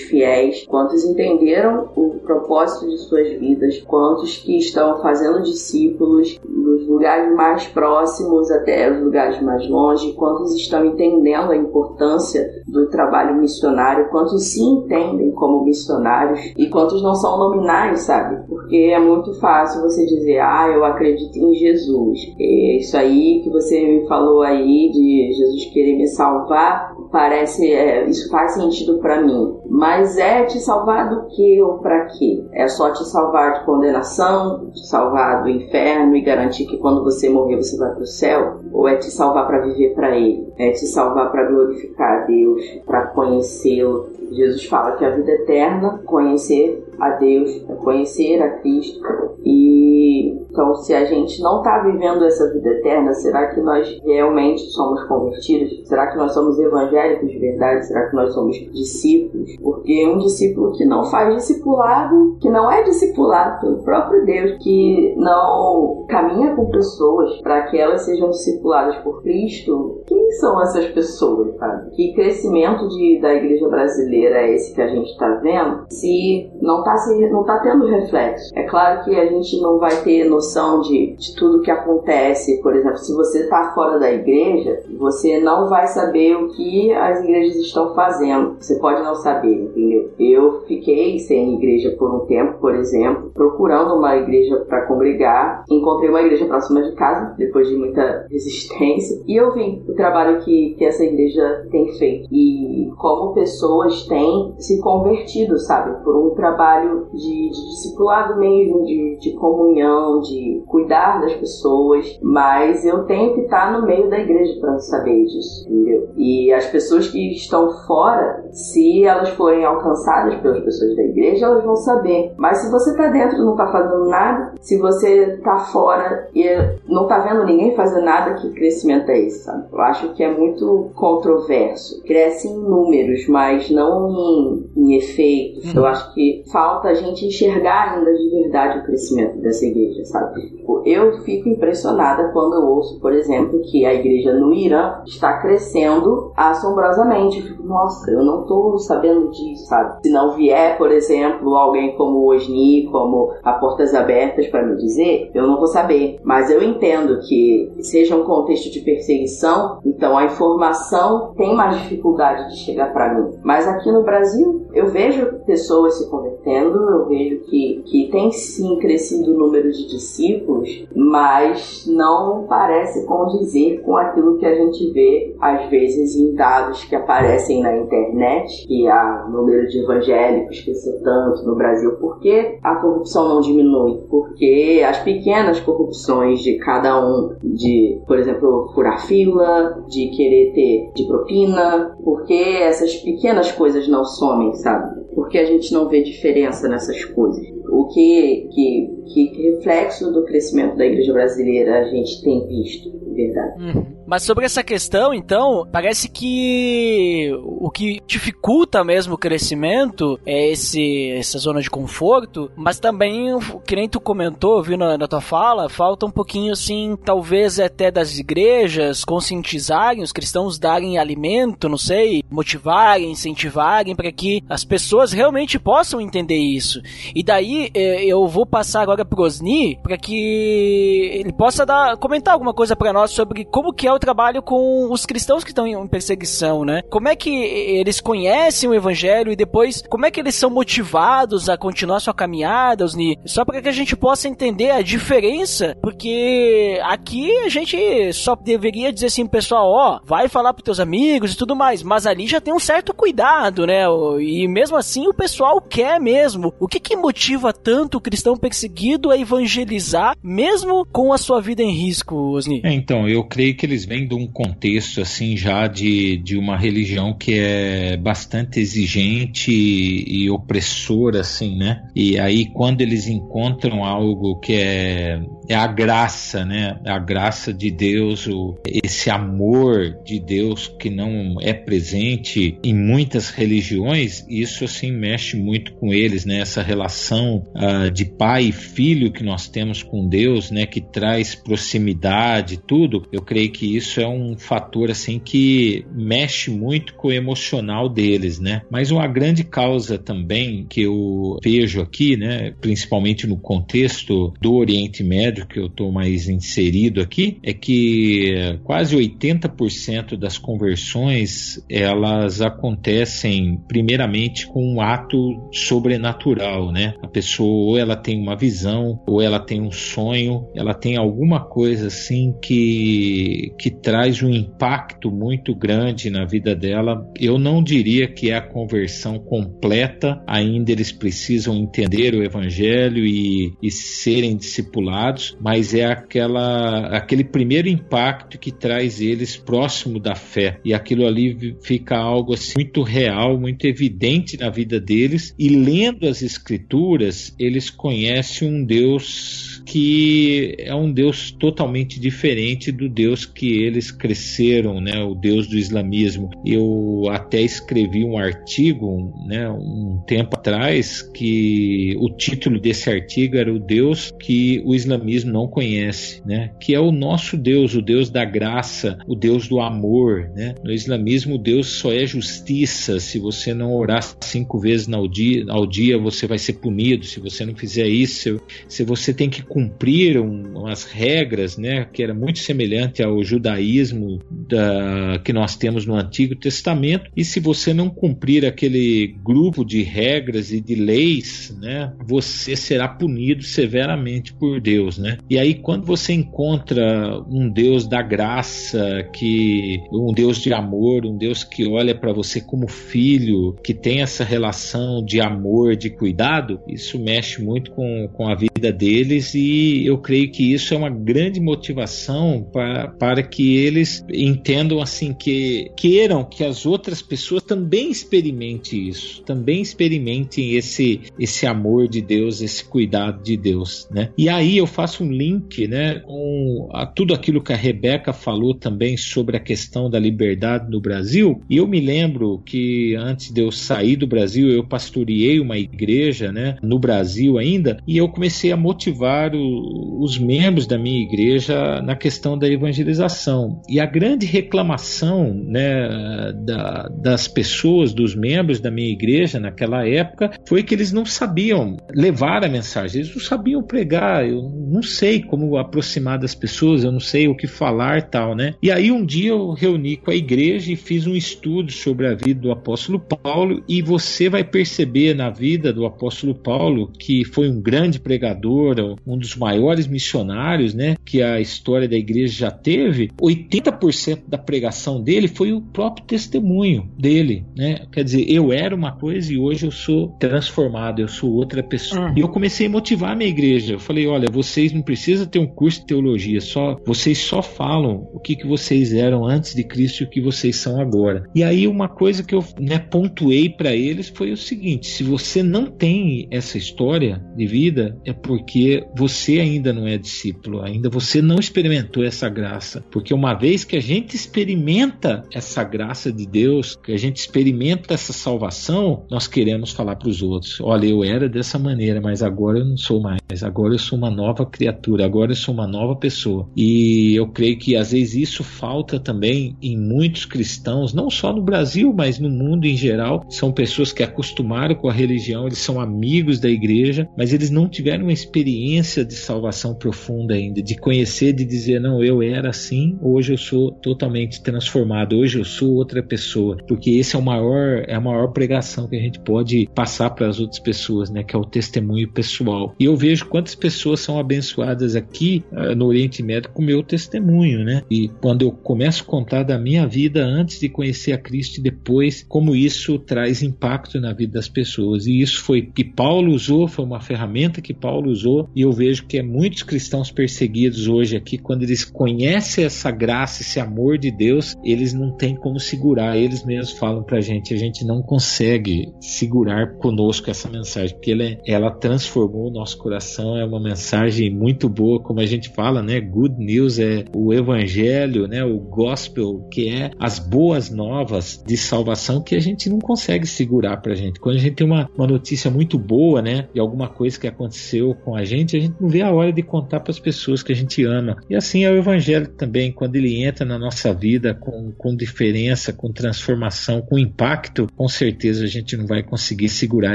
fiéis? 0.00 0.66
Quantos 0.66 1.04
entenderam 1.04 1.90
o 1.94 2.16
propósito 2.24 2.88
de 2.88 2.98
sua 2.98 3.19
suas 3.20 3.38
vidas, 3.38 3.78
quantos 3.82 4.36
que 4.38 4.58
estão 4.58 5.00
fazendo 5.00 5.42
discípulos 5.42 6.38
nos 6.44 6.86
lugares 6.86 7.34
mais 7.34 7.66
próximos 7.66 8.50
até 8.50 8.90
os 8.90 9.02
lugares 9.02 9.40
mais 9.42 9.68
longe, 9.68 10.12
quantos 10.14 10.54
estão 10.54 10.84
entendendo 10.84 11.52
a 11.52 11.56
importância 11.56 12.48
do 12.66 12.88
trabalho 12.88 13.36
missionário, 13.40 14.08
quantos 14.08 14.52
se 14.52 14.62
entendem 14.62 15.30
como 15.32 15.64
missionários 15.64 16.40
e 16.56 16.68
quantos 16.68 17.02
não 17.02 17.14
são 17.14 17.38
nominais, 17.38 18.00
sabe? 18.02 18.46
Porque 18.48 18.76
é 18.76 18.98
muito 18.98 19.34
fácil 19.40 19.82
você 19.82 20.04
dizer, 20.06 20.38
ah, 20.40 20.68
eu 20.68 20.84
acredito 20.84 21.36
em 21.36 21.54
Jesus. 21.54 22.18
É 22.38 22.76
isso 22.78 22.96
aí 22.96 23.40
que 23.42 23.50
você 23.50 23.80
me 23.80 24.06
falou 24.06 24.42
aí 24.42 24.90
de 24.90 25.32
Jesus 25.34 25.66
querer 25.72 25.96
me 25.96 26.06
salvar, 26.08 26.89
parece, 27.10 27.72
é, 27.72 28.08
isso 28.08 28.30
faz 28.30 28.54
sentido 28.54 28.98
para 28.98 29.20
mim. 29.20 29.58
Mas 29.68 30.16
é 30.16 30.44
te 30.44 30.58
salvar 30.58 31.08
do 31.08 31.26
que 31.28 31.62
ou 31.62 31.78
para 31.78 32.06
quê? 32.06 32.44
É 32.52 32.68
só 32.68 32.92
te 32.92 33.04
salvar 33.04 33.54
de 33.54 33.64
condenação, 33.64 34.70
te 34.70 34.86
salvar 34.86 35.42
do 35.42 35.48
inferno 35.48 36.16
e 36.16 36.22
garantir 36.22 36.66
que 36.66 36.78
quando 36.78 37.04
você 37.04 37.28
morrer 37.28 37.56
você 37.56 37.76
vai 37.76 37.90
para 37.92 38.02
o 38.02 38.06
céu? 38.06 38.60
Ou 38.72 38.88
é 38.88 38.96
te 38.96 39.10
salvar 39.10 39.46
para 39.46 39.60
viver 39.60 39.94
para 39.94 40.16
Ele? 40.16 40.52
É 40.58 40.70
te 40.70 40.86
salvar 40.86 41.30
para 41.30 41.48
glorificar 41.48 42.22
a 42.22 42.26
Deus, 42.26 42.62
para 42.86 43.06
conhecê-lo? 43.08 44.08
Jesus 44.30 44.64
fala 44.66 44.92
que 44.92 45.04
a 45.04 45.10
vida 45.10 45.32
eterna, 45.32 46.00
conhecer 46.04 46.89
a 47.00 47.10
Deus, 47.10 47.64
é 47.68 47.74
conhecer 47.74 48.42
a 48.42 48.50
Cristo 48.58 49.00
e 49.44 50.38
Então, 50.50 50.74
se 50.74 50.92
a 50.92 51.04
gente 51.04 51.40
não 51.42 51.58
está 51.58 51.78
vivendo 51.78 52.24
essa 52.24 52.52
vida 52.52 52.68
eterna, 52.70 53.12
será 53.14 53.46
que 53.54 53.60
nós 53.60 54.00
realmente 54.04 54.62
somos 54.72 55.02
convertidos? 55.04 55.88
Será 55.88 56.08
que 56.08 56.18
nós 56.18 56.32
somos 56.34 56.58
evangélicos 56.58 57.30
de 57.30 57.38
verdade? 57.38 57.86
Será 57.86 58.08
que 58.08 58.16
nós 58.16 58.34
somos 58.34 58.56
discípulos? 58.72 59.56
Porque 59.62 60.06
um 60.08 60.18
discípulo 60.18 60.72
que 60.72 60.84
não 60.84 61.04
faz 61.04 61.34
discipulado, 61.36 62.36
que 62.40 62.50
não 62.50 62.70
é 62.70 62.82
discipulado 62.82 63.60
pelo 63.60 63.82
próprio 63.82 64.24
Deus, 64.26 64.58
que 64.62 65.14
não 65.16 66.04
caminha 66.08 66.54
com 66.54 66.66
pessoas 66.70 67.40
para 67.42 67.62
que 67.68 67.78
elas 67.78 68.02
sejam 68.02 68.30
discipuladas 68.30 68.96
por 68.98 69.22
Cristo, 69.22 70.02
quem 70.06 70.32
são 70.32 70.60
essas 70.62 70.86
pessoas, 70.88 71.56
sabe? 71.56 71.90
Que 71.92 72.12
crescimento 72.14 72.88
de, 72.88 73.20
da 73.20 73.32
igreja 73.34 73.68
brasileira 73.68 74.38
é 74.40 74.54
esse 74.54 74.74
que 74.74 74.82
a 74.82 74.88
gente 74.88 75.10
está 75.10 75.28
vendo? 75.36 75.86
Se 75.90 76.50
não 76.60 76.80
está 76.80 76.89
se, 76.96 77.28
não 77.28 77.44
tá 77.44 77.58
tendo 77.58 77.86
reflexo. 77.86 78.50
É 78.54 78.64
claro 78.64 79.04
que 79.04 79.18
a 79.18 79.26
gente 79.26 79.60
não 79.60 79.78
vai 79.78 79.96
ter 80.02 80.24
noção 80.24 80.80
de, 80.80 81.14
de 81.16 81.34
tudo 81.36 81.62
que 81.62 81.70
acontece. 81.70 82.60
Por 82.62 82.74
exemplo, 82.74 82.98
se 82.98 83.14
você 83.14 83.40
está 83.40 83.72
fora 83.74 83.98
da 83.98 84.10
igreja, 84.10 84.82
você 84.98 85.40
não 85.40 85.68
vai 85.68 85.86
saber 85.86 86.36
o 86.36 86.48
que 86.48 86.92
as 86.92 87.22
igrejas 87.22 87.56
estão 87.56 87.94
fazendo. 87.94 88.56
Você 88.60 88.78
pode 88.78 89.02
não 89.02 89.14
saber, 89.14 89.54
entendeu? 89.54 90.10
Eu 90.18 90.62
fiquei 90.66 91.18
sem 91.18 91.54
igreja 91.54 91.94
por 91.98 92.14
um 92.14 92.26
tempo, 92.26 92.58
por 92.60 92.74
exemplo, 92.74 93.30
procurando 93.34 93.94
uma 93.94 94.16
igreja 94.16 94.56
para 94.68 94.86
congregar. 94.86 95.64
Encontrei 95.70 96.10
uma 96.10 96.22
igreja 96.22 96.46
próxima 96.46 96.82
de 96.82 96.92
casa, 96.92 97.34
depois 97.36 97.68
de 97.68 97.76
muita 97.76 98.26
resistência, 98.30 99.22
e 99.26 99.36
eu 99.36 99.52
vi 99.52 99.82
o 99.88 99.94
trabalho 99.94 100.40
que, 100.40 100.74
que 100.76 100.84
essa 100.84 101.04
igreja 101.04 101.66
tem 101.70 101.92
feito 101.94 102.28
e 102.30 102.90
como 102.96 103.34
pessoas 103.34 104.04
têm 104.06 104.54
se 104.58 104.80
convertido, 104.80 105.58
sabe, 105.58 106.02
por 106.02 106.16
um 106.16 106.34
trabalho 106.34 106.79
de, 106.82 107.18
de 107.18 107.50
discipulado 107.50 108.38
mesmo, 108.38 108.84
de, 108.84 109.18
de 109.20 109.32
comunhão, 109.34 110.20
de 110.20 110.62
cuidar 110.66 111.20
das 111.20 111.34
pessoas. 111.34 112.18
Mas 112.22 112.84
eu 112.84 113.04
tenho 113.04 113.34
que 113.34 113.42
estar 113.42 113.72
no 113.72 113.86
meio 113.86 114.08
da 114.08 114.18
igreja 114.18 114.58
para 114.60 114.78
saber 114.78 115.24
disso, 115.24 115.66
entendeu? 115.68 116.08
E 116.16 116.52
as 116.52 116.66
pessoas 116.66 117.08
que 117.08 117.32
estão 117.32 117.70
fora, 117.86 118.44
se 118.52 119.04
elas 119.04 119.30
forem 119.30 119.64
alcançadas 119.64 120.36
pelas 120.36 120.62
pessoas 120.62 120.96
da 120.96 121.02
igreja, 121.02 121.46
elas 121.46 121.64
vão 121.64 121.76
saber. 121.76 122.32
Mas 122.36 122.58
se 122.58 122.70
você 122.70 122.90
está 122.90 123.08
dentro 123.08 123.36
e 123.36 123.44
não 123.44 123.52
está 123.52 123.66
fazendo 123.68 124.08
nada, 124.08 124.52
se 124.60 124.78
você 124.78 125.34
está 125.34 125.58
fora 125.58 126.28
e 126.34 126.46
não 126.90 127.04
está 127.04 127.18
vendo 127.20 127.44
ninguém 127.44 127.74
fazer 127.74 128.00
nada, 128.00 128.34
que 128.34 128.50
crescimento 128.50 129.08
é 129.10 129.18
esse, 129.20 129.44
sabe? 129.44 129.64
Eu 129.72 129.80
acho 129.80 130.12
que 130.14 130.22
é 130.22 130.30
muito 130.30 130.90
controverso. 130.94 132.02
Cresce 132.02 132.48
em 132.48 132.58
números, 132.58 133.26
mas 133.28 133.70
não 133.70 134.10
em, 134.10 134.70
em 134.76 134.96
efeitos. 134.96 135.72
Uhum. 135.72 135.80
Eu 135.80 135.86
acho 135.86 136.12
que 136.14 136.42
falta 136.50 136.88
a 136.88 136.94
gente 136.94 137.24
enxergar 137.24 137.94
ainda 137.94 138.12
de 138.12 138.30
verdade 138.30 138.78
o 138.80 138.84
crescimento 138.84 139.38
dessa 139.38 139.64
igreja, 139.64 140.04
sabe? 140.04 140.40
Tipo, 140.40 140.82
eu 140.84 141.18
fico 141.20 141.48
impressionada 141.48 142.30
quando 142.32 142.54
eu 142.54 142.66
ouço, 142.66 143.00
por 143.00 143.12
exemplo, 143.12 143.60
que 143.62 143.86
a 143.86 143.94
igreja 143.94 144.32
no 144.32 144.52
Irã 144.52 145.00
está 145.06 145.38
crescendo 145.38 146.32
assombrosamente. 146.36 147.38
Eu 147.38 147.46
fico, 147.46 147.62
nossa, 147.62 148.10
eu 148.10 148.24
não 148.24 148.42
estou 148.42 148.78
sabendo 148.78 149.30
disso, 149.30 149.66
sabe? 149.66 150.00
Se 150.02 150.10
não 150.10 150.34
vier, 150.34 150.76
por 150.76 150.90
exemplo, 150.90 151.54
alguém 151.54 151.96
como 151.96 152.18
o 152.18 152.34
Osni, 152.34 152.88
como 152.90 153.32
a 153.42 153.52
Portas 153.52 153.94
Abertas 153.94 154.48
para 154.48 154.66
me 154.66 154.76
dizer, 154.76 155.30
eu 155.34 155.46
não 155.46 155.56
vou 155.56 155.66
saber. 155.66 156.18
Mas 156.24 156.50
eu 156.50 156.62
entendo 156.62 156.79
que 157.26 157.72
seja 157.80 158.16
um 158.16 158.24
contexto 158.24 158.70
de 158.70 158.80
perseguição, 158.80 159.80
então 159.84 160.16
a 160.16 160.24
informação 160.24 161.34
tem 161.36 161.54
mais 161.54 161.78
dificuldade 161.82 162.50
de 162.50 162.60
chegar 162.60 162.92
para 162.92 163.14
mim. 163.14 163.38
Mas 163.42 163.66
aqui 163.66 163.90
no 163.90 164.02
Brasil, 164.02 164.66
eu 164.72 164.86
vejo 164.86 165.40
pessoas 165.46 165.98
se 165.98 166.08
convertendo, 166.08 166.78
eu 166.78 167.06
vejo 167.06 167.40
que, 167.44 167.82
que 167.86 168.08
tem 168.10 168.30
sim 168.30 168.78
crescido 168.78 169.32
o 169.32 169.38
número 169.38 169.70
de 169.70 169.86
discípulos, 169.88 170.86
mas 170.94 171.86
não 171.86 172.46
parece 172.48 173.04
condizer 173.06 173.82
com 173.82 173.96
aquilo 173.96 174.38
que 174.38 174.46
a 174.46 174.54
gente 174.54 174.90
vê 174.92 175.34
às 175.40 175.68
vezes 175.70 176.16
em 176.16 176.34
dados 176.34 176.84
que 176.84 176.94
aparecem 176.94 177.62
na 177.62 177.76
internet, 177.76 178.66
que 178.66 178.86
há 178.88 179.26
número 179.30 179.66
de 179.68 179.82
evangélicos 179.82 180.60
cresceu 180.60 181.00
tanto 181.02 181.44
no 181.44 181.54
Brasil. 181.54 181.92
Por 181.96 182.20
que 182.20 182.58
a 182.62 182.76
corrupção 182.76 183.28
não 183.28 183.40
diminui? 183.40 184.00
Porque 184.08 184.84
as 184.86 184.98
pequenas 184.98 185.60
corrupções 185.60 186.40
de 186.40 186.58
cada 186.70 187.04
um, 187.04 187.34
de, 187.42 188.00
por 188.06 188.16
exemplo, 188.16 188.70
furar 188.72 189.04
fila, 189.04 189.84
de 189.88 190.08
querer 190.10 190.52
ter 190.52 190.92
de 190.94 191.04
propina, 191.04 191.96
porque 192.04 192.32
essas 192.32 192.94
pequenas 192.94 193.50
coisas 193.50 193.88
não 193.88 194.04
somem, 194.04 194.54
sabe? 194.54 195.00
Porque 195.12 195.36
a 195.36 195.44
gente 195.44 195.72
não 195.74 195.88
vê 195.88 196.00
diferença 196.00 196.68
nessas 196.68 197.04
coisas. 197.06 197.44
O 197.72 197.88
que, 197.88 198.48
que, 198.54 198.88
que 199.12 199.42
reflexo 199.42 200.12
do 200.12 200.24
crescimento 200.24 200.76
da 200.76 200.86
igreja 200.86 201.12
brasileira 201.12 201.80
a 201.80 201.84
gente 201.84 202.22
tem 202.22 202.46
visto, 202.46 202.90
verdade. 203.14 203.62
Uhum. 203.62 204.00
Mas 204.10 204.24
sobre 204.24 204.44
essa 204.44 204.64
questão, 204.64 205.14
então, 205.14 205.64
parece 205.70 206.08
que 206.08 207.30
o 207.44 207.70
que 207.70 208.00
dificulta 208.08 208.82
mesmo 208.82 209.14
o 209.14 209.18
crescimento 209.18 210.18
é 210.26 210.50
esse, 210.50 211.12
essa 211.12 211.38
zona 211.38 211.60
de 211.60 211.70
conforto, 211.70 212.50
mas 212.56 212.80
também, 212.80 213.38
que 213.64 213.76
nem 213.76 213.88
tu 213.88 214.00
comentou, 214.00 214.64
viu 214.64 214.76
na, 214.76 214.98
na 214.98 215.06
tua 215.06 215.20
fala, 215.20 215.68
falta 215.68 216.06
um 216.06 216.10
pouquinho 216.10 216.52
assim, 216.52 216.98
talvez 217.04 217.60
até 217.60 217.88
das 217.88 218.18
igrejas 218.18 219.04
conscientizarem 219.04 220.02
os 220.02 220.10
cristãos, 220.10 220.58
darem 220.58 220.98
alimento, 220.98 221.68
não 221.68 221.78
sei, 221.78 222.24
motivarem, 222.28 223.12
incentivarem 223.12 223.94
para 223.94 224.10
que 224.10 224.42
as 224.48 224.64
pessoas 224.64 225.12
realmente 225.12 225.56
possam 225.56 226.00
entender 226.00 226.38
isso. 226.38 226.82
E 227.14 227.22
daí 227.22 227.70
é, 227.72 228.04
eu 228.04 228.26
vou 228.26 228.44
passar 228.44 228.82
agora 228.82 228.99
pro 229.04 229.22
Osni 229.22 229.78
para 229.82 229.96
que 229.96 231.10
ele 231.12 231.32
possa 231.32 231.64
dar, 231.64 231.96
comentar 231.96 232.34
alguma 232.34 232.54
coisa 232.54 232.76
para 232.76 232.92
nós 232.92 233.10
sobre 233.10 233.44
como 233.44 233.72
que 233.72 233.86
é 233.86 233.92
o 233.92 233.98
trabalho 233.98 234.42
com 234.42 234.90
os 234.90 235.06
cristãos 235.06 235.44
que 235.44 235.50
estão 235.50 235.66
em 235.66 235.88
perseguição, 235.88 236.64
né? 236.64 236.82
Como 236.90 237.08
é 237.08 237.16
que 237.16 237.30
eles 237.30 238.00
conhecem 238.00 238.68
o 238.68 238.74
evangelho 238.74 239.32
e 239.32 239.36
depois 239.36 239.82
como 239.88 240.06
é 240.06 240.10
que 240.10 240.20
eles 240.20 240.34
são 240.34 240.50
motivados 240.50 241.48
a 241.48 241.56
continuar 241.56 242.00
sua 242.00 242.14
caminhada, 242.14 242.84
Osni? 242.84 243.18
Só 243.24 243.44
para 243.44 243.60
que 243.62 243.68
a 243.68 243.72
gente 243.72 243.96
possa 243.96 244.28
entender 244.28 244.70
a 244.70 244.82
diferença, 244.82 245.76
porque 245.82 246.78
aqui 246.84 247.30
a 247.38 247.48
gente 247.48 248.12
só 248.12 248.34
deveria 248.34 248.92
dizer 248.92 249.06
assim, 249.06 249.26
pessoal, 249.26 249.70
ó, 249.70 250.00
vai 250.04 250.28
falar 250.28 250.52
pros 250.52 250.64
teus 250.64 250.80
amigos 250.80 251.32
e 251.32 251.36
tudo 251.36 251.56
mais, 251.56 251.82
mas 251.82 252.06
ali 252.06 252.26
já 252.26 252.40
tem 252.40 252.54
um 252.54 252.58
certo 252.58 252.94
cuidado, 252.94 253.66
né? 253.66 253.84
E 254.20 254.46
mesmo 254.48 254.76
assim 254.76 255.06
o 255.08 255.14
pessoal 255.14 255.60
quer 255.60 256.00
mesmo. 256.00 256.52
O 256.58 256.68
que 256.68 256.80
que 256.80 256.96
motiva 256.96 257.52
tanto 257.52 257.98
o 257.98 258.00
cristão 258.00 258.36
perseguido 258.36 258.89
a 259.10 259.18
evangelizar, 259.18 260.16
mesmo 260.22 260.86
com 260.90 261.12
a 261.12 261.18
sua 261.18 261.40
vida 261.40 261.62
em 261.62 261.72
risco, 261.72 262.14
Osni? 262.14 262.60
É, 262.64 262.72
então, 262.72 263.08
eu 263.08 263.24
creio 263.24 263.56
que 263.56 263.66
eles 263.66 263.84
vem 263.84 264.06
de 264.06 264.14
um 264.14 264.26
contexto 264.26 265.00
assim 265.00 265.36
já 265.36 265.66
de, 265.66 266.16
de 266.18 266.36
uma 266.36 266.56
religião 266.56 267.12
que 267.12 267.38
é 267.38 267.96
bastante 267.96 268.60
exigente 268.60 269.50
e, 269.52 270.24
e 270.24 270.30
opressora 270.30 271.20
assim, 271.20 271.56
né? 271.56 271.82
E 271.94 272.18
aí 272.18 272.46
quando 272.46 272.80
eles 272.80 273.06
encontram 273.06 273.84
algo 273.84 274.38
que 274.40 274.54
é, 274.54 275.20
é 275.50 275.56
a 275.56 275.66
graça, 275.66 276.44
né? 276.44 276.78
A 276.86 276.98
graça 277.00 277.52
de 277.52 277.72
Deus, 277.72 278.28
o, 278.28 278.56
esse 278.64 279.10
amor 279.10 279.98
de 280.04 280.20
Deus 280.20 280.68
que 280.78 280.88
não 280.88 281.38
é 281.40 281.52
presente 281.52 282.56
em 282.62 282.72
muitas 282.72 283.30
religiões, 283.30 284.24
isso 284.28 284.64
assim 284.64 284.92
mexe 284.92 285.36
muito 285.36 285.72
com 285.72 285.92
eles, 285.92 286.24
né? 286.24 286.38
Essa 286.38 286.62
relação 286.62 287.44
uh, 287.56 287.90
de 287.90 288.04
pai 288.04 288.44
e 288.44 288.52
filho 288.52 289.10
que 289.10 289.24
nós 289.24 289.48
temos 289.48 289.82
com 289.82 290.08
Deus, 290.08 290.52
né? 290.52 290.66
Que 290.66 290.80
traz 290.80 291.34
proximidade, 291.34 292.56
tudo. 292.56 293.08
Eu 293.10 293.20
creio 293.20 293.50
que 293.50 293.76
isso 293.76 294.00
é 294.00 294.06
um 294.06 294.38
fator 294.38 294.88
assim 294.88 295.18
que 295.18 295.84
mexe 295.92 296.48
muito 296.48 296.94
com 296.94 297.08
o 297.08 297.12
emocional 297.12 297.88
deles, 297.88 298.38
né? 298.38 298.62
Mas 298.70 298.92
uma 298.92 299.08
grande 299.08 299.42
causa 299.42 299.98
também 299.98 300.64
que 300.70 300.82
eu 300.82 301.38
vejo 301.42 301.80
aqui, 301.80 302.16
né, 302.16 302.54
principalmente 302.60 303.26
no 303.26 303.36
contexto 303.36 304.32
do 304.40 304.54
Oriente 304.54 305.02
Médio 305.02 305.39
que 305.46 305.58
eu 305.58 305.66
estou 305.66 305.92
mais 305.92 306.28
inserido 306.28 307.00
aqui, 307.00 307.38
é 307.42 307.52
que 307.52 308.58
quase 308.64 308.96
80% 308.96 310.16
das 310.16 310.38
conversões 310.38 311.64
elas 311.68 312.40
acontecem 312.40 313.58
primeiramente 313.68 314.46
com 314.46 314.74
um 314.74 314.80
ato 314.80 315.18
sobrenatural, 315.52 316.72
né? 316.72 316.94
A 317.02 317.08
pessoa 317.08 317.70
ou 317.70 317.78
ela 317.78 317.96
tem 317.96 318.20
uma 318.20 318.36
visão, 318.36 319.02
ou 319.06 319.20
ela 319.20 319.38
tem 319.38 319.60
um 319.60 319.70
sonho, 319.70 320.48
ela 320.54 320.74
tem 320.74 320.96
alguma 320.96 321.40
coisa 321.40 321.88
assim 321.88 322.34
que 322.40 323.52
que 323.58 323.70
traz 323.70 324.22
um 324.22 324.30
impacto 324.30 325.10
muito 325.10 325.54
grande 325.54 326.10
na 326.10 326.24
vida 326.24 326.54
dela. 326.54 327.06
Eu 327.18 327.38
não 327.38 327.62
diria 327.62 328.08
que 328.08 328.30
é 328.30 328.36
a 328.36 328.40
conversão 328.40 329.18
completa, 329.18 330.22
ainda 330.26 330.72
eles 330.72 330.92
precisam 330.92 331.56
entender 331.56 332.14
o 332.14 332.22
evangelho 332.22 333.04
e, 333.04 333.52
e 333.62 333.70
serem 333.70 334.36
discipulados 334.36 335.19
mas 335.40 335.74
é 335.74 335.84
aquela, 335.84 336.88
aquele 336.96 337.24
primeiro 337.24 337.68
impacto 337.68 338.38
que 338.38 338.50
traz 338.50 339.00
eles 339.00 339.36
próximo 339.36 339.98
da 339.98 340.14
fé. 340.14 340.60
E 340.64 340.72
aquilo 340.72 341.06
ali 341.06 341.56
fica 341.62 341.96
algo 341.96 342.34
assim, 342.34 342.54
muito 342.56 342.82
real, 342.82 343.38
muito 343.38 343.66
evidente 343.66 344.36
na 344.36 344.50
vida 344.50 344.80
deles. 344.80 345.34
E 345.38 345.48
lendo 345.48 346.06
as 346.06 346.22
escrituras, 346.22 347.34
eles 347.38 347.70
conhecem 347.70 348.48
um 348.48 348.64
Deus 348.64 349.59
que 349.70 350.56
é 350.58 350.74
um 350.74 350.90
Deus 350.90 351.30
totalmente 351.30 352.00
diferente 352.00 352.72
do 352.72 352.88
Deus 352.88 353.24
que 353.24 353.62
eles 353.62 353.92
cresceram, 353.92 354.80
né? 354.80 355.00
O 355.04 355.14
Deus 355.14 355.46
do 355.46 355.56
islamismo. 355.56 356.28
Eu 356.44 357.04
até 357.08 357.40
escrevi 357.40 358.04
um 358.04 358.18
artigo, 358.18 359.14
né? 359.28 359.48
Um 359.48 360.02
tempo 360.08 360.36
atrás 360.36 361.02
que 361.02 361.96
o 362.00 362.10
título 362.10 362.58
desse 362.58 362.90
artigo 362.90 363.36
era 363.36 363.52
o 363.52 363.60
Deus 363.60 364.12
que 364.20 364.60
o 364.64 364.74
islamismo 364.74 365.30
não 365.30 365.46
conhece, 365.46 366.20
né? 366.26 366.50
Que 366.60 366.74
é 366.74 366.80
o 366.80 366.90
nosso 366.90 367.36
Deus, 367.36 367.72
o 367.76 367.80
Deus 367.80 368.10
da 368.10 368.24
graça, 368.24 368.98
o 369.06 369.14
Deus 369.14 369.46
do 369.46 369.60
amor, 369.60 370.32
né? 370.34 370.52
No 370.64 370.72
islamismo, 370.72 371.38
Deus 371.38 371.68
só 371.68 371.92
é 371.92 372.04
justiça. 372.04 372.98
Se 372.98 373.20
você 373.20 373.54
não 373.54 373.72
orar 373.72 374.04
cinco 374.20 374.58
vezes 374.58 374.92
ao 374.92 375.06
dia, 375.06 375.44
ao 375.48 375.64
dia 375.64 375.96
você 375.96 376.26
vai 376.26 376.38
ser 376.38 376.54
punido. 376.54 377.06
Se 377.06 377.20
você 377.20 377.46
não 377.46 377.54
fizer 377.54 377.86
isso, 377.86 378.40
se 378.66 378.82
você 378.82 379.14
tem 379.14 379.30
que 379.30 379.44
cumpriram 379.60 380.66
as 380.66 380.84
regras, 380.84 381.58
né, 381.58 381.86
que 381.92 382.02
era 382.02 382.14
muito 382.14 382.38
semelhante 382.38 383.02
ao 383.02 383.22
judaísmo 383.22 384.18
da, 384.30 385.20
que 385.22 385.32
nós 385.34 385.54
temos 385.56 385.84
no 385.84 385.94
Antigo 385.94 386.34
Testamento. 386.34 387.10
E 387.14 387.24
se 387.24 387.40
você 387.40 387.74
não 387.74 387.90
cumprir 387.90 388.46
aquele 388.46 389.14
grupo 389.22 389.64
de 389.64 389.82
regras 389.82 390.50
e 390.50 390.60
de 390.60 390.74
leis, 390.74 391.54
né, 391.60 391.92
você 392.06 392.56
será 392.56 392.88
punido 392.88 393.42
severamente 393.42 394.32
por 394.32 394.60
Deus, 394.60 394.96
né? 394.96 395.18
E 395.28 395.38
aí 395.38 395.54
quando 395.54 395.84
você 395.84 396.14
encontra 396.14 397.20
um 397.28 397.50
Deus 397.50 397.86
da 397.86 398.00
graça, 398.00 399.06
que 399.12 399.78
um 399.92 400.12
Deus 400.14 400.40
de 400.40 400.54
amor, 400.54 401.04
um 401.04 401.18
Deus 401.18 401.44
que 401.44 401.68
olha 401.68 401.94
para 401.94 402.12
você 402.12 402.40
como 402.40 402.66
filho, 402.66 403.56
que 403.62 403.74
tem 403.74 404.00
essa 404.00 404.24
relação 404.24 405.04
de 405.04 405.20
amor, 405.20 405.76
de 405.76 405.90
cuidado, 405.90 406.60
isso 406.66 406.98
mexe 406.98 407.42
muito 407.42 407.70
com, 407.72 408.08
com 408.12 408.28
a 408.28 408.34
vida 408.34 408.72
deles 408.72 409.34
e 409.40 409.86
eu 409.86 409.96
creio 409.98 410.30
que 410.30 410.52
isso 410.52 410.74
é 410.74 410.76
uma 410.76 410.90
grande 410.90 411.40
motivação 411.40 412.46
para, 412.52 412.88
para 412.88 413.22
que 413.22 413.56
eles 413.56 414.04
entendam 414.12 414.80
assim 414.80 415.14
que 415.14 415.70
queiram 415.76 416.24
que 416.24 416.44
as 416.44 416.66
outras 416.66 417.00
pessoas 417.00 417.42
também 417.42 417.90
experimentem 417.90 418.88
isso, 418.88 419.22
também 419.22 419.62
experimentem 419.62 420.54
esse 420.54 421.00
esse 421.18 421.46
amor 421.46 421.88
de 421.88 422.02
Deus, 422.02 422.42
esse 422.42 422.64
cuidado 422.64 423.22
de 423.22 423.36
Deus, 423.36 423.88
né? 423.90 424.10
E 424.16 424.28
aí 424.28 424.58
eu 424.58 424.66
faço 424.66 425.04
um 425.04 425.10
link, 425.10 425.66
né, 425.66 426.00
com 426.00 426.68
a, 426.72 426.84
tudo 426.84 427.14
aquilo 427.14 427.42
que 427.42 427.52
a 427.52 427.56
Rebeca 427.56 428.12
falou 428.12 428.54
também 428.54 428.96
sobre 428.96 429.36
a 429.36 429.40
questão 429.40 429.88
da 429.88 429.98
liberdade 429.98 430.70
no 430.70 430.80
Brasil. 430.80 431.42
E 431.48 431.56
eu 431.56 431.66
me 431.66 431.80
lembro 431.80 432.42
que 432.44 432.94
antes 432.96 433.30
de 433.30 433.40
eu 433.40 433.50
sair 433.50 433.96
do 433.96 434.06
Brasil, 434.06 434.48
eu 434.48 434.64
pastoreei 434.64 435.40
uma 435.40 435.58
igreja, 435.58 436.30
né, 436.30 436.56
no 436.62 436.78
Brasil 436.78 437.38
ainda, 437.38 437.78
e 437.86 437.96
eu 437.96 438.08
comecei 438.08 438.52
a 438.52 438.56
motivar 438.56 439.29
os 439.38 440.18
membros 440.18 440.66
da 440.66 440.78
minha 440.78 441.02
igreja 441.02 441.80
na 441.82 441.96
questão 441.96 442.38
da 442.38 442.48
evangelização. 442.48 443.60
E 443.68 443.80
a 443.80 443.86
grande 443.86 444.26
reclamação 444.26 445.32
né, 445.34 446.32
da, 446.44 446.88
das 446.88 447.28
pessoas, 447.28 447.92
dos 447.92 448.14
membros 448.14 448.60
da 448.60 448.70
minha 448.70 448.90
igreja 448.90 449.38
naquela 449.38 449.86
época, 449.86 450.30
foi 450.46 450.62
que 450.62 450.74
eles 450.74 450.92
não 450.92 451.04
sabiam 451.04 451.76
levar 451.94 452.44
a 452.44 452.48
mensagem, 452.48 453.00
eles 453.00 453.14
não 453.14 453.22
sabiam 453.22 453.62
pregar. 453.62 454.28
Eu 454.28 454.42
não 454.42 454.82
sei 454.82 455.22
como 455.22 455.56
aproximar 455.56 456.18
das 456.18 456.34
pessoas, 456.34 456.84
eu 456.84 456.92
não 456.92 457.00
sei 457.00 457.28
o 457.28 457.36
que 457.36 457.46
falar 457.46 458.08
tal, 458.08 458.34
né? 458.34 458.54
E 458.62 458.70
aí 458.70 458.90
um 458.90 459.04
dia 459.04 459.30
eu 459.30 459.52
reuni 459.52 459.96
com 459.96 460.10
a 460.10 460.14
igreja 460.14 460.72
e 460.72 460.76
fiz 460.76 461.06
um 461.06 461.14
estudo 461.14 461.72
sobre 461.72 462.06
a 462.06 462.14
vida 462.14 462.40
do 462.40 462.52
apóstolo 462.52 463.00
Paulo 463.00 463.62
e 463.68 463.82
você 463.82 464.28
vai 464.28 464.44
perceber 464.44 465.14
na 465.14 465.30
vida 465.30 465.72
do 465.72 465.84
apóstolo 465.84 466.34
Paulo 466.34 466.90
que 466.98 467.24
foi 467.24 467.48
um 467.48 467.60
grande 467.60 467.98
pregador, 467.98 468.96
um 469.06 469.18
dos 469.20 469.36
maiores 469.36 469.86
missionários, 469.86 470.74
né, 470.74 470.96
que 471.04 471.22
a 471.22 471.40
história 471.40 471.88
da 471.88 471.96
igreja 471.96 472.32
já 472.32 472.50
teve, 472.50 473.10
80% 473.20 474.22
da 474.26 474.38
pregação 474.38 475.00
dele 475.02 475.28
foi 475.28 475.52
o 475.52 475.60
próprio 475.60 476.06
testemunho 476.06 476.90
dele, 476.98 477.44
né? 477.56 477.86
Quer 477.92 478.04
dizer, 478.04 478.30
eu 478.30 478.52
era 478.52 478.74
uma 478.74 478.92
coisa 478.92 479.32
e 479.32 479.38
hoje 479.38 479.66
eu 479.66 479.70
sou 479.70 480.08
transformado, 480.18 481.00
eu 481.00 481.08
sou 481.08 481.32
outra 481.32 481.62
pessoa. 481.62 482.08
Uhum. 482.08 482.14
E 482.16 482.20
eu 482.20 482.28
comecei 482.28 482.66
a 482.66 482.70
motivar 482.70 483.12
a 483.12 483.16
minha 483.16 483.30
igreja. 483.30 483.74
Eu 483.74 483.80
falei, 483.80 484.06
olha, 484.06 484.28
vocês 484.30 484.72
não 484.72 484.82
precisam 484.82 485.26
ter 485.26 485.38
um 485.38 485.46
curso 485.46 485.80
de 485.80 485.86
teologia, 485.86 486.40
só 486.40 486.76
vocês 486.84 487.18
só 487.18 487.42
falam 487.42 488.08
o 488.12 488.18
que, 488.18 488.36
que 488.36 488.46
vocês 488.46 488.92
eram 488.92 489.26
antes 489.26 489.54
de 489.54 489.64
Cristo 489.64 490.02
e 490.02 490.04
o 490.04 490.10
que 490.10 490.20
vocês 490.20 490.56
são 490.56 490.80
agora. 490.80 491.24
E 491.34 491.42
aí 491.42 491.66
uma 491.66 491.88
coisa 491.88 492.22
que 492.22 492.34
eu 492.34 492.44
né, 492.58 492.78
pontuei 492.78 493.48
para 493.48 493.74
eles 493.74 494.08
foi 494.08 494.32
o 494.32 494.36
seguinte: 494.36 494.86
se 494.86 495.02
você 495.02 495.42
não 495.42 495.66
tem 495.66 496.28
essa 496.30 496.58
história 496.58 497.22
de 497.36 497.46
vida, 497.46 497.96
é 498.04 498.12
porque 498.12 498.84
você 498.96 499.09
você 499.10 499.40
ainda 499.40 499.72
não 499.72 499.86
é 499.86 499.98
discípulo, 499.98 500.62
ainda 500.62 500.88
você 500.88 501.20
não 501.20 501.38
experimentou 501.38 502.04
essa 502.04 502.28
graça. 502.28 502.84
Porque 502.90 503.12
uma 503.12 503.34
vez 503.34 503.64
que 503.64 503.76
a 503.76 503.80
gente 503.80 504.14
experimenta 504.14 505.24
essa 505.32 505.62
graça 505.64 506.12
de 506.12 506.26
Deus, 506.26 506.76
que 506.76 506.92
a 506.92 506.96
gente 506.96 507.18
experimenta 507.18 507.92
essa 507.92 508.12
salvação, 508.12 509.04
nós 509.10 509.26
queremos 509.26 509.72
falar 509.72 509.96
para 509.96 510.08
os 510.08 510.22
outros: 510.22 510.60
olha, 510.60 510.86
eu 510.86 511.04
era 511.04 511.28
dessa 511.28 511.58
maneira, 511.58 512.00
mas 512.00 512.22
agora 512.22 512.58
eu 512.58 512.64
não 512.64 512.76
sou 512.76 513.00
mais. 513.00 513.20
Agora 513.42 513.74
eu 513.74 513.78
sou 513.78 513.98
uma 513.98 514.10
nova 514.10 514.46
criatura, 514.46 515.04
agora 515.04 515.32
eu 515.32 515.36
sou 515.36 515.52
uma 515.52 515.66
nova 515.66 515.96
pessoa. 515.96 516.48
E 516.56 517.14
eu 517.14 517.28
creio 517.28 517.58
que 517.58 517.76
às 517.76 517.92
vezes 517.92 518.14
isso 518.14 518.44
falta 518.44 518.98
também 518.98 519.56
em 519.62 519.76
muitos 519.76 520.24
cristãos, 520.24 520.94
não 520.94 521.10
só 521.10 521.32
no 521.32 521.42
Brasil, 521.42 521.92
mas 521.92 522.18
no 522.18 522.30
mundo 522.30 522.66
em 522.66 522.76
geral. 522.76 523.24
São 523.28 523.52
pessoas 523.52 523.92
que 523.92 524.02
acostumaram 524.02 524.74
com 524.74 524.88
a 524.88 524.92
religião, 524.92 525.46
eles 525.46 525.58
são 525.58 525.80
amigos 525.80 526.38
da 526.38 526.48
igreja, 526.48 527.08
mas 527.16 527.32
eles 527.32 527.50
não 527.50 527.68
tiveram 527.68 528.04
uma 528.04 528.12
experiência 528.12 528.99
de 529.04 529.14
salvação 529.14 529.74
profunda 529.74 530.34
ainda, 530.34 530.62
de 530.62 530.76
conhecer, 530.76 531.32
de 531.32 531.44
dizer, 531.44 531.80
não, 531.80 532.02
eu 532.02 532.22
era 532.22 532.50
assim, 532.50 532.98
hoje 533.00 533.32
eu 533.32 533.38
sou 533.38 533.72
totalmente 533.72 534.42
transformado, 534.42 535.16
hoje 535.16 535.38
eu 535.38 535.44
sou 535.44 535.74
outra 535.74 536.02
pessoa, 536.02 536.56
porque 536.66 536.90
esse 536.90 537.16
é 537.16 537.18
o 537.18 537.22
maior, 537.22 537.84
é 537.86 537.94
a 537.94 538.00
maior 538.00 538.28
pregação 538.28 538.88
que 538.88 538.96
a 538.96 539.00
gente 539.00 539.20
pode 539.20 539.68
passar 539.74 540.10
para 540.10 540.28
as 540.28 540.40
outras 540.40 540.58
pessoas, 540.58 541.10
né, 541.10 541.22
que 541.22 541.34
é 541.34 541.38
o 541.38 541.44
testemunho 541.44 542.10
pessoal. 542.10 542.74
E 542.78 542.84
eu 542.84 542.96
vejo 542.96 543.26
quantas 543.26 543.54
pessoas 543.54 544.00
são 544.00 544.18
abençoadas 544.18 544.96
aqui 544.96 545.44
uh, 545.52 545.74
no 545.74 545.86
Oriente 545.86 546.22
Médio 546.22 546.50
com 546.50 546.62
o 546.62 546.64
meu 546.64 546.82
testemunho, 546.82 547.64
né? 547.64 547.82
E 547.90 548.08
quando 548.20 548.42
eu 548.42 548.52
começo 548.52 549.02
a 549.02 549.06
contar 549.06 549.42
da 549.42 549.58
minha 549.58 549.86
vida 549.86 550.24
antes 550.24 550.60
de 550.60 550.68
conhecer 550.68 551.12
a 551.12 551.18
Cristo 551.18 551.58
e 551.58 551.62
depois, 551.62 552.24
como 552.28 552.54
isso 552.54 552.98
traz 552.98 553.42
impacto 553.42 554.00
na 554.00 554.12
vida 554.12 554.34
das 554.34 554.48
pessoas. 554.48 555.06
E 555.06 555.20
isso 555.20 555.42
foi 555.42 555.62
que 555.62 555.84
Paulo 555.84 556.32
usou, 556.32 556.68
foi 556.68 556.84
uma 556.84 557.00
ferramenta 557.00 557.60
que 557.60 557.74
Paulo 557.74 558.10
usou, 558.10 558.48
e 558.54 558.62
eu 558.62 558.72
vejo 558.72 558.89
que 558.98 559.18
é 559.18 559.22
muitos 559.22 559.62
cristãos 559.62 560.10
perseguidos 560.10 560.88
hoje 560.88 561.16
aqui, 561.16 561.38
quando 561.38 561.62
eles 561.62 561.84
conhecem 561.84 562.64
essa 562.64 562.90
graça, 562.90 563.42
esse 563.42 563.60
amor 563.60 563.98
de 563.98 564.10
Deus, 564.10 564.56
eles 564.64 564.92
não 564.92 565.12
têm 565.12 565.36
como 565.36 565.60
segurar. 565.60 566.16
Eles 566.16 566.44
mesmos 566.44 566.72
falam 566.72 567.02
pra 567.02 567.20
gente, 567.20 567.54
a 567.54 567.56
gente 567.56 567.84
não 567.84 568.02
consegue 568.02 568.92
segurar 569.00 569.76
conosco 569.76 570.30
essa 570.30 570.48
mensagem, 570.48 570.96
porque 570.96 571.12
ela, 571.12 571.38
ela 571.46 571.70
transformou 571.70 572.48
o 572.48 572.52
nosso 572.52 572.78
coração, 572.78 573.36
é 573.36 573.44
uma 573.44 573.60
mensagem 573.60 574.30
muito 574.30 574.68
boa, 574.68 575.00
como 575.00 575.20
a 575.20 575.26
gente 575.26 575.50
fala, 575.50 575.82
né? 575.82 576.00
Good 576.00 576.36
news 576.38 576.78
é 576.78 577.04
o 577.14 577.32
evangelho, 577.32 578.26
né? 578.26 578.44
O 578.44 578.58
gospel, 578.58 579.46
que 579.52 579.68
é 579.68 579.90
as 579.98 580.18
boas 580.18 580.70
novas 580.70 581.42
de 581.46 581.56
salvação 581.56 582.22
que 582.22 582.34
a 582.34 582.40
gente 582.40 582.68
não 582.70 582.78
consegue 582.78 583.26
segurar 583.26 583.76
pra 583.78 583.94
gente. 583.94 584.18
Quando 584.18 584.36
a 584.36 584.38
gente 584.38 584.54
tem 584.54 584.66
uma, 584.66 584.88
uma 584.96 585.06
notícia 585.06 585.50
muito 585.50 585.78
boa, 585.78 586.22
né? 586.22 586.48
De 586.54 586.60
alguma 586.60 586.88
coisa 586.88 587.18
que 587.18 587.26
aconteceu 587.26 587.94
com 587.94 588.16
a 588.16 588.24
gente, 588.24 588.56
a 588.56 588.60
gente 588.60 588.79
não 588.80 588.88
vê 588.88 589.02
a 589.02 589.12
hora 589.12 589.32
de 589.32 589.42
contar 589.42 589.80
para 589.80 589.90
as 589.90 589.98
pessoas 589.98 590.42
que 590.42 590.52
a 590.52 590.56
gente 590.56 590.84
ama. 590.84 591.16
E 591.28 591.36
assim 591.36 591.64
é 591.64 591.70
o 591.70 591.76
Evangelho 591.76 592.28
também, 592.28 592.72
quando 592.72 592.96
ele 592.96 593.22
entra 593.22 593.44
na 593.44 593.58
nossa 593.58 593.92
vida 593.92 594.34
com, 594.34 594.72
com 594.72 594.96
diferença, 594.96 595.72
com 595.72 595.92
transformação, 595.92 596.80
com 596.80 596.98
impacto, 596.98 597.66
com 597.76 597.88
certeza 597.88 598.44
a 598.44 598.48
gente 598.48 598.76
não 598.76 598.86
vai 598.86 599.02
conseguir 599.02 599.48
segurar 599.48 599.94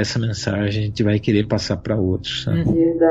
essa 0.00 0.18
mensagem, 0.18 0.82
a 0.82 0.86
gente 0.86 1.02
vai 1.02 1.18
querer 1.18 1.46
passar 1.46 1.76
para 1.76 1.96
outros. 1.96 2.46
Né? 2.46 2.64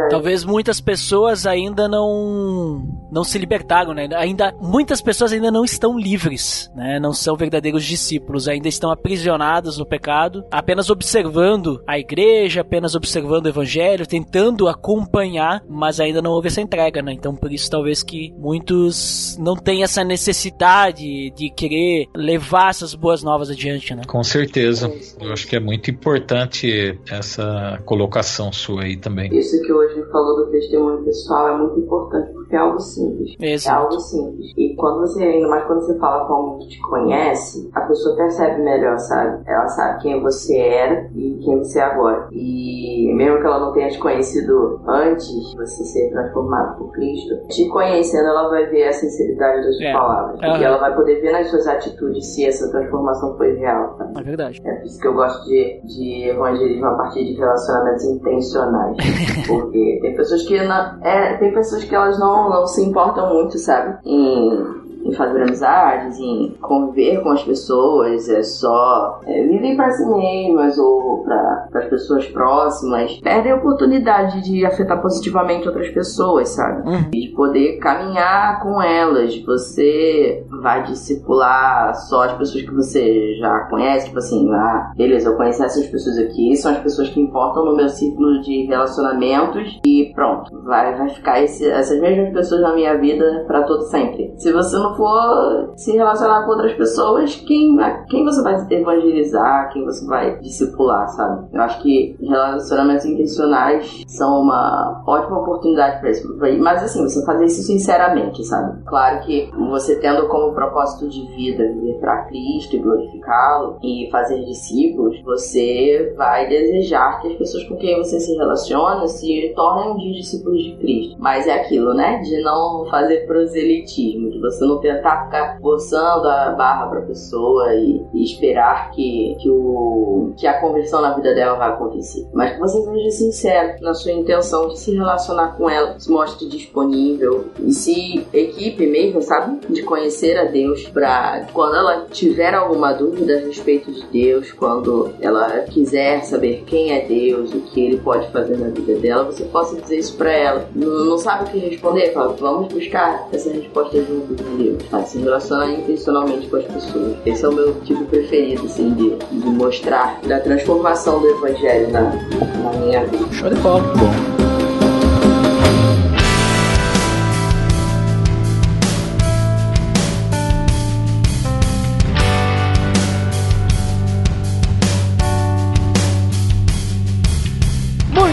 Talvez 0.10 0.44
muitas 0.44 0.80
pessoas 0.80 1.46
ainda 1.46 1.88
não 1.88 3.06
não 3.12 3.24
se 3.24 3.38
libertaram, 3.38 3.94
né? 3.94 4.08
Ainda 4.16 4.54
muitas 4.62 5.02
pessoas 5.02 5.32
ainda 5.32 5.52
não 5.52 5.64
estão 5.64 5.98
livres, 5.98 6.72
né? 6.76 7.00
Não 7.00 7.14
são 7.14 7.36
verdadeiros 7.36 7.84
discípulos, 7.84 8.48
ainda 8.48 8.68
estão 8.68 8.92
aprisionados 8.92 9.78
no 9.78 9.86
pecado, 9.86 10.44
apenas 10.52 10.90
observando 10.90 11.82
a 11.88 11.98
igreja, 11.98 12.62
apenas 12.62 12.96
observando 12.96 13.46
o 13.46 13.50
evangelho, 13.50 14.06
tentando 14.06 14.68
acompanhar, 14.68 15.64
mas 15.70 16.00
ainda 16.00 16.22
não 16.22 16.32
houve 16.32 16.48
essa 16.48 16.62
entrega, 16.62 17.02
né? 17.02 17.14
Então 17.14 17.36
por 17.36 17.52
isso 17.52 17.70
talvez 17.70 18.04
que 18.04 18.34
muitos 18.38 19.38
não 19.40 19.56
tenham 19.56 19.84
essa 19.84 20.04
necessidade 20.04 21.32
de 21.32 21.50
querer 21.50 22.08
levar 22.16 22.70
essas 22.70 22.94
boas 22.94 23.24
novas 23.24 23.50
adiante, 23.50 23.94
né? 23.96 24.04
Com 24.08 24.24
certeza. 24.24 24.92
Eu 25.20 25.32
acho 25.34 25.48
que 25.48 25.56
é 25.56 25.60
muito 25.60 25.90
importante 25.90 27.00
essa 27.10 27.82
colocação 27.86 28.52
sua 28.52 28.84
aí 28.84 28.98
também. 28.98 29.36
Isso 29.38 29.62
que 29.62 29.72
hoje 29.72 30.04
falou 30.12 30.46
do 30.46 30.52
testemunho 30.52 31.04
pessoal 31.04 31.56
é 31.56 31.58
muito 31.58 31.80
importante 31.80 32.32
porque 32.46 32.56
é 32.56 32.60
algo 32.60 32.80
simples. 32.80 33.36
É 33.66 33.70
algo 33.72 34.00
simples. 34.00 34.54
E 34.56 34.76
quando 34.76 35.00
você, 35.02 35.24
ainda 35.24 35.48
mais 35.48 35.66
quando 35.66 35.82
você 35.82 35.98
fala 35.98 36.26
com 36.26 36.34
alguém 36.34 36.60
que 36.68 36.76
te 36.76 36.82
conhece, 36.82 37.70
a 37.74 37.82
pessoa 37.82 38.16
percebe 38.16 38.62
melhor, 38.62 38.98
sabe? 39.00 39.42
Ela 39.48 39.68
sabe 39.68 40.02
quem 40.04 40.22
você 40.22 40.58
era 40.58 41.10
e 41.16 41.40
quem 41.44 41.58
você 41.58 41.80
é 41.80 41.84
agora. 41.84 42.28
E 42.32 43.12
mesmo 43.16 43.40
que 43.40 43.46
ela 43.48 43.60
não 43.60 43.74
tenha 43.74 43.90
te 43.90 43.98
conhecido 44.00 44.80
antes 44.88 45.28
de 45.28 45.56
você 45.58 45.84
ser 45.86 46.10
transformado 46.12 46.78
por 46.78 46.92
Cristo, 46.92 47.48
te 47.50 47.68
conhecendo, 47.70 48.28
ela 48.28 48.50
vai 48.50 48.66
ver 48.68 48.88
a 48.90 48.94
sinceridade 48.94 49.58
das 49.64 49.76
suas 49.78 49.82
É. 49.90 49.94
palavras. 49.94 50.40
Aham. 50.44 50.60
E 50.60 50.64
ela 50.64 50.78
vai 50.78 50.96
poder 50.96 51.22
ver 51.22 51.32
nas 51.32 51.48
suas 51.50 51.68
atitudes 51.68 52.26
se 52.34 52.46
essa 52.46 52.70
transformação 52.70 53.36
foi 53.38 53.56
real, 53.56 53.96
sabe? 53.98 54.20
É 54.20 54.24
verdade. 54.24 54.62
É 54.64 54.74
por 54.76 54.86
isso 54.86 55.00
que 55.00 55.08
eu 55.08 55.14
gosto 55.14 55.44
de, 55.46 55.82
de 55.84 56.30
evangelismo 56.30 56.86
a 56.86 56.96
partir 56.96 57.26
de 57.26 57.34
relacionamentos 57.34 58.04
intencionais. 58.06 58.98
Porque 59.48 60.00
tem 60.02 60.16
pessoas 60.16 60.44
que 60.48 60.64
não. 60.64 61.04
É, 61.04 61.38
tem 61.38 61.54
pessoas 61.54 61.84
que 61.84 61.96
elas 61.96 62.20
não, 62.20 62.35
não 62.50 62.68
se 62.68 62.84
importam 62.84 63.34
muito, 63.34 63.58
sabe? 63.58 63.98
Em, 64.06 64.85
em 65.06 65.14
fazer 65.14 65.44
amizades, 65.44 66.18
em 66.20 66.56
conviver 66.62 67.22
com 67.22 67.30
as 67.30 67.44
pessoas, 67.44 68.28
é 68.28 68.42
só 68.42 69.20
é, 69.26 69.44
vivem 69.44 69.76
para 69.78 69.92
si 69.92 70.06
mesmas 70.06 70.78
ou 70.80 71.24
para 71.24 71.68
as 71.76 71.86
pessoas 71.86 72.26
próximas. 72.28 73.20
Perdem 73.22 73.52
a 73.52 73.56
oportunidade 73.56 74.42
de 74.42 74.66
afetar 74.66 75.02
positivamente 75.02 75.68
outras 75.68 75.90
pessoas, 75.90 76.50
sabe? 76.50 76.88
Uhum. 76.90 77.10
E 77.14 77.22
de 77.22 77.36
poder 77.36 77.78
caminhar 77.78 78.62
com 78.64 78.82
elas. 78.82 79.36
Você 79.46 80.44
vai 80.62 80.84
discipular 80.84 81.94
só 81.96 82.24
as 82.24 82.34
pessoas 82.34 82.64
que 82.64 82.74
você 82.74 83.36
já 83.40 83.60
conhece, 83.70 84.08
tipo 84.08 84.18
assim, 84.20 84.52
ah, 84.54 84.92
beleza, 84.96 85.30
eu 85.30 85.36
conheço 85.38 85.64
essas 85.64 85.86
pessoas 85.88 86.18
aqui, 86.18 86.56
são 86.56 86.72
as 86.72 86.80
pessoas 86.80 87.10
que 87.10 87.20
importam 87.22 87.64
no 87.66 87.76
meu 87.76 87.90
ciclo 87.90 88.42
de 88.42 88.66
relacionamentos 88.66 89.80
e 89.86 90.12
pronto, 90.16 90.50
vai, 90.64 90.96
vai 90.98 91.10
ficar 91.10 91.42
esse- 91.44 91.70
essas 91.70 92.00
mesmas 92.00 92.34
pessoas 92.34 92.62
na 92.62 92.74
minha 92.74 92.98
vida 92.98 93.44
pra 93.48 93.64
todo 93.64 93.82
sempre. 93.84 94.34
Se 94.38 94.52
você 94.52 94.76
não 94.78 94.95
for 94.96 95.74
se 95.76 95.92
relacionar 95.92 96.44
com 96.44 96.52
outras 96.52 96.74
pessoas, 96.74 97.36
quem, 97.36 97.78
quem 98.10 98.24
você 98.24 98.42
vai 98.42 98.56
evangelizar, 98.70 99.72
quem 99.72 99.84
você 99.84 100.06
vai 100.06 100.40
discipular, 100.40 101.08
sabe? 101.10 101.48
Eu 101.54 101.62
acho 101.62 101.82
que 101.82 102.16
relacionamentos 102.20 103.06
intencionais 103.06 104.04
são 104.08 104.42
uma 104.42 105.04
ótima 105.06 105.40
oportunidade 105.40 106.00
pra 106.00 106.10
isso. 106.10 106.38
Mas 106.60 106.84
assim, 106.84 107.04
você 107.04 107.26
fazer 107.26 107.46
isso 107.46 107.62
sinceramente, 107.64 108.44
sabe? 108.44 108.82
Claro 108.86 109.22
que 109.26 109.52
você 109.70 110.00
tendo 110.00 110.28
como 110.28 110.54
propósito 110.54 111.08
de 111.08 111.26
vida 111.36 111.68
viver 111.74 112.00
para 112.00 112.24
Cristo 112.26 112.76
e 112.76 112.80
glorificá-lo 112.80 113.78
e 113.84 114.10
fazer 114.12 114.44
discípulos, 114.46 115.22
você 115.24 116.14
vai 116.18 116.48
desejar 116.48 117.22
que 117.22 117.28
as 117.30 117.36
pessoas 117.36 117.64
com 117.66 117.76
quem 117.78 117.98
você 117.98 118.20
se 118.20 118.36
relaciona 118.36 119.08
se 119.08 119.54
tornem 119.56 119.92
um 119.92 119.98
discípulos 119.98 120.64
de 120.64 120.76
Cristo. 120.78 121.16
Mas 121.20 121.48
é 121.48 121.54
aquilo, 121.54 121.94
né? 121.94 122.20
De 122.20 122.42
não 122.42 122.86
fazer 122.90 123.26
proselitismo, 123.26 124.30
de 124.30 124.40
você 124.40 124.66
não 124.66 124.80
tentar 124.86 125.26
ficar 125.26 125.58
forçando 125.60 126.28
a 126.28 126.52
barra 126.52 126.88
pra 126.88 127.02
pessoa 127.02 127.74
e, 127.74 128.06
e 128.14 128.24
esperar 128.24 128.92
que, 128.92 129.36
que, 129.42 129.50
o, 129.50 130.34
que 130.38 130.46
a 130.46 130.60
conversão 130.60 131.02
na 131.02 131.14
vida 131.14 131.34
dela 131.34 131.56
vai 131.56 131.70
acontecer. 131.70 132.28
Mas 132.34 132.54
que 132.54 132.60
você 132.60 132.82
seja 132.84 133.12
sincero 133.12 133.76
na 133.82 133.94
sua 133.94 134.12
intenção 134.12 134.68
de 134.68 134.80
se 134.80 134.96
relacionar 134.96 135.56
com 135.58 135.70
ela, 135.70 136.00
se 136.00 136.10
mostre 136.12 136.48
disponível 136.48 137.46
e 137.60 137.72
se 137.72 138.28
equipe 138.34 138.86
mesmo, 138.86 139.22
sabe? 139.22 139.60
De 139.68 139.82
conhecer 139.84 140.38
a 140.38 140.46
Deus 140.46 140.88
pra 140.90 141.48
quando 141.54 141.76
ela 141.76 142.06
tiver 142.12 142.54
alguma 142.54 142.94
dúvida 142.94 143.38
a 143.38 143.40
respeito 143.40 143.92
de 143.92 144.06
Deus, 144.08 144.52
quando 144.52 145.12
ela 145.20 145.62
quiser 145.62 146.24
saber 146.24 146.64
quem 146.66 146.92
é 146.92 147.06
Deus, 147.06 147.54
o 147.54 147.62
que 147.62 147.86
ele 147.86 147.98
pode 147.98 148.30
fazer 148.32 148.58
na 148.58 148.68
vida 148.68 148.96
dela, 148.96 149.26
você 149.26 149.46
possa 149.46 149.80
dizer 149.80 149.98
isso 149.98 150.16
pra 150.18 150.32
ela. 150.32 150.70
Não, 150.76 151.06
não 151.06 151.18
sabe 151.18 151.46
o 151.46 151.48
que 151.48 151.58
responder? 151.58 152.14
Fala, 152.14 152.34
vamos 152.34 152.74
buscar 152.74 153.28
essa 153.32 153.52
resposta 153.52 153.98
junto 153.98 154.44
com 154.44 154.58
Deus. 154.58 154.75
Tá? 154.90 155.04
Se 155.04 155.18
relacionar 155.20 155.72
intencionalmente 155.72 156.48
com 156.48 156.58
as 156.58 156.66
pessoas. 156.66 157.16
Esse 157.26 157.46
é 157.46 157.50
o 157.50 157.54
meu 157.54 157.74
tipo 157.82 158.06
preferido, 158.06 158.66
assim, 158.66 158.94
de, 158.94 159.16
de 159.16 159.50
mostrar 159.50 160.20
da 160.28 160.40
transformação 160.40 161.20
do 161.20 161.28
Evangelho 161.28 161.92
na, 161.92 162.02
na 162.02 162.80
minha 162.80 163.06
vida. 163.06 163.26
Show 163.32 163.50
de 163.50 163.56
bola. 163.62 163.82
Bom, 163.82 164.35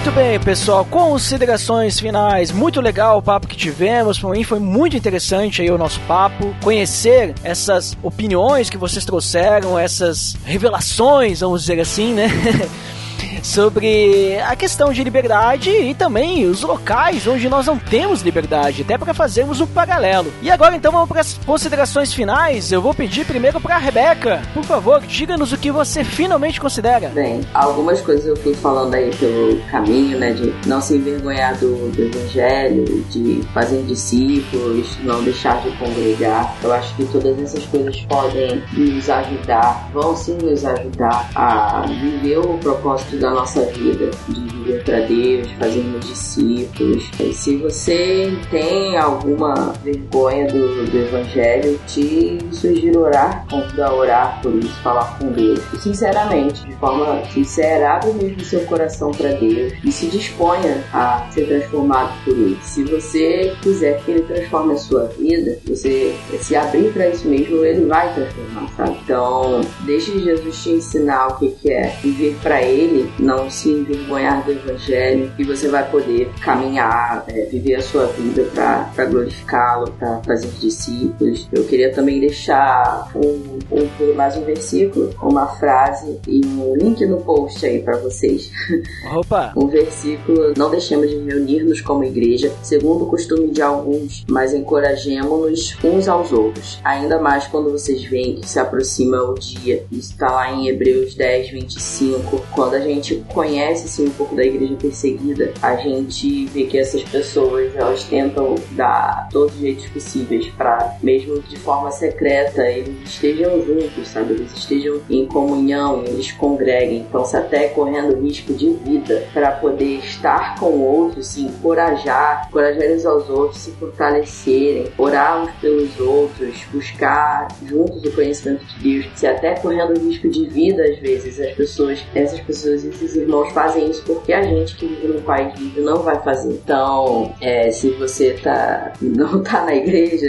Muito 0.05 0.17
bem, 0.17 0.41
pessoal. 0.41 0.85
Considerações 0.85 2.01
finais. 2.01 2.51
Muito 2.51 2.81
legal 2.81 3.19
o 3.19 3.23
papo 3.23 3.47
que 3.47 3.57
tivemos. 3.57 4.19
Para 4.19 4.31
mim 4.31 4.43
foi 4.43 4.59
muito 4.59 4.97
interessante 4.97 5.63
aí 5.63 5.71
o 5.71 5.79
nosso 5.79 6.01
papo. 6.09 6.53
Conhecer 6.61 7.37
essas 7.45 7.97
opiniões 8.03 8.69
que 8.69 8.77
vocês 8.77 9.05
trouxeram, 9.05 9.79
essas 9.79 10.37
revelações, 10.45 11.39
vamos 11.39 11.61
dizer 11.61 11.79
assim, 11.79 12.15
né? 12.15 12.27
Sobre 13.43 14.39
a 14.39 14.55
questão 14.55 14.93
de 14.93 15.03
liberdade 15.03 15.69
e 15.69 15.95
também 15.95 16.47
os 16.47 16.63
locais 16.63 17.27
onde 17.27 17.49
nós 17.49 17.67
não 17.67 17.77
temos 17.77 18.23
liberdade, 18.23 18.83
até 18.83 18.97
para 18.97 19.13
fazermos 19.13 19.61
um 19.61 19.67
paralelo. 19.67 20.33
E 20.41 20.51
agora 20.51 20.77
então 20.77 20.93
vamos 20.93 21.09
para 21.09 21.21
as 21.21 21.35
considerações 21.45 22.15
finais. 22.15 22.71
Eu 22.71 22.81
vou 22.81 22.95
pedir 22.95 23.27
primeiro 23.27 23.61
para 23.61 23.75
a 23.75 23.79
Rebeca. 23.79 24.43
Por 24.55 24.63
favor, 24.63 25.01
diga-nos 25.01 25.53
o 25.53 25.59
que 25.59 25.73
você 25.73 26.05
finalmente 26.05 26.61
considera. 26.61 27.09
Bem, 27.09 27.41
algumas 27.53 28.01
coisas 28.01 28.27
eu 28.27 28.37
fui 28.37 28.55
falando 28.55 28.95
aí 28.95 29.11
pelo 29.17 29.61
caminho, 29.71 30.19
né? 30.19 30.33
De 30.33 30.55
não 30.69 30.81
se 30.81 30.95
envergonhar 30.95 31.59
do, 31.59 31.91
do 31.91 32.03
evangelho, 32.03 32.85
de 33.11 33.43
fazer 33.53 33.83
discípulos, 33.83 34.97
não 35.03 35.23
deixar 35.25 35.61
de 35.63 35.77
congregar. 35.79 36.55
Eu 36.63 36.73
acho 36.73 36.95
que 36.95 37.05
todas 37.07 37.37
essas 37.43 37.67
coisas 37.67 38.01
podem 38.03 38.63
nos 38.73 39.11
ajudar, 39.11 39.91
vão 39.93 40.17
sim 40.17 40.39
nos 40.41 40.65
ajudar 40.65 41.29
a 41.35 41.85
viver 41.89 42.39
o 42.39 42.57
propósito 42.59 43.19
da 43.19 43.32
nossa 43.33 43.63
vida, 43.67 44.11
de 44.29 44.41
viver 44.41 44.85
para 44.85 45.01
Deus, 45.01 45.51
fazermos 45.53 46.07
discípulos. 46.07 47.11
E 47.21 47.33
se 47.33 47.57
você 47.57 48.33
tem 48.51 48.97
alguma 48.97 49.73
vergonha 49.83 50.47
do, 50.47 50.85
do 50.91 50.99
evangelho, 50.99 51.79
te 51.87 52.39
sugiro 52.51 53.01
orar, 53.01 53.47
convido 53.51 53.83
a 53.83 53.95
orar 53.95 54.41
por 54.43 54.55
isso, 54.55 54.75
falar 54.83 55.19
com 55.19 55.29
Deus. 55.33 55.61
E 55.73 55.77
sinceramente, 55.79 56.65
de 56.65 56.75
forma 56.77 57.25
sincera, 57.27 57.97
abre 57.97 58.13
mesmo 58.13 58.41
seu 58.41 58.61
coração 58.67 59.11
para 59.11 59.33
Deus 59.33 59.73
e 59.85 59.93
se 59.93 60.07
disponha 60.07 60.85
a 60.93 61.27
ser 61.31 61.47
transformado 61.47 62.13
por 62.25 62.33
Ele. 62.33 62.59
Se 62.63 62.85
você 62.85 63.55
quiser 63.63 64.01
que 64.03 64.11
Ele 64.11 64.23
transforme 64.23 64.75
a 64.75 64.79
sua 64.79 65.05
vida, 65.07 65.59
você 65.67 66.15
se 66.41 66.57
abrir 66.57 66.93
para 66.93 67.09
isso 67.09 67.29
mesmo, 67.29 67.65
Ele 67.65 67.87
vai 67.87 68.13
transformar, 68.15 68.69
sabe? 68.77 68.99
Então, 69.05 69.61
deixe 69.81 70.19
Jesus 70.19 70.63
te 70.63 70.71
ensinar 70.71 71.29
o 71.29 71.37
que 71.37 71.73
é 71.73 71.89
viver 72.03 72.37
para 72.43 72.63
Ele, 72.63 73.11
não 73.23 73.49
se 73.51 73.71
envergonhar 73.71 74.45
do 74.45 74.53
Evangelho, 74.53 75.33
e 75.39 75.45
você 75.45 75.69
vai 75.69 75.89
poder 75.89 76.31
caminhar, 76.41 77.25
é, 77.29 77.45
viver 77.47 77.77
a 77.77 77.83
sua 77.83 78.07
vida 78.07 78.45
para 78.55 79.05
glorificá-lo, 79.07 79.93
para 79.93 80.21
fazer 80.23 80.49
discípulos. 80.61 81.49
Eu 81.53 81.65
queria 81.65 81.93
também 81.93 82.21
deixar 82.21 83.11
um, 83.15 83.59
um, 83.71 84.15
mais 84.15 84.37
um 84.37 84.45
versículo, 84.45 85.15
uma 85.23 85.47
frase 85.47 86.19
e 86.27 86.45
um 86.45 86.75
link 86.77 87.05
no 87.07 87.19
post 87.19 87.65
aí 87.65 87.81
para 87.81 87.97
vocês. 87.99 88.51
Opa! 89.15 89.53
Um 89.57 89.69
versículo: 89.69 90.53
Não 90.57 90.71
deixemos 90.71 91.09
de 91.09 91.17
reunir-nos 91.19 91.81
como 91.81 92.05
igreja, 92.05 92.53
segundo 92.63 93.05
o 93.05 93.07
costume 93.07 93.51
de 93.51 93.63
alguns, 93.63 94.25
mas 94.29 94.53
encorajemo-nos 94.53 95.77
uns 95.85 96.09
aos 96.09 96.33
outros. 96.33 96.81
Ainda 96.85 97.19
mais 97.19 97.47
quando 97.47 97.71
vocês 97.71 98.03
veem 98.05 98.37
que 98.37 98.49
se 98.49 98.59
aproxima 98.59 99.23
o 99.23 99.35
dia. 99.35 99.85
Isso 99.91 100.13
está 100.13 100.31
lá 100.31 100.53
em 100.53 100.69
Hebreus 100.69 101.15
10, 101.15 101.51
25. 101.51 102.43
Quando 102.53 102.75
a 102.75 102.81
gente 102.81 103.12
conhece 103.29 103.87
assim, 103.87 104.07
um 104.07 104.11
pouco 104.11 104.35
da 104.35 104.45
igreja 104.45 104.75
perseguida, 104.77 105.53
a 105.63 105.77
gente 105.77 106.47
vê 106.47 106.65
que 106.65 106.79
essas 106.79 107.03
pessoas 107.03 107.75
elas 107.75 108.05
tentam 108.05 108.55
dar 108.73 109.29
todos 109.31 109.55
os 109.55 109.61
jeitos 109.61 109.87
possíveis 109.87 110.47
para, 110.57 110.97
mesmo 111.03 111.41
de 111.43 111.57
forma 111.57 111.91
secreta, 111.91 112.69
eles 112.69 112.97
estejam 113.05 113.65
juntos, 113.65 114.09
sabe? 114.09 114.35
Eles 114.35 114.53
estejam 114.57 115.01
em 115.09 115.27
comunhão, 115.27 116.05
eles 116.05 116.33
congreguem. 116.33 116.99
Então, 117.09 117.25
se 117.25 117.37
até 117.37 117.69
correndo 117.69 118.21
risco 118.21 118.53
de 118.55 118.71
vida 118.71 119.27
para 119.33 119.53
poder 119.53 119.99
estar 119.99 120.59
com 120.59 120.81
outros, 120.81 121.29
se 121.29 121.43
encorajar, 121.43 122.47
encorajar 122.49 122.91
uns 122.91 123.07
aos 123.07 123.29
outros, 123.29 123.61
se 123.61 123.71
fortalecerem, 123.73 124.87
orar 124.99 125.43
uns 125.43 125.51
pelos 125.61 125.99
outros, 126.01 126.65
buscar 126.73 127.49
juntos 127.67 128.05
o 128.05 128.13
conhecimento 128.13 128.65
de 128.65 129.01
Deus, 129.01 129.19
se 129.19 129.27
até 129.27 129.55
correndo 129.55 129.99
risco 130.01 130.29
de 130.29 130.47
vida 130.47 130.83
às 130.85 130.99
vezes 130.99 131.41
as 131.41 131.53
pessoas, 131.55 132.05
essas 132.15 132.41
pessoas, 132.41 132.85
irmãos 133.15 133.53
fazem 133.53 133.91
isso 133.91 134.03
porque 134.05 134.33
a 134.33 134.43
gente 134.43 134.77
que 134.77 134.87
vive 134.87 135.09
num 135.09 135.23
país 135.23 135.59
livre 135.59 135.81
não 135.83 136.03
vai 136.03 136.21
fazer. 136.23 136.53
Então, 136.53 137.35
é, 137.41 137.71
se 137.71 137.91
você 137.91 138.35
tá 138.43 138.93
não 139.01 139.43
tá 139.43 139.65
na 139.65 139.75
igreja, 139.75 140.27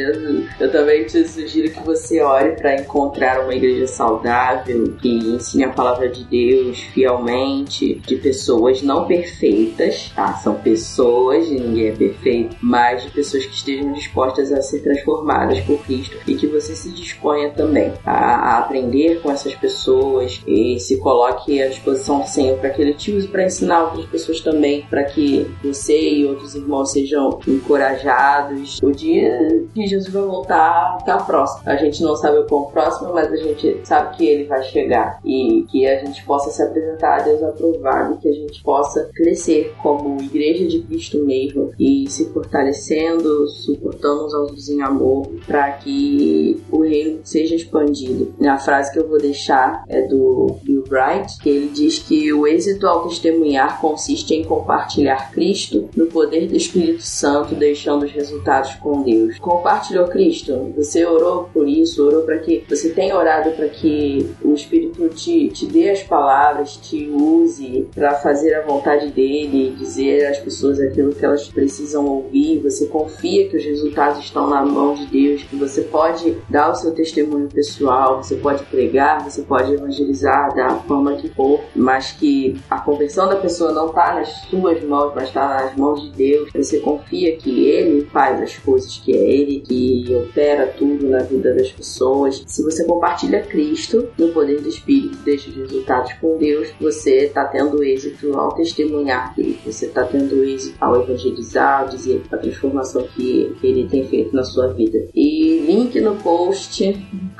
eu, 0.59 0.71
também 0.71 1.05
te 1.05 1.27
sugiro 1.27 1.71
que 1.71 1.83
você 1.83 2.21
ore 2.21 2.51
para 2.51 2.75
encontrar 2.75 3.41
uma 3.41 3.53
igreja 3.53 3.87
saudável 3.87 4.95
que 5.01 5.09
ensine 5.09 5.65
a 5.65 5.69
palavra 5.69 6.09
de 6.09 6.23
Deus 6.23 6.79
fielmente, 6.93 7.95
de 8.05 8.15
pessoas 8.15 8.81
não 8.81 9.05
perfeitas, 9.05 10.11
tá? 10.15 10.33
São 10.35 10.55
pessoas, 10.55 11.49
ninguém 11.49 11.87
é 11.87 11.91
perfeito, 11.91 12.55
mas 12.61 13.03
de 13.03 13.09
pessoas 13.11 13.45
que 13.45 13.53
estejam 13.53 13.93
dispostas 13.93 14.51
a 14.51 14.61
ser 14.61 14.79
transformadas 14.79 15.59
por 15.61 15.77
Cristo 15.83 16.17
e 16.27 16.35
que 16.35 16.47
você 16.47 16.75
se 16.75 16.89
disponha 16.89 17.49
também 17.51 17.93
a, 18.05 18.11
a 18.11 18.57
aprender 18.59 19.21
com 19.21 19.31
essas 19.31 19.53
pessoas 19.55 20.41
e 20.47 20.79
se 20.79 20.97
coloque 20.97 21.61
à 21.61 21.67
disposição 21.67 22.21
do 22.21 22.27
Senhor 22.27 22.57
para 22.63 22.69
que 22.69 22.81
Ele 22.81 22.93
te 22.93 23.11
use 23.11 23.27
para 23.27 23.43
ensinar 23.43 23.83
outras 23.83 24.05
pessoas 24.05 24.39
também, 24.39 24.85
para 24.89 25.03
que 25.03 25.53
você 25.61 25.99
e 25.99 26.25
outros 26.25 26.55
irmãos 26.55 26.93
sejam 26.93 27.37
encorajados. 27.45 28.79
O 28.81 28.89
dia 28.89 29.65
que 29.73 29.85
Jesus 29.85 30.13
vai 30.13 30.23
voltar 30.23 30.95
está 30.97 31.17
próximo. 31.17 31.61
A 31.65 31.75
gente 31.75 32.01
não 32.01 32.15
sabe 32.15 32.37
o 32.37 32.47
quão 32.47 32.65
próximo, 32.65 33.13
mas 33.13 33.29
a 33.29 33.35
gente 33.35 33.81
sabe 33.83 34.15
que 34.15 34.25
Ele 34.25 34.45
vai 34.45 34.63
chegar 34.63 35.19
e 35.25 35.65
que 35.69 35.85
a 35.85 35.99
gente 35.99 36.23
possa 36.23 36.51
se 36.51 36.63
apresentar 36.63 37.19
a 37.19 37.23
Deus 37.23 37.43
aprovado, 37.43 38.17
que 38.19 38.29
a 38.29 38.33
gente 38.33 38.63
possa 38.63 39.09
crescer 39.13 39.73
como 39.83 40.21
igreja 40.21 40.65
de 40.65 40.79
Cristo 40.83 41.19
mesmo 41.25 41.71
e 41.77 42.09
se 42.09 42.29
fortalecendo, 42.29 43.45
suportando 43.49 44.25
uns 44.25 44.33
aos 44.33 44.53
outros 44.53 44.69
em 44.69 44.81
amor, 44.81 45.27
para 45.45 45.71
que 45.73 46.61
o 46.71 46.81
reino 46.81 47.19
seja 47.23 47.55
expandido. 47.55 48.33
A 48.47 48.57
frase 48.57 48.93
que 48.93 48.99
eu 48.99 49.07
vou 49.07 49.19
deixar 49.19 49.83
é 49.89 50.01
do 50.03 50.55
Bill 50.63 50.83
Bright, 50.87 51.37
que 51.41 51.49
ele 51.49 51.67
diz 51.67 51.99
que 51.99 52.31
o 52.31 52.47
êxito 52.53 52.87
ao 52.87 53.07
testemunhar 53.07 53.81
consiste 53.81 54.33
em 54.33 54.43
compartilhar 54.43 55.31
Cristo 55.31 55.89
no 55.95 56.05
poder 56.07 56.47
do 56.47 56.55
Espírito 56.55 57.01
Santo, 57.03 57.55
deixando 57.55 58.05
os 58.05 58.11
resultados 58.11 58.75
com 58.75 59.01
Deus. 59.01 59.39
Compartilhou 59.39 60.07
Cristo? 60.07 60.73
Você 60.75 61.05
orou 61.05 61.49
por 61.53 61.67
isso? 61.67 62.05
Orou 62.05 62.23
para 62.23 62.37
que 62.39 62.63
você 62.69 62.89
tenha 62.89 63.17
orado 63.17 63.51
para 63.51 63.67
que 63.67 64.29
o 64.43 64.53
Espírito 64.53 65.09
te, 65.09 65.49
te 65.49 65.65
dê 65.65 65.89
as 65.89 66.03
palavras, 66.03 66.77
te 66.77 67.09
use 67.09 67.87
para 67.93 68.15
fazer 68.15 68.53
a 68.55 68.65
vontade 68.65 69.09
dele, 69.09 69.75
dizer 69.77 70.25
às 70.27 70.39
pessoas 70.39 70.79
aquilo 70.79 71.13
que 71.13 71.25
elas 71.25 71.47
precisam 71.47 72.05
ouvir. 72.05 72.59
Você 72.59 72.85
confia 72.87 73.47
que 73.49 73.57
os 73.57 73.63
resultados 73.63 74.19
estão 74.19 74.47
na 74.49 74.63
mão 74.65 74.93
de 74.93 75.05
Deus, 75.07 75.43
que 75.43 75.55
você 75.55 75.81
pode 75.81 76.37
dar 76.49 76.71
o 76.71 76.75
seu 76.75 76.91
testemunho 76.91 77.47
pessoal, 77.47 78.21
você 78.21 78.35
pode 78.35 78.63
pregar, 78.65 79.23
você 79.23 79.41
pode 79.41 79.73
evangelizar 79.73 80.53
da 80.55 80.75
forma 80.79 81.15
que 81.15 81.29
for, 81.29 81.59
mas 81.75 82.11
que 82.11 82.32
a 82.69 82.79
conversão 82.79 83.27
da 83.27 83.35
pessoa 83.35 83.71
não 83.71 83.87
está 83.87 84.15
nas 84.15 84.29
suas 84.49 84.83
mãos, 84.83 85.13
mas 85.15 85.27
está 85.27 85.47
nas 85.47 85.75
mãos 85.75 86.01
de 86.01 86.11
Deus. 86.11 86.49
Você 86.53 86.79
confia 86.79 87.35
que 87.37 87.67
Ele 87.67 88.05
faz 88.05 88.41
as 88.41 88.57
coisas, 88.57 88.97
que 88.97 89.13
é 89.13 89.17
Ele 89.17 89.59
que 89.59 90.15
opera 90.15 90.67
tudo 90.77 91.09
na 91.09 91.19
vida 91.19 91.53
das 91.53 91.71
pessoas. 91.71 92.43
Se 92.47 92.63
você 92.63 92.85
compartilha 92.85 93.41
Cristo 93.41 94.07
no 94.17 94.29
poder 94.29 94.61
do 94.61 94.69
Espírito, 94.69 95.17
deixa 95.23 95.49
os 95.49 95.55
resultados 95.55 96.13
com 96.13 96.37
Deus, 96.37 96.69
você 96.79 97.25
está 97.25 97.45
tendo 97.45 97.83
êxito 97.83 98.37
ao 98.37 98.53
testemunhar 98.53 99.33
dele, 99.35 99.59
você 99.65 99.85
está 99.85 100.03
tendo 100.03 100.43
êxito 100.43 100.75
ao 100.79 101.01
evangelizar, 101.01 101.81
ao 101.81 101.89
dizer 101.89 102.21
a 102.31 102.37
transformação 102.37 103.03
que, 103.15 103.55
que 103.59 103.67
Ele 103.67 103.87
tem 103.87 104.05
feito 104.07 104.35
na 104.35 104.43
sua 104.43 104.67
vida. 104.67 105.07
E 105.13 105.59
link 105.65 105.99
no 106.01 106.15
post, 106.15 106.83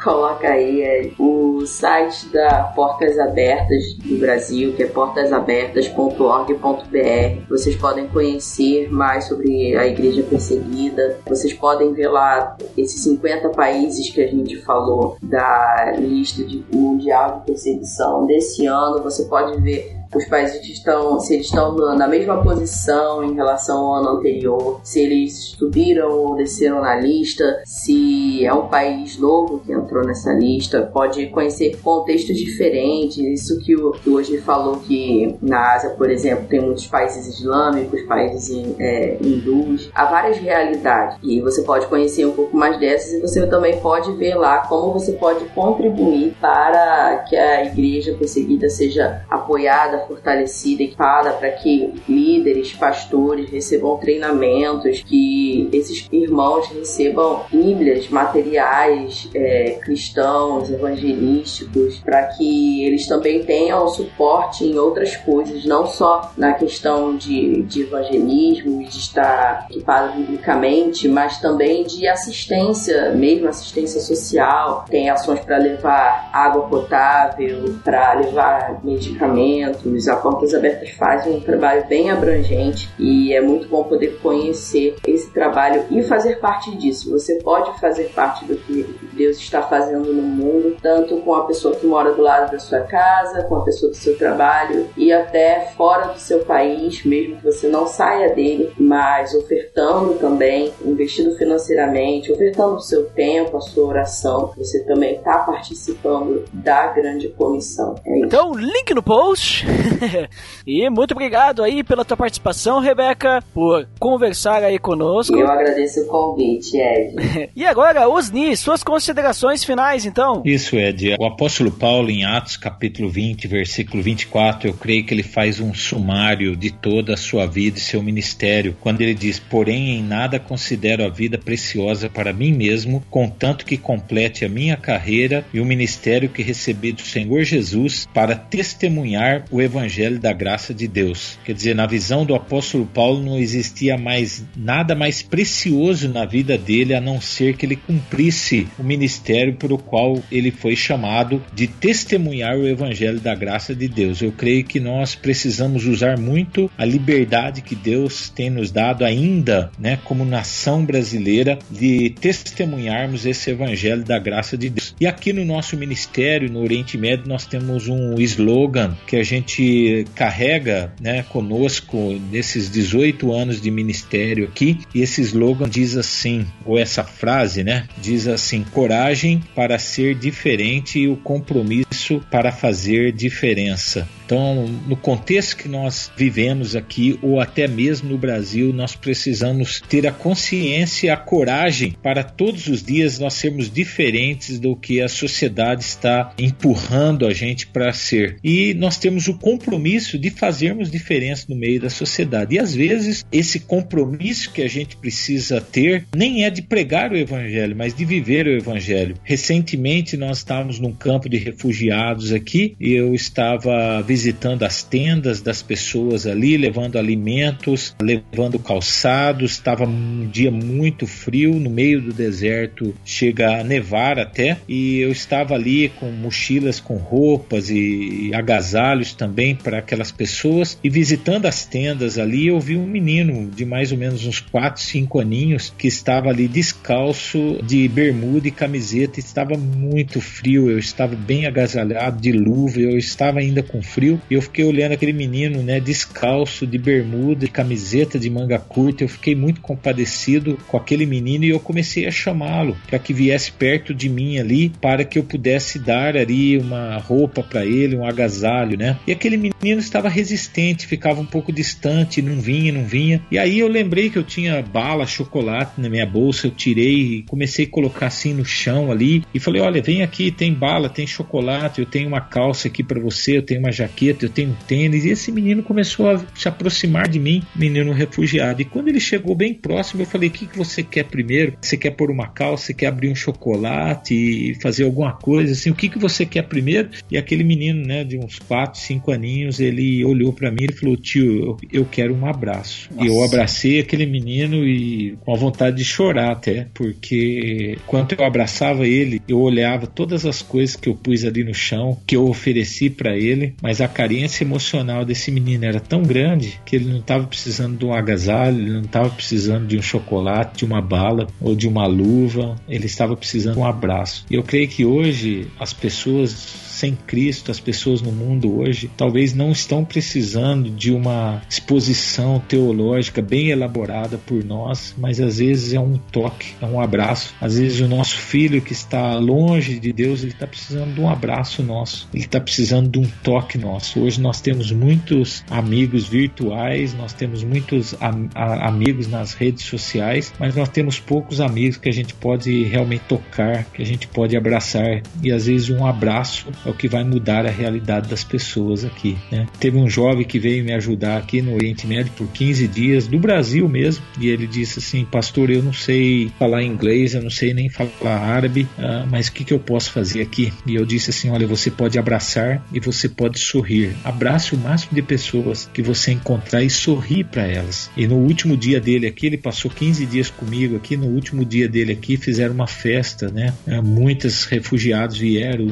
coloca 0.03 0.47
aí 0.47 0.81
é, 0.81 1.11
o 1.17 1.65
site 1.65 2.27
da 2.29 2.63
Portas 2.75 3.17
Abertas 3.17 3.93
do 3.93 4.17
Brasil, 4.17 4.73
que 4.73 4.83
é 4.83 4.87
portasabertas.org.br. 4.87 7.49
Vocês 7.49 7.75
podem 7.75 8.07
conhecer 8.09 8.91
mais 8.91 9.23
sobre 9.25 9.75
a 9.77 9.87
igreja 9.87 10.21
perseguida. 10.23 11.19
Vocês 11.25 11.53
podem 11.53 11.93
ver 11.93 12.09
lá 12.09 12.57
esses 12.77 13.01
50 13.03 13.49
países 13.49 14.09
que 14.09 14.21
a 14.21 14.27
gente 14.27 14.57
falou 14.57 15.17
da 15.21 15.93
lista 15.97 16.43
de 16.43 16.63
mundial 16.71 17.39
de 17.39 17.45
perseguição 17.45 18.25
desse 18.25 18.65
ano. 18.65 19.03
Você 19.03 19.25
pode 19.25 19.61
ver 19.61 20.02
os 20.17 20.25
países 20.25 20.63
estão, 20.67 21.19
se 21.19 21.33
eles 21.35 21.47
estão 21.47 21.75
na 21.95 22.07
mesma 22.07 22.41
posição 22.41 23.23
em 23.23 23.35
relação 23.35 23.77
ao 23.79 23.95
ano 23.95 24.09
anterior, 24.17 24.79
se 24.83 25.01
eles 25.01 25.55
subiram 25.57 26.11
ou 26.11 26.35
desceram 26.35 26.81
na 26.81 26.95
lista, 26.95 27.61
se 27.65 28.45
é 28.45 28.53
um 28.53 28.67
país 28.67 29.17
novo 29.17 29.59
que 29.59 29.71
entrou 29.71 30.05
nessa 30.05 30.33
lista, 30.33 30.89
pode 30.93 31.27
conhecer 31.27 31.77
contextos 31.81 32.37
diferentes. 32.37 33.17
Isso 33.17 33.59
que 33.59 33.75
o 33.75 33.91
que 33.91 34.09
hoje 34.09 34.37
falou 34.39 34.77
que 34.77 35.35
na 35.41 35.73
Ásia, 35.73 35.91
por 35.91 36.09
exemplo, 36.09 36.45
tem 36.47 36.61
muitos 36.61 36.87
países 36.87 37.27
islâmicos, 37.39 38.01
países 38.03 38.49
é, 38.79 39.17
hindus, 39.21 39.89
há 39.93 40.05
várias 40.05 40.37
realidades 40.37 41.17
e 41.23 41.41
você 41.41 41.61
pode 41.63 41.87
conhecer 41.87 42.25
um 42.25 42.31
pouco 42.31 42.55
mais 42.55 42.79
dessas 42.79 43.13
e 43.13 43.21
você 43.21 43.45
também 43.47 43.79
pode 43.79 44.11
ver 44.13 44.35
lá 44.35 44.67
como 44.67 44.93
você 44.93 45.13
pode 45.13 45.45
contribuir 45.45 46.35
para 46.39 47.25
que 47.29 47.35
a 47.35 47.65
igreja 47.65 48.15
perseguida 48.17 48.69
seja 48.69 49.23
apoiada, 49.29 50.02
fortalecida, 50.07 50.83
equipada 50.83 51.33
para 51.33 51.51
que 51.51 51.93
líderes, 52.07 52.73
pastores 52.73 53.49
recebam 53.49 53.97
treinamentos, 53.97 55.03
que 55.03 55.69
esses 55.71 56.07
irmãos 56.11 56.67
recebam 56.67 57.45
bíblias, 57.51 58.09
materiais 58.09 59.29
é, 59.33 59.77
cristãos, 59.81 60.69
evangelísticos, 60.69 61.99
para 61.99 62.23
que 62.27 62.85
eles 62.85 63.07
também 63.07 63.43
tenham 63.43 63.87
suporte 63.87 64.65
em 64.65 64.77
outras 64.77 65.15
coisas, 65.17 65.65
não 65.65 65.85
só 65.85 66.31
na 66.37 66.53
questão 66.53 67.15
de, 67.15 67.63
de 67.63 67.81
evangelismo 67.83 68.81
e 68.81 68.85
de 68.85 68.97
estar 68.97 69.67
equipado 69.69 70.13
biblicamente, 70.13 71.07
mas 71.07 71.39
também 71.39 71.83
de 71.83 72.07
assistência, 72.07 73.11
mesmo 73.11 73.47
assistência 73.47 74.01
social. 74.01 74.85
Tem 74.89 75.09
ações 75.09 75.39
para 75.41 75.57
levar 75.57 76.29
água 76.33 76.63
potável, 76.63 77.75
para 77.83 78.13
levar 78.13 78.81
medicamentos 78.83 79.92
os 79.95 80.05
Portas 80.21 80.53
Abertas 80.53 80.89
faz 80.91 81.25
um 81.27 81.39
trabalho 81.39 81.85
bem 81.87 82.09
abrangente 82.09 82.89
e 82.97 83.33
é 83.33 83.41
muito 83.41 83.67
bom 83.67 83.83
poder 83.83 84.19
conhecer 84.21 84.95
esse 85.07 85.31
trabalho 85.31 85.83
e 85.91 86.01
fazer 86.03 86.39
parte 86.39 86.75
disso. 86.77 87.11
Você 87.11 87.35
pode 87.35 87.79
fazer 87.79 88.05
parte 88.15 88.45
do 88.45 88.55
que 88.55 88.95
Deus 89.13 89.37
está 89.37 89.61
fazendo 89.61 90.13
no 90.13 90.21
mundo, 90.21 90.77
tanto 90.81 91.17
com 91.17 91.35
a 91.35 91.45
pessoa 91.45 91.75
que 91.75 91.85
mora 91.85 92.13
do 92.13 92.21
lado 92.21 92.51
da 92.51 92.59
sua 92.59 92.81
casa, 92.81 93.43
com 93.43 93.55
a 93.55 93.63
pessoa 93.63 93.91
do 93.91 93.95
seu 93.95 94.17
trabalho 94.17 94.87
e 94.95 95.11
até 95.11 95.71
fora 95.77 96.07
do 96.07 96.19
seu 96.19 96.39
país, 96.39 97.03
mesmo 97.05 97.37
que 97.37 97.43
você 97.43 97.67
não 97.67 97.87
saia 97.87 98.33
dele, 98.33 98.71
mas 98.77 99.33
ofertando 99.33 100.15
também, 100.15 100.73
investindo 100.85 101.35
financeiramente, 101.37 102.31
ofertando 102.31 102.75
o 102.75 102.81
seu 102.81 103.05
tempo, 103.05 103.57
a 103.57 103.61
sua 103.61 103.85
oração. 103.85 104.51
Você 104.57 104.83
também 104.85 105.15
está 105.15 105.39
participando 105.39 106.45
da 106.51 106.87
grande 106.87 107.29
comissão. 107.29 107.95
É 108.05 108.19
então, 108.19 108.53
link 108.53 108.93
no 108.93 109.03
post. 109.03 109.65
e 110.65 110.89
muito 110.89 111.11
obrigado 111.11 111.63
aí 111.63 111.83
pela 111.83 112.05
tua 112.05 112.17
participação, 112.17 112.79
Rebeca, 112.79 113.43
por 113.53 113.87
conversar 113.99 114.63
aí 114.63 114.79
conosco. 114.79 115.35
Eu 115.35 115.47
agradeço 115.47 116.01
o 116.01 116.07
convite, 116.07 116.77
Ed. 116.77 117.49
e 117.55 117.65
agora, 117.65 118.07
Osni, 118.07 118.55
suas 118.55 118.83
considerações 118.83 119.63
finais, 119.63 120.05
então? 120.05 120.41
Isso, 120.45 120.75
Ed. 120.75 121.15
O 121.19 121.25
apóstolo 121.25 121.71
Paulo, 121.71 122.09
em 122.09 122.25
Atos, 122.25 122.57
capítulo 122.57 123.09
20, 123.09 123.47
versículo 123.47 124.01
24, 124.03 124.69
eu 124.69 124.73
creio 124.73 125.05
que 125.05 125.13
ele 125.13 125.23
faz 125.23 125.59
um 125.59 125.73
sumário 125.73 126.55
de 126.55 126.71
toda 126.71 127.13
a 127.13 127.17
sua 127.17 127.45
vida 127.45 127.77
e 127.77 127.81
seu 127.81 128.01
ministério, 128.01 128.75
quando 128.79 129.01
ele 129.01 129.13
diz: 129.13 129.39
Porém, 129.39 129.97
em 129.97 130.03
nada 130.03 130.39
considero 130.39 131.05
a 131.05 131.09
vida 131.09 131.37
preciosa 131.37 132.09
para 132.09 132.33
mim 132.33 132.53
mesmo, 132.53 133.03
contanto 133.09 133.65
que 133.65 133.77
complete 133.77 134.45
a 134.45 134.49
minha 134.49 134.77
carreira 134.77 135.45
e 135.53 135.59
o 135.59 135.65
ministério 135.65 136.29
que 136.29 136.41
recebi 136.41 136.91
do 136.91 137.01
Senhor 137.01 137.43
Jesus 137.43 138.07
para 138.13 138.35
testemunhar 138.35 139.45
o 139.51 139.61
evangelho 139.63 140.19
da 140.19 140.33
graça 140.33 140.73
de 140.73 140.87
Deus. 140.87 141.37
Quer 141.43 141.53
dizer, 141.53 141.75
na 141.75 141.85
visão 141.85 142.25
do 142.25 142.35
apóstolo 142.35 142.85
Paulo 142.85 143.23
não 143.23 143.37
existia 143.37 143.97
mais 143.97 144.45
nada 144.55 144.95
mais 144.95 145.21
precioso 145.21 146.09
na 146.09 146.25
vida 146.25 146.57
dele 146.57 146.93
a 146.93 147.01
não 147.01 147.19
ser 147.19 147.55
que 147.55 147.65
ele 147.65 147.75
cumprisse 147.75 148.67
o 148.77 148.83
ministério 148.83 149.55
por 149.55 149.71
o 149.71 149.77
qual 149.77 150.21
ele 150.31 150.51
foi 150.51 150.75
chamado 150.75 151.41
de 151.53 151.67
testemunhar 151.67 152.57
o 152.57 152.67
evangelho 152.67 153.19
da 153.19 153.35
graça 153.35 153.75
de 153.75 153.87
Deus. 153.87 154.21
Eu 154.21 154.31
creio 154.31 154.63
que 154.63 154.79
nós 154.79 155.15
precisamos 155.15 155.85
usar 155.85 156.17
muito 156.17 156.69
a 156.77 156.85
liberdade 156.85 157.61
que 157.61 157.75
Deus 157.75 158.29
tem 158.29 158.49
nos 158.49 158.71
dado 158.71 159.05
ainda, 159.05 159.71
né, 159.79 159.99
como 160.03 160.25
nação 160.25 160.83
brasileira, 160.85 161.59
de 161.69 162.09
testemunharmos 162.19 163.25
esse 163.25 163.51
evangelho 163.51 164.03
da 164.03 164.19
graça 164.19 164.57
de 164.57 164.69
Deus. 164.69 164.95
E 164.99 165.05
aqui 165.05 165.31
no 165.33 165.45
nosso 165.45 165.77
ministério 165.77 166.51
no 166.51 166.61
Oriente 166.61 166.97
Médio 166.97 167.27
nós 167.27 167.45
temos 167.45 167.87
um 167.87 168.19
slogan 168.19 168.97
que 169.07 169.15
a 169.15 169.23
gente 169.23 169.52
gente 169.53 170.05
carrega 170.15 170.91
né, 170.99 171.23
conosco 171.23 172.19
nesses 172.31 172.69
18 172.69 173.31
anos 173.31 173.61
de 173.61 173.69
ministério 173.69 174.45
aqui, 174.45 174.79
e 174.93 175.01
esse 175.01 175.21
slogan 175.21 175.69
diz 175.69 175.95
assim, 175.95 176.45
ou 176.65 176.79
essa 176.79 177.03
frase, 177.03 177.63
né? 177.63 177.87
Diz 178.01 178.27
assim: 178.27 178.63
coragem 178.63 179.43
para 179.55 179.77
ser 179.77 180.15
diferente 180.15 180.99
e 180.99 181.07
o 181.07 181.15
compromisso 181.15 182.21
para 182.31 182.51
fazer 182.51 183.11
diferença. 183.11 184.07
Então, 184.25 184.67
no 184.87 184.95
contexto 184.95 185.57
que 185.57 185.67
nós 185.67 186.11
vivemos 186.15 186.75
aqui, 186.75 187.19
ou 187.21 187.39
até 187.39 187.67
mesmo 187.67 188.09
no 188.09 188.17
Brasil, 188.17 188.73
nós 188.73 188.95
precisamos 188.95 189.81
ter 189.81 190.07
a 190.07 190.11
consciência, 190.11 191.13
a 191.13 191.17
coragem 191.17 191.95
para 192.01 192.23
todos 192.23 192.67
os 192.67 192.83
dias 192.83 193.19
nós 193.19 193.33
sermos 193.33 193.69
diferentes 193.69 194.59
do 194.59 194.75
que 194.75 195.01
a 195.01 195.07
sociedade 195.07 195.83
está 195.83 196.33
empurrando 196.37 197.25
a 197.25 197.33
gente 197.33 197.67
para 197.67 197.91
ser. 197.93 198.37
E 198.43 198.73
nós 198.73 198.97
temos 198.97 199.27
o 199.27 199.37
compromisso 199.37 200.17
de 200.17 200.29
fazermos 200.29 200.89
diferença 200.89 201.45
no 201.49 201.55
meio 201.55 201.79
da 201.79 201.89
sociedade. 201.89 202.55
E 202.55 202.59
às 202.59 202.73
vezes, 202.73 203.25
esse 203.31 203.59
compromisso 203.59 204.51
que 204.51 204.61
a 204.61 204.69
gente 204.69 204.95
precisa 204.95 205.59
ter 205.59 206.05
nem 206.15 206.45
é 206.45 206.49
de 206.49 206.61
pregar 206.61 207.11
o 207.11 207.17
evangelho, 207.17 207.75
mas 207.75 207.93
de 207.93 208.05
viver 208.05 208.47
o 208.47 208.57
evangelho. 208.57 209.15
Recentemente, 209.23 210.15
nós 210.17 210.39
estávamos 210.39 210.79
num 210.79 210.93
campo 210.93 211.27
de 211.29 211.37
refugiados 211.37 212.31
aqui 212.31 212.75
e 212.79 212.93
eu 212.93 213.13
estava 213.13 214.01
visitando 214.13 214.61
as 214.61 214.83
tendas 214.83 215.41
das 215.41 215.63
pessoas 215.63 216.27
ali, 216.27 216.55
levando 216.55 216.99
alimentos, 216.99 217.95
levando 217.99 218.59
calçados. 218.59 219.53
Estava 219.53 219.85
um 219.85 220.29
dia 220.31 220.51
muito 220.51 221.07
frio, 221.07 221.55
no 221.55 221.67
meio 221.67 221.99
do 221.99 222.13
deserto, 222.13 222.93
chega 223.03 223.59
a 223.59 223.63
nevar 223.63 224.19
até, 224.19 224.57
e 224.69 224.99
eu 224.99 225.11
estava 225.11 225.55
ali 225.55 225.89
com 225.99 226.11
mochilas 226.11 226.79
com 226.79 226.97
roupas 226.97 227.71
e, 227.71 228.29
agasalhos 228.35 229.13
também 229.13 229.55
para 229.55 229.79
aquelas 229.79 230.11
pessoas. 230.11 230.77
E 230.83 230.91
visitando 230.91 231.47
as 231.47 231.65
tendas 231.65 232.19
ali, 232.19 232.49
eu 232.49 232.59
vi 232.59 232.77
um 232.77 232.85
menino 232.85 233.49
de 233.49 233.65
mais 233.65 233.91
ou 233.91 233.97
menos 233.97 234.27
uns 234.27 234.39
4, 234.39 234.79
5 234.79 235.19
aninhos 235.19 235.73
que 235.75 235.87
estava 235.87 236.29
ali 236.29 236.47
descalço 236.47 237.59
de 237.63 237.87
bermuda 237.87 238.47
e 238.47 238.51
camiseta. 238.51 239.19
Estava 239.19 239.57
muito 239.57 240.21
frio, 240.21 240.69
eu 240.69 240.77
estava 240.77 241.15
bem 241.15 241.47
agasalhado 241.47 242.21
de 242.21 242.31
luva, 242.31 242.79
eu 242.79 242.95
estava 242.95 243.39
ainda 243.39 243.63
com 243.63 243.81
frio 243.81 244.02
frio 244.03 244.21
e 244.29 244.33
eu 244.33 244.41
fiquei 244.41 244.65
olhando 244.65 244.91
aquele 244.91 245.13
menino, 245.13 245.63
né, 245.63 245.79
descalço, 245.79 246.67
de 246.67 246.77
bermuda, 246.77 247.45
de 247.45 247.51
camiseta 247.51 248.19
de 248.19 248.29
manga 248.29 248.59
curta. 248.59 249.03
Eu 249.03 249.07
fiquei 249.07 249.35
muito 249.35 249.61
compadecido 249.61 250.57
com 250.67 250.77
aquele 250.77 251.05
menino 251.05 251.45
e 251.45 251.49
eu 251.49 251.59
comecei 251.59 252.05
a 252.05 252.11
chamá-lo 252.11 252.75
para 252.87 252.99
que 252.99 253.13
viesse 253.13 253.51
perto 253.51 253.93
de 253.93 254.09
mim 254.09 254.37
ali, 254.37 254.69
para 254.81 255.05
que 255.05 255.17
eu 255.17 255.23
pudesse 255.23 255.79
dar 255.79 256.17
ali 256.17 256.57
uma 256.57 256.97
roupa 256.97 257.41
para 257.41 257.65
ele, 257.65 257.95
um 257.95 258.05
agasalho, 258.05 258.77
né? 258.77 258.97
E 259.07 259.11
aquele 259.11 259.37
menino 259.37 259.79
estava 259.79 260.09
resistente, 260.09 260.85
ficava 260.85 261.21
um 261.21 261.25
pouco 261.25 261.51
distante, 261.51 262.21
não 262.21 262.39
vinha, 262.39 262.73
não 262.73 262.83
vinha. 262.83 263.21
E 263.31 263.37
aí 263.37 263.59
eu 263.59 263.67
lembrei 263.67 264.09
que 264.09 264.17
eu 264.17 264.23
tinha 264.23 264.61
bala, 264.61 265.05
chocolate 265.05 265.79
na 265.79 265.89
minha 265.89 266.05
bolsa, 266.05 266.47
eu 266.47 266.51
tirei 266.51 266.93
e 266.93 267.23
comecei 267.23 267.65
a 267.65 267.69
colocar 267.69 268.07
assim 268.07 268.33
no 268.33 268.45
chão 268.45 268.91
ali 268.91 269.23
e 269.33 269.39
falei: 269.39 269.61
"Olha, 269.61 269.81
vem 269.81 270.01
aqui, 270.01 270.31
tem 270.31 270.53
bala, 270.53 270.89
tem 270.89 271.07
chocolate, 271.07 271.79
eu 271.79 271.85
tenho 271.85 272.07
uma 272.07 272.21
calça 272.21 272.67
aqui 272.67 272.83
para 272.83 272.99
você, 272.99 273.37
eu 273.37 273.41
tenho 273.41 273.59
uma 273.59 273.71
jaqueta 273.71 273.92
jaqueta, 273.93 274.25
eu 274.25 274.29
tenho 274.29 274.57
tênis. 274.67 275.05
E 275.05 275.09
esse 275.09 275.31
menino 275.31 275.63
começou 275.63 276.09
a 276.09 276.21
se 276.35 276.47
aproximar 276.47 277.07
de 277.07 277.19
mim, 277.19 277.43
menino 277.55 277.93
refugiado. 277.93 278.61
E 278.61 278.65
quando 278.65 278.89
ele 278.89 278.99
chegou 278.99 279.35
bem 279.35 279.53
próximo, 279.53 280.01
eu 280.01 280.05
falei: 280.05 280.29
O 280.29 280.31
que, 280.31 280.47
que 280.47 280.57
você 280.57 280.81
quer 280.83 281.05
primeiro? 281.05 281.53
Você 281.61 281.77
quer 281.77 281.91
pôr 281.91 282.09
uma 282.09 282.27
calça? 282.27 282.65
Você 282.65 282.73
quer 282.73 282.87
abrir 282.87 283.09
um 283.09 283.15
chocolate 283.15 284.13
e 284.13 284.55
fazer 284.55 284.83
alguma 284.83 285.13
coisa? 285.13 285.53
Assim, 285.53 285.69
o 285.69 285.75
que, 285.75 285.87
que 285.87 285.99
você 285.99 286.25
quer 286.25 286.43
primeiro? 286.43 286.89
E 287.09 287.17
aquele 287.17 287.43
menino, 287.43 287.85
né, 287.85 288.03
de 288.03 288.17
uns 288.17 288.39
4, 288.39 288.79
5 288.79 289.11
aninhos, 289.11 289.59
ele 289.59 290.03
olhou 290.03 290.33
para 290.33 290.51
mim 290.51 290.65
e 290.69 290.73
falou: 290.73 290.97
Tio, 290.97 291.57
eu, 291.71 291.85
quero 291.85 292.15
um 292.15 292.25
abraço. 292.25 292.89
Nossa. 292.91 293.05
E 293.05 293.07
eu 293.07 293.23
abracei 293.23 293.79
aquele 293.79 294.05
menino 294.05 294.65
e 294.65 295.15
com 295.21 295.33
a 295.33 295.37
vontade 295.37 295.77
de 295.77 295.85
chorar 295.85 296.31
até, 296.31 296.67
porque 296.73 297.77
quando 297.85 298.13
eu 298.13 298.25
abraçava 298.25 298.87
ele, 298.87 299.21
eu 299.27 299.39
olhava 299.39 299.85
todas 299.85 300.25
as 300.25 300.41
coisas 300.41 300.75
que 300.75 300.89
eu 300.89 300.95
pus 300.95 301.23
ali 301.23 301.43
no 301.43 301.53
chão, 301.53 301.97
que 302.07 302.15
eu 302.15 302.27
ofereci 302.27 302.89
para 302.89 303.15
ele, 303.15 303.53
mas 303.61 303.81
a 303.83 303.87
carência 303.87 304.43
emocional 304.43 305.05
desse 305.05 305.31
menino 305.31 305.65
era 305.65 305.79
tão 305.79 306.03
grande 306.03 306.59
que 306.65 306.75
ele 306.75 306.89
não 306.89 306.99
estava 306.99 307.25
precisando 307.25 307.77
de 307.77 307.85
um 307.85 307.93
agasalho, 307.93 308.59
ele 308.59 308.71
não 308.71 308.81
estava 308.81 309.09
precisando 309.09 309.67
de 309.67 309.77
um 309.77 309.81
chocolate, 309.81 310.59
de 310.59 310.65
uma 310.65 310.81
bala 310.81 311.27
ou 311.41 311.55
de 311.55 311.67
uma 311.67 311.85
luva, 311.85 312.55
ele 312.67 312.85
estava 312.85 313.15
precisando 313.15 313.55
de 313.55 313.59
um 313.59 313.65
abraço. 313.65 314.25
E 314.29 314.35
eu 314.35 314.43
creio 314.43 314.67
que 314.67 314.85
hoje 314.85 315.47
as 315.59 315.73
pessoas 315.73 316.62
sem 316.83 316.97
Cristo, 317.07 317.49
as 317.49 317.61
pessoas 317.61 318.01
no 318.01 318.11
mundo 318.11 318.59
hoje 318.59 318.91
talvez 318.97 319.33
não 319.33 319.53
estão 319.53 319.85
precisando 319.85 320.69
de 320.69 320.91
uma 320.91 321.41
exposição 321.49 322.43
teológica 322.45 323.21
bem 323.21 323.51
elaborada 323.51 324.17
por 324.17 324.43
nós, 324.43 324.93
mas 324.97 325.21
às 325.21 325.37
vezes 325.37 325.71
é 325.71 325.79
um 325.79 325.97
toque, 325.97 326.53
é 326.61 326.65
um 326.65 326.81
abraço. 326.81 327.33
Às 327.39 327.57
vezes 327.57 327.79
o 327.79 327.87
nosso 327.87 328.17
filho 328.17 328.61
que 328.61 328.73
está 328.73 329.15
longe 329.15 329.79
de 329.79 329.93
Deus, 329.93 330.23
ele 330.23 330.33
está 330.33 330.45
precisando 330.45 330.93
de 330.93 330.99
um 330.99 331.07
abraço 331.07 331.63
nosso, 331.63 332.09
ele 332.13 332.25
está 332.25 332.41
precisando 332.41 332.89
de 332.89 332.99
um 332.99 333.09
toque 333.23 333.57
nosso. 333.57 334.01
Hoje 334.01 334.19
nós 334.19 334.41
temos 334.41 334.69
muitos 334.69 335.41
amigos 335.49 336.05
virtuais, 336.05 336.93
nós 336.93 337.13
temos 337.13 337.45
muitos 337.45 337.95
am 338.01 338.29
amigos 338.35 339.07
nas 339.07 339.33
redes 339.33 339.63
sociais, 339.63 340.33
mas 340.37 340.53
nós 340.53 340.67
temos 340.67 340.99
poucos 340.99 341.39
amigos 341.39 341.77
que 341.77 341.87
a 341.87 341.93
gente 341.93 342.13
pode 342.13 342.63
realmente 342.63 343.03
tocar, 343.07 343.63
que 343.71 343.81
a 343.81 343.85
gente 343.85 344.05
pode 344.05 344.35
abraçar. 344.35 345.01
E 345.21 345.31
às 345.31 345.45
vezes 345.45 345.69
um 345.69 345.85
abraço 345.85 346.51
é 346.65 346.72
o 346.73 346.77
que 346.77 346.87
vai 346.87 347.03
mudar 347.03 347.45
a 347.45 347.49
realidade 347.49 348.09
das 348.09 348.23
pessoas 348.23 348.83
aqui. 348.83 349.17
Né? 349.31 349.47
Teve 349.59 349.77
um 349.77 349.89
jovem 349.89 350.25
que 350.25 350.39
veio 350.39 350.63
me 350.63 350.73
ajudar 350.73 351.17
aqui 351.17 351.41
no 351.41 351.53
Oriente 351.53 351.87
Médio 351.87 352.11
por 352.17 352.27
15 352.27 352.67
dias, 352.67 353.07
do 353.07 353.19
Brasil 353.19 353.69
mesmo, 353.69 354.03
e 354.19 354.27
ele 354.27 354.47
disse 354.47 354.79
assim: 354.79 355.05
Pastor, 355.05 355.49
eu 355.49 355.61
não 355.61 355.73
sei 355.73 356.31
falar 356.39 356.63
inglês, 356.63 357.13
eu 357.13 357.21
não 357.21 357.29
sei 357.29 357.53
nem 357.53 357.69
falar 357.69 358.17
árabe, 358.17 358.67
uh, 358.77 359.07
mas 359.09 359.27
o 359.27 359.33
que, 359.33 359.43
que 359.43 359.53
eu 359.53 359.59
posso 359.59 359.91
fazer 359.91 360.21
aqui? 360.21 360.51
E 360.65 360.75
eu 360.75 360.85
disse 360.85 361.11
assim: 361.11 361.29
Olha, 361.29 361.47
você 361.47 361.69
pode 361.69 361.97
abraçar 361.97 362.65
e 362.73 362.79
você 362.79 363.07
pode 363.07 363.39
sorrir. 363.39 363.95
Abrace 364.03 364.55
o 364.55 364.57
máximo 364.57 364.95
de 364.95 365.01
pessoas 365.01 365.69
que 365.73 365.81
você 365.81 366.11
encontrar 366.11 366.63
e 366.63 366.69
sorri 366.69 367.23
para 367.23 367.43
elas. 367.43 367.89
E 367.95 368.07
no 368.07 368.15
último 368.15 368.57
dia 368.57 368.79
dele 368.79 369.07
aqui, 369.07 369.27
ele 369.27 369.37
passou 369.37 369.69
15 369.69 370.05
dias 370.05 370.29
comigo 370.29 370.75
aqui. 370.75 370.97
No 370.97 371.07
último 371.07 371.45
dia 371.45 371.67
dele 371.67 371.93
aqui, 371.93 372.17
fizeram 372.17 372.53
uma 372.53 372.67
festa, 372.67 373.29
né? 373.29 373.53
Uh, 373.67 373.83
muitos 373.83 374.45
refugiados 374.45 375.17
vieram, 375.17 375.65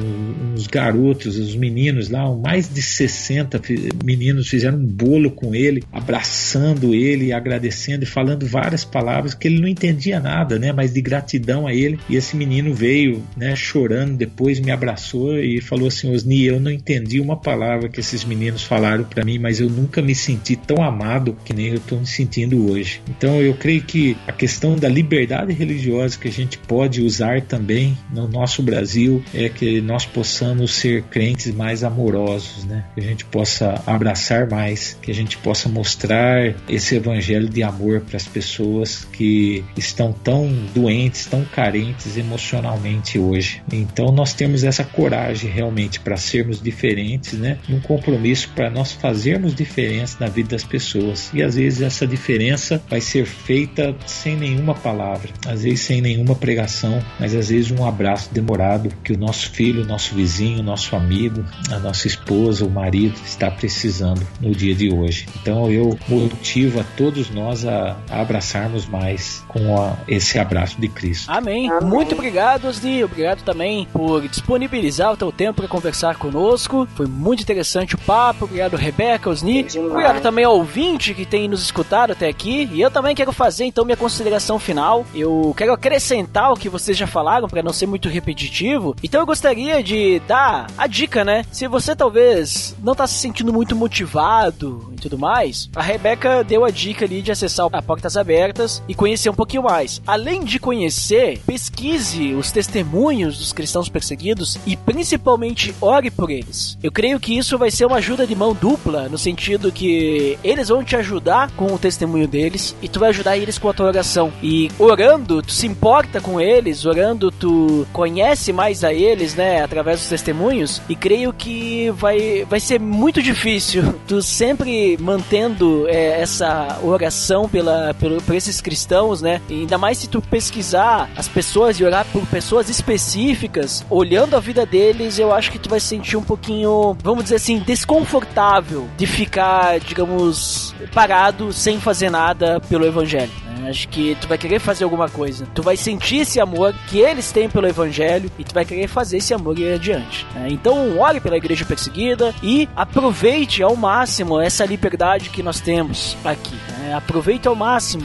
uns 0.54 0.66
garotos, 0.82 1.38
os 1.38 1.54
meninos 1.54 2.08
lá, 2.08 2.34
mais 2.34 2.68
de 2.68 2.82
60 2.82 3.60
meninos 4.04 4.48
fizeram 4.48 4.78
um 4.78 4.84
bolo 4.84 5.30
com 5.30 5.54
ele, 5.54 5.84
abraçando 5.92 6.92
ele, 6.92 7.32
agradecendo 7.32 8.02
e 8.02 8.06
falando 8.06 8.44
várias 8.44 8.84
palavras 8.84 9.32
que 9.32 9.46
ele 9.46 9.60
não 9.60 9.68
entendia 9.68 10.18
nada, 10.18 10.58
né? 10.58 10.72
Mas 10.72 10.92
de 10.92 11.00
gratidão 11.00 11.68
a 11.68 11.72
ele. 11.74 12.00
E 12.08 12.16
esse 12.16 12.36
menino 12.36 12.74
veio, 12.74 13.22
né, 13.36 13.54
chorando 13.54 14.16
depois, 14.16 14.58
me 14.58 14.72
abraçou 14.72 15.38
e 15.38 15.60
falou 15.60 15.86
assim: 15.86 16.10
Osni, 16.12 16.46
eu 16.46 16.58
não 16.58 16.70
entendi 16.70 17.20
uma 17.20 17.36
palavra 17.36 17.88
que 17.88 18.00
esses 18.00 18.24
meninos 18.24 18.64
falaram 18.64 19.04
para 19.04 19.24
mim, 19.24 19.38
mas 19.38 19.60
eu 19.60 19.70
nunca 19.70 20.02
me 20.02 20.16
senti 20.16 20.56
tão 20.56 20.82
amado 20.82 21.36
que 21.44 21.54
nem 21.54 21.68
eu 21.68 21.76
estou 21.76 22.00
me 22.00 22.06
sentindo 22.06 22.68
hoje. 22.70 23.00
Então 23.08 23.40
eu 23.40 23.54
creio 23.54 23.82
que 23.82 24.16
a 24.26 24.32
questão 24.32 24.74
da 24.76 24.88
liberdade 24.88 25.52
religiosa 25.52 26.18
que 26.18 26.26
a 26.26 26.32
gente 26.32 26.58
pode 26.58 27.00
usar 27.00 27.40
também 27.42 27.96
no 28.12 28.26
nosso 28.26 28.62
Brasil 28.62 29.22
é 29.32 29.48
que 29.48 29.80
nós 29.80 30.04
possamos 30.04 30.71
ser 30.72 31.02
crentes 31.04 31.54
mais 31.54 31.84
amorosos, 31.84 32.64
né? 32.64 32.84
Que 32.94 33.00
a 33.00 33.04
gente 33.04 33.24
possa 33.24 33.82
abraçar 33.86 34.48
mais, 34.48 34.98
que 35.00 35.10
a 35.10 35.14
gente 35.14 35.36
possa 35.38 35.68
mostrar 35.68 36.54
esse 36.68 36.96
evangelho 36.96 37.48
de 37.48 37.62
amor 37.62 38.00
para 38.00 38.16
as 38.16 38.26
pessoas 38.26 39.04
que 39.12 39.64
estão 39.76 40.12
tão 40.12 40.48
doentes, 40.74 41.26
tão 41.26 41.44
carentes 41.44 42.16
emocionalmente 42.16 43.18
hoje. 43.18 43.62
Então 43.72 44.06
nós 44.06 44.32
temos 44.32 44.64
essa 44.64 44.84
coragem 44.84 45.50
realmente 45.50 46.00
para 46.00 46.16
sermos 46.16 46.60
diferentes, 46.60 47.34
né? 47.34 47.58
Um 47.68 47.80
compromisso 47.80 48.50
para 48.54 48.70
nós 48.70 48.92
fazermos 48.92 49.54
diferença 49.54 50.16
na 50.20 50.26
vida 50.26 50.50
das 50.50 50.64
pessoas. 50.64 51.30
E 51.32 51.42
às 51.42 51.56
vezes 51.56 51.82
essa 51.82 52.06
diferença 52.06 52.82
vai 52.88 53.00
ser 53.00 53.26
feita 53.26 53.94
sem 54.06 54.36
nenhuma 54.36 54.74
palavra, 54.74 55.30
às 55.46 55.62
vezes 55.62 55.80
sem 55.80 56.00
nenhuma 56.00 56.34
pregação, 56.34 57.02
mas 57.18 57.34
às 57.34 57.48
vezes 57.48 57.70
um 57.70 57.86
abraço 57.86 58.32
demorado 58.32 58.88
que 59.02 59.12
o 59.12 59.18
nosso 59.18 59.50
filho, 59.50 59.84
nosso 59.84 60.14
vizinho, 60.14 60.61
nosso 60.62 60.96
amigo, 60.96 61.44
a 61.70 61.78
nossa 61.78 62.06
esposa, 62.06 62.64
o 62.64 62.70
marido 62.70 63.14
está 63.24 63.50
precisando 63.50 64.26
no 64.40 64.52
dia 64.54 64.74
de 64.74 64.92
hoje. 64.92 65.26
Então 65.40 65.70
eu 65.70 65.98
motivo 66.08 66.80
a 66.80 66.84
todos 66.96 67.30
nós 67.30 67.64
a, 67.66 67.96
a 68.10 68.20
abraçarmos 68.20 68.86
mais 68.86 69.44
com 69.48 69.80
a, 69.80 69.96
esse 70.08 70.38
abraço 70.38 70.80
de 70.80 70.88
Cristo. 70.88 71.30
Amém. 71.30 71.70
Amém. 71.70 71.88
Muito 71.88 72.14
obrigado, 72.14 72.66
Osni. 72.66 73.04
Obrigado 73.04 73.42
também 73.42 73.86
por 73.92 74.26
disponibilizar 74.28 75.12
o 75.12 75.16
teu 75.16 75.32
tempo 75.32 75.60
para 75.60 75.68
conversar 75.68 76.16
conosco. 76.16 76.88
Foi 76.94 77.06
muito 77.06 77.42
interessante 77.42 77.94
o 77.94 77.98
papo. 77.98 78.44
Obrigado, 78.44 78.76
Rebeca, 78.76 79.30
Osni. 79.30 79.66
Obrigado 79.76 80.20
também 80.20 80.44
ao 80.44 80.56
ouvinte 80.56 81.14
que 81.14 81.26
tem 81.26 81.48
nos 81.48 81.62
escutado 81.62 82.12
até 82.12 82.28
aqui. 82.28 82.68
E 82.72 82.80
eu 82.80 82.90
também 82.90 83.14
quero 83.14 83.32
fazer 83.32 83.64
então 83.64 83.84
minha 83.84 83.96
consideração 83.96 84.58
final. 84.58 85.04
Eu 85.14 85.54
quero 85.56 85.72
acrescentar 85.72 86.52
o 86.52 86.56
que 86.56 86.68
vocês 86.68 86.96
já 86.96 87.06
falaram 87.06 87.48
para 87.48 87.62
não 87.62 87.72
ser 87.72 87.86
muito 87.86 88.08
repetitivo. 88.08 88.94
Então 89.02 89.20
eu 89.20 89.26
gostaria 89.26 89.82
de 89.82 90.20
dar 90.20 90.51
a 90.76 90.86
dica, 90.86 91.24
né? 91.24 91.44
Se 91.50 91.66
você 91.66 91.96
talvez 91.96 92.76
não 92.82 92.94
tá 92.94 93.06
se 93.06 93.14
sentindo 93.14 93.52
muito 93.52 93.74
motivado 93.74 94.92
e 94.92 94.96
tudo 94.96 95.18
mais, 95.18 95.68
a 95.74 95.82
Rebeca 95.82 96.44
deu 96.44 96.64
a 96.64 96.70
dica 96.70 97.04
ali 97.04 97.22
de 97.22 97.32
acessar 97.32 97.68
a 97.72 97.82
Portas 97.82 98.16
Abertas 98.16 98.82
e 98.88 98.94
conhecer 98.94 99.30
um 99.30 99.34
pouquinho 99.34 99.62
mais. 99.62 100.00
Além 100.06 100.44
de 100.44 100.58
conhecer, 100.58 101.40
pesquise 101.46 102.34
os 102.34 102.50
testemunhos 102.50 103.38
dos 103.38 103.52
cristãos 103.52 103.88
perseguidos 103.88 104.58
e 104.66 104.76
principalmente 104.76 105.74
ore 105.80 106.10
por 106.10 106.30
eles. 106.30 106.76
Eu 106.82 106.92
creio 106.92 107.18
que 107.18 107.36
isso 107.36 107.58
vai 107.58 107.70
ser 107.70 107.86
uma 107.86 107.96
ajuda 107.96 108.26
de 108.26 108.34
mão 108.34 108.54
dupla, 108.54 109.08
no 109.08 109.18
sentido 109.18 109.72
que 109.72 110.38
eles 110.42 110.68
vão 110.68 110.84
te 110.84 110.96
ajudar 110.96 111.50
com 111.52 111.66
o 111.66 111.78
testemunho 111.78 112.28
deles 112.28 112.74
e 112.82 112.88
tu 112.88 113.00
vai 113.00 113.10
ajudar 113.10 113.36
eles 113.36 113.58
com 113.58 113.68
a 113.68 113.74
tua 113.74 113.86
oração. 113.86 114.32
E 114.42 114.70
orando, 114.78 115.42
tu 115.42 115.52
se 115.52 115.66
importa 115.66 116.20
com 116.20 116.40
eles, 116.40 116.84
orando, 116.84 117.30
tu 117.30 117.86
conhece 117.92 118.52
mais 118.52 118.84
a 118.84 118.92
eles, 118.92 119.34
né, 119.34 119.62
através 119.62 120.00
dos 120.00 120.08
testemunhos, 120.08 120.41
e 120.88 120.96
creio 120.96 121.32
que 121.32 121.90
vai, 121.90 122.44
vai 122.48 122.60
ser 122.60 122.80
muito 122.80 123.22
difícil 123.22 123.94
tu 124.06 124.22
sempre 124.22 124.96
mantendo 125.00 125.86
é, 125.88 126.20
essa 126.20 126.78
oração 126.82 127.48
pela, 127.48 127.94
pelo, 127.94 128.20
por 128.22 128.34
esses 128.34 128.60
cristãos, 128.60 129.22
né, 129.22 129.40
e 129.48 129.60
ainda 129.60 129.78
mais 129.78 129.98
se 129.98 130.08
tu 130.08 130.20
pesquisar 130.20 131.10
as 131.16 131.28
pessoas 131.28 131.78
e 131.78 131.84
orar 131.84 132.06
por 132.12 132.26
pessoas 132.26 132.68
específicas, 132.68 133.84
olhando 133.90 134.36
a 134.36 134.40
vida 134.40 134.64
deles, 134.64 135.18
eu 135.18 135.32
acho 135.32 135.50
que 135.50 135.58
tu 135.58 135.68
vai 135.68 135.80
se 135.80 135.86
sentir 135.86 136.16
um 136.16 136.22
pouquinho, 136.22 136.96
vamos 137.02 137.24
dizer 137.24 137.36
assim, 137.36 137.58
desconfortável 137.58 138.88
de 138.96 139.06
ficar, 139.06 139.78
digamos, 139.80 140.74
parado 140.94 141.52
sem 141.52 141.80
fazer 141.80 142.10
nada 142.10 142.60
pelo 142.60 142.86
evangelho. 142.86 143.41
Acho 143.68 143.88
que 143.88 144.16
tu 144.20 144.26
vai 144.28 144.36
querer 144.38 144.58
fazer 144.58 144.84
alguma 144.84 145.08
coisa. 145.08 145.46
Tu 145.54 145.62
vai 145.62 145.76
sentir 145.76 146.18
esse 146.18 146.40
amor 146.40 146.74
que 146.88 146.98
eles 146.98 147.30
têm 147.32 147.48
pelo 147.48 147.66
evangelho 147.66 148.30
e 148.38 148.44
tu 148.44 148.54
vai 148.54 148.64
querer 148.64 148.88
fazer 148.88 149.18
esse 149.18 149.32
amor 149.32 149.58
ir 149.58 149.74
adiante. 149.74 150.26
né? 150.34 150.48
Então, 150.50 150.98
ore 150.98 151.20
pela 151.20 151.36
igreja 151.36 151.64
perseguida 151.64 152.34
e 152.42 152.68
aproveite 152.74 153.62
ao 153.62 153.76
máximo 153.76 154.40
essa 154.40 154.64
liberdade 154.64 155.30
que 155.30 155.42
nós 155.42 155.60
temos 155.60 156.16
aqui. 156.24 156.56
né? 156.78 156.94
Aproveite 156.94 157.48
ao 157.48 157.54
máximo 157.54 158.04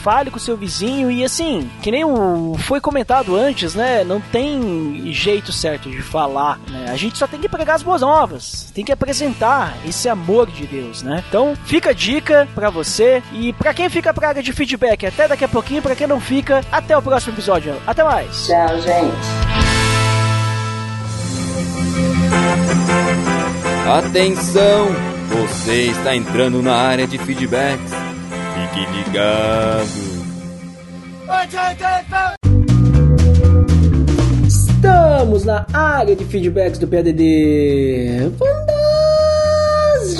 fale 0.00 0.30
com 0.30 0.38
o 0.38 0.40
seu 0.40 0.56
vizinho 0.56 1.10
e 1.10 1.22
assim, 1.22 1.70
que 1.82 1.90
nem 1.90 2.04
o 2.04 2.56
foi 2.58 2.80
comentado 2.80 3.36
antes, 3.36 3.74
né? 3.74 4.02
Não 4.02 4.20
tem 4.20 5.12
jeito 5.12 5.52
certo 5.52 5.90
de 5.90 6.02
falar, 6.02 6.58
né? 6.68 6.86
A 6.88 6.96
gente 6.96 7.18
só 7.18 7.26
tem 7.26 7.40
que 7.40 7.48
pregar 7.48 7.76
as 7.76 7.82
boas 7.82 8.00
novas, 8.00 8.70
tem 8.74 8.84
que 8.84 8.92
apresentar 8.92 9.76
esse 9.86 10.08
amor 10.08 10.50
de 10.50 10.66
Deus, 10.66 11.02
né? 11.02 11.22
Então, 11.28 11.54
fica 11.64 11.90
a 11.90 11.92
dica 11.92 12.48
pra 12.54 12.70
você 12.70 13.22
e 13.32 13.52
pra 13.52 13.74
quem 13.74 13.88
fica 13.88 14.12
pra 14.14 14.28
área 14.28 14.42
de 14.42 14.52
feedback, 14.52 15.06
até 15.06 15.28
daqui 15.28 15.44
a 15.44 15.48
pouquinho, 15.48 15.82
pra 15.82 15.94
quem 15.94 16.06
não 16.06 16.20
fica, 16.20 16.62
até 16.72 16.96
o 16.96 17.02
próximo 17.02 17.34
episódio. 17.34 17.74
Até 17.86 18.02
mais. 18.02 18.46
Tchau, 18.46 18.80
gente. 18.80 19.50
Atenção! 23.86 24.88
Você 25.30 25.86
está 25.86 26.14
entrando 26.14 26.62
na 26.62 26.74
área 26.74 27.06
de 27.06 27.18
feedbacks. 27.18 28.09
Fique 28.72 28.86
ligado. 28.92 29.88
Estamos 34.46 35.44
na 35.44 35.66
área 35.72 36.14
de 36.14 36.24
feedbacks 36.24 36.78
do 36.78 36.86
PADD. 36.86 38.30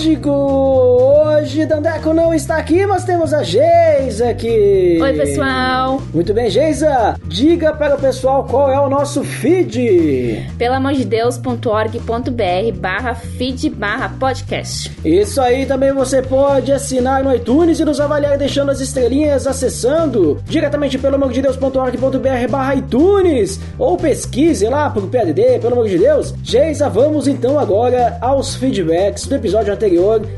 Hoje 0.00 1.66
Dandeco 1.66 2.14
não 2.14 2.32
está 2.32 2.56
aqui, 2.56 2.86
mas 2.86 3.04
temos 3.04 3.34
a 3.34 3.42
Geisa 3.42 4.30
aqui. 4.30 4.98
Oi, 4.98 5.12
pessoal. 5.12 6.00
Muito 6.14 6.32
bem, 6.32 6.48
Geisa. 6.48 7.16
Diga 7.26 7.74
para 7.74 7.96
o 7.96 7.98
pessoal 7.98 8.44
qual 8.44 8.70
é 8.70 8.80
o 8.80 8.88
nosso 8.88 9.22
feed. 9.22 10.50
Pelamodedeus.org.br 10.56 12.78
barra 12.78 13.14
feed 13.14 13.68
barra 13.68 14.08
podcast. 14.18 14.90
Isso 15.04 15.40
aí 15.40 15.66
também 15.66 15.92
você 15.92 16.22
pode 16.22 16.72
assinar 16.72 17.22
no 17.22 17.34
iTunes 17.34 17.78
e 17.78 17.84
nos 17.84 18.00
avaliar 18.00 18.38
deixando 18.38 18.70
as 18.70 18.80
estrelinhas 18.80 19.46
acessando 19.46 20.40
diretamente 20.46 20.98
pelo 20.98 21.16
amordedeus.org.br 21.16 22.50
barra 22.50 22.74
iTunes 22.74 23.60
ou 23.78 23.96
pesquise 23.96 24.66
lá 24.66 24.88
pro 24.88 25.08
PADD, 25.08 25.58
pelo 25.60 25.74
amor 25.74 25.88
de 25.88 25.98
Deus. 25.98 26.34
Geisa, 26.42 26.88
vamos 26.88 27.28
então 27.28 27.58
agora 27.58 28.16
aos 28.20 28.54
feedbacks 28.54 29.26
do 29.26 29.34
episódio 29.34 29.72
anterior, 29.72 29.89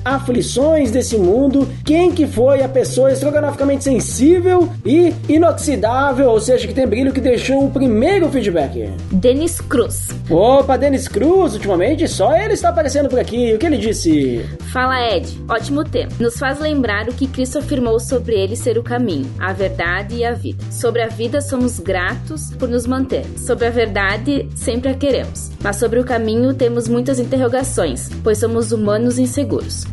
aflições 0.04 0.90
desse 0.90 1.16
mundo, 1.16 1.68
quem 1.84 2.12
que 2.12 2.26
foi 2.26 2.62
a 2.62 2.68
pessoa 2.68 3.12
estrogonoficamente 3.12 3.84
sensível 3.84 4.68
e 4.84 5.12
inoxidável, 5.28 6.30
ou 6.30 6.40
seja, 6.40 6.66
que 6.66 6.74
tem 6.74 6.86
brilho 6.86 7.12
que 7.12 7.20
deixou 7.20 7.66
o 7.66 7.70
primeiro 7.70 8.28
feedback. 8.28 8.90
Denis 9.10 9.60
Cruz. 9.60 10.08
Opa, 10.30 10.76
Denis 10.76 11.08
Cruz, 11.08 11.54
ultimamente 11.54 12.06
só 12.08 12.34
ele 12.36 12.54
está 12.54 12.70
aparecendo 12.70 13.08
por 13.08 13.18
aqui. 13.18 13.54
O 13.54 13.58
que 13.58 13.66
ele 13.66 13.78
disse? 13.78 14.44
Fala 14.72 15.00
Ed, 15.14 15.28
ótimo 15.48 15.84
tema. 15.84 16.10
Nos 16.18 16.38
faz 16.38 16.58
lembrar 16.58 17.08
o 17.08 17.14
que 17.14 17.26
Cristo 17.26 17.58
afirmou 17.58 17.98
sobre 18.00 18.34
ele 18.34 18.56
ser 18.56 18.78
o 18.78 18.82
caminho, 18.82 19.30
a 19.38 19.52
verdade 19.52 20.16
e 20.16 20.24
a 20.24 20.32
vida. 20.32 20.62
Sobre 20.70 21.02
a 21.02 21.08
vida 21.08 21.40
somos 21.40 21.78
gratos 21.78 22.50
por 22.58 22.68
nos 22.68 22.86
manter. 22.86 23.24
Sobre 23.36 23.66
a 23.66 23.70
verdade 23.70 24.48
sempre 24.54 24.90
a 24.90 24.94
queremos. 24.94 25.50
Mas 25.62 25.76
sobre 25.76 26.00
o 26.00 26.04
caminho 26.04 26.54
temos 26.54 26.88
muitas 26.88 27.18
interrogações, 27.18 28.08
pois 28.22 28.38
somos 28.38 28.72
humanos 28.72 29.18
inseguros. 29.18 29.41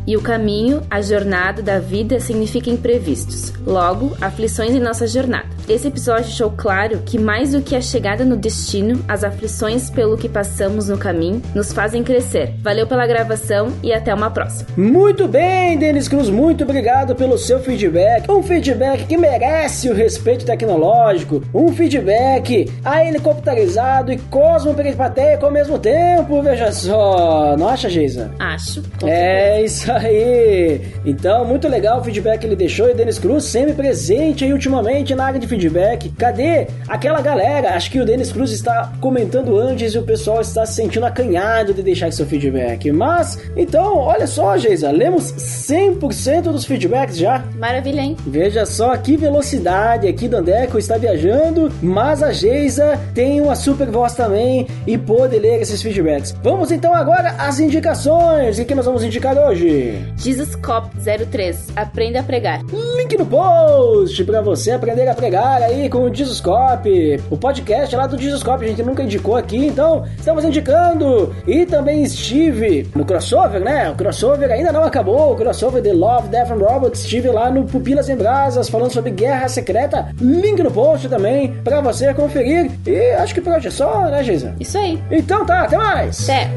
E 0.06 0.16
o 0.16 0.22
caminho, 0.22 0.82
a 0.90 1.00
jornada 1.00 1.62
da 1.62 1.78
vida 1.78 2.20
significa 2.20 2.70
imprevistos. 2.70 3.52
Logo, 3.66 4.16
aflições 4.20 4.74
em 4.74 4.80
nossa 4.80 5.06
jornada. 5.06 5.48
Esse 5.68 5.88
episódio 5.88 6.24
deixou 6.24 6.50
claro 6.50 6.98
que 7.06 7.18
mais 7.18 7.52
do 7.52 7.62
que 7.62 7.76
a 7.76 7.80
chegada 7.80 8.24
no 8.24 8.36
destino, 8.36 9.04
as 9.06 9.22
aflições 9.22 9.88
pelo 9.88 10.16
que 10.16 10.28
passamos 10.28 10.88
no 10.88 10.98
caminho 10.98 11.40
nos 11.54 11.72
fazem 11.72 12.02
crescer. 12.02 12.54
Valeu 12.60 12.86
pela 12.86 13.06
gravação 13.06 13.68
e 13.82 13.92
até 13.92 14.12
uma 14.12 14.30
próxima. 14.30 14.68
Muito 14.76 15.28
bem, 15.28 15.78
Denis 15.78 16.08
Cruz, 16.08 16.28
muito 16.28 16.64
obrigado 16.64 17.14
pelo 17.14 17.38
seu 17.38 17.60
feedback. 17.60 18.28
Um 18.28 18.42
feedback 18.42 19.06
que 19.06 19.16
merece 19.16 19.88
o 19.88 19.94
respeito 19.94 20.44
tecnológico. 20.44 21.42
Um 21.54 21.72
feedback 21.72 22.70
a 22.84 23.04
helicopterizado 23.04 24.12
e 24.12 24.18
cosmoperipateco 24.18 25.46
ao 25.46 25.52
mesmo 25.52 25.78
tempo, 25.78 26.42
veja 26.42 26.72
só. 26.72 27.56
Não 27.56 27.68
acha, 27.68 27.88
Geisa? 27.88 28.32
Acho. 28.38 28.82
com 28.98 29.06
É 29.40 29.62
isso 29.62 29.90
aí. 29.90 30.82
Então, 31.02 31.46
muito 31.46 31.66
legal 31.66 31.98
o 31.98 32.04
feedback 32.04 32.40
que 32.40 32.46
ele 32.46 32.54
deixou. 32.54 32.90
E 32.90 32.94
Denis 32.94 33.18
Cruz 33.18 33.44
sempre 33.44 33.72
presente 33.72 34.44
aí 34.44 34.52
ultimamente 34.52 35.14
na 35.14 35.24
área 35.24 35.40
de 35.40 35.46
feedback. 35.46 36.10
Cadê 36.10 36.66
aquela 36.86 37.22
galera? 37.22 37.74
Acho 37.74 37.90
que 37.90 37.98
o 37.98 38.04
Denis 38.04 38.30
Cruz 38.30 38.52
está 38.52 38.92
comentando 39.00 39.58
antes 39.58 39.94
e 39.94 39.98
o 39.98 40.02
pessoal 40.02 40.42
está 40.42 40.66
se 40.66 40.74
sentindo 40.74 41.06
acanhado 41.06 41.72
de 41.72 41.82
deixar 41.82 42.12
seu 42.12 42.26
feedback. 42.26 42.92
Mas, 42.92 43.38
então, 43.56 43.96
olha 43.96 44.26
só, 44.26 44.58
Geisa, 44.58 44.90
lemos 44.90 45.32
100% 45.32 46.42
dos 46.42 46.66
feedbacks 46.66 47.16
já. 47.16 47.42
Maravilha, 47.58 48.02
hein? 48.02 48.18
Veja 48.26 48.66
só 48.66 48.94
que 48.98 49.16
velocidade 49.16 50.06
aqui 50.06 50.28
do 50.28 50.36
Andeco 50.36 50.76
está 50.76 50.98
viajando, 50.98 51.72
mas 51.80 52.22
a 52.22 52.30
Geisa 52.30 53.00
tem 53.14 53.40
uma 53.40 53.54
super 53.54 53.88
voz 53.90 54.12
também 54.12 54.66
e 54.86 54.98
pôde 54.98 55.38
ler 55.38 55.62
esses 55.62 55.80
feedbacks. 55.80 56.36
Vamos 56.42 56.70
então 56.70 56.94
agora 56.94 57.34
às 57.38 57.58
indicações. 57.58 58.58
E 58.58 58.66
que 58.66 58.74
nós 58.74 58.84
vamos 58.84 59.02
indicar 59.02 59.29
hoje? 59.38 60.04
Jesus 60.16 60.54
Cop 60.56 60.88
03. 60.98 61.68
Aprenda 61.76 62.20
a 62.20 62.22
pregar. 62.22 62.62
Link 62.96 63.16
no 63.16 63.26
post 63.26 64.22
para 64.24 64.40
você 64.40 64.72
aprender 64.72 65.08
a 65.08 65.14
pregar 65.14 65.62
aí 65.62 65.88
com 65.88 66.02
o 66.02 66.14
Jesuscope, 66.14 67.20
o 67.30 67.36
podcast 67.36 67.94
lá 67.94 68.06
do 68.06 68.18
Jesuscope, 68.18 68.64
a 68.64 68.68
gente 68.68 68.82
nunca 68.82 69.02
indicou 69.02 69.36
aqui, 69.36 69.66
então 69.66 70.04
estamos 70.16 70.44
indicando. 70.44 71.34
E 71.46 71.66
também 71.66 72.02
estive 72.02 72.88
no 72.94 73.04
crossover, 73.04 73.60
né? 73.60 73.90
O 73.90 73.94
crossover 73.94 74.50
ainda 74.50 74.72
não 74.72 74.84
acabou, 74.84 75.32
o 75.32 75.36
crossover 75.36 75.82
de 75.82 75.92
Love, 75.92 76.28
Death 76.28 76.50
and 76.50 76.56
Robots, 76.56 77.00
estive 77.00 77.28
lá 77.28 77.50
no 77.50 77.64
Pupilas 77.64 78.08
em 78.08 78.16
Brasas 78.16 78.68
falando 78.68 78.92
sobre 78.92 79.10
Guerra 79.10 79.48
Secreta. 79.48 80.14
Link 80.20 80.62
no 80.62 80.70
post 80.70 81.08
também 81.08 81.52
para 81.64 81.80
você 81.80 82.12
conferir. 82.14 82.70
E 82.86 83.12
acho 83.12 83.34
que 83.34 83.40
por 83.40 83.54
hoje 83.54 83.68
é 83.68 83.70
só, 83.70 84.04
né, 84.06 84.22
Geisa? 84.22 84.54
Isso 84.58 84.78
aí. 84.78 85.02
Então 85.10 85.44
tá, 85.44 85.62
até 85.62 85.76
mais! 85.76 86.28
Até. 86.28 86.50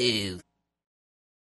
Pelo 0.00 0.12
amor 0.12 0.12
de 0.12 0.12
Deus. 0.12 0.49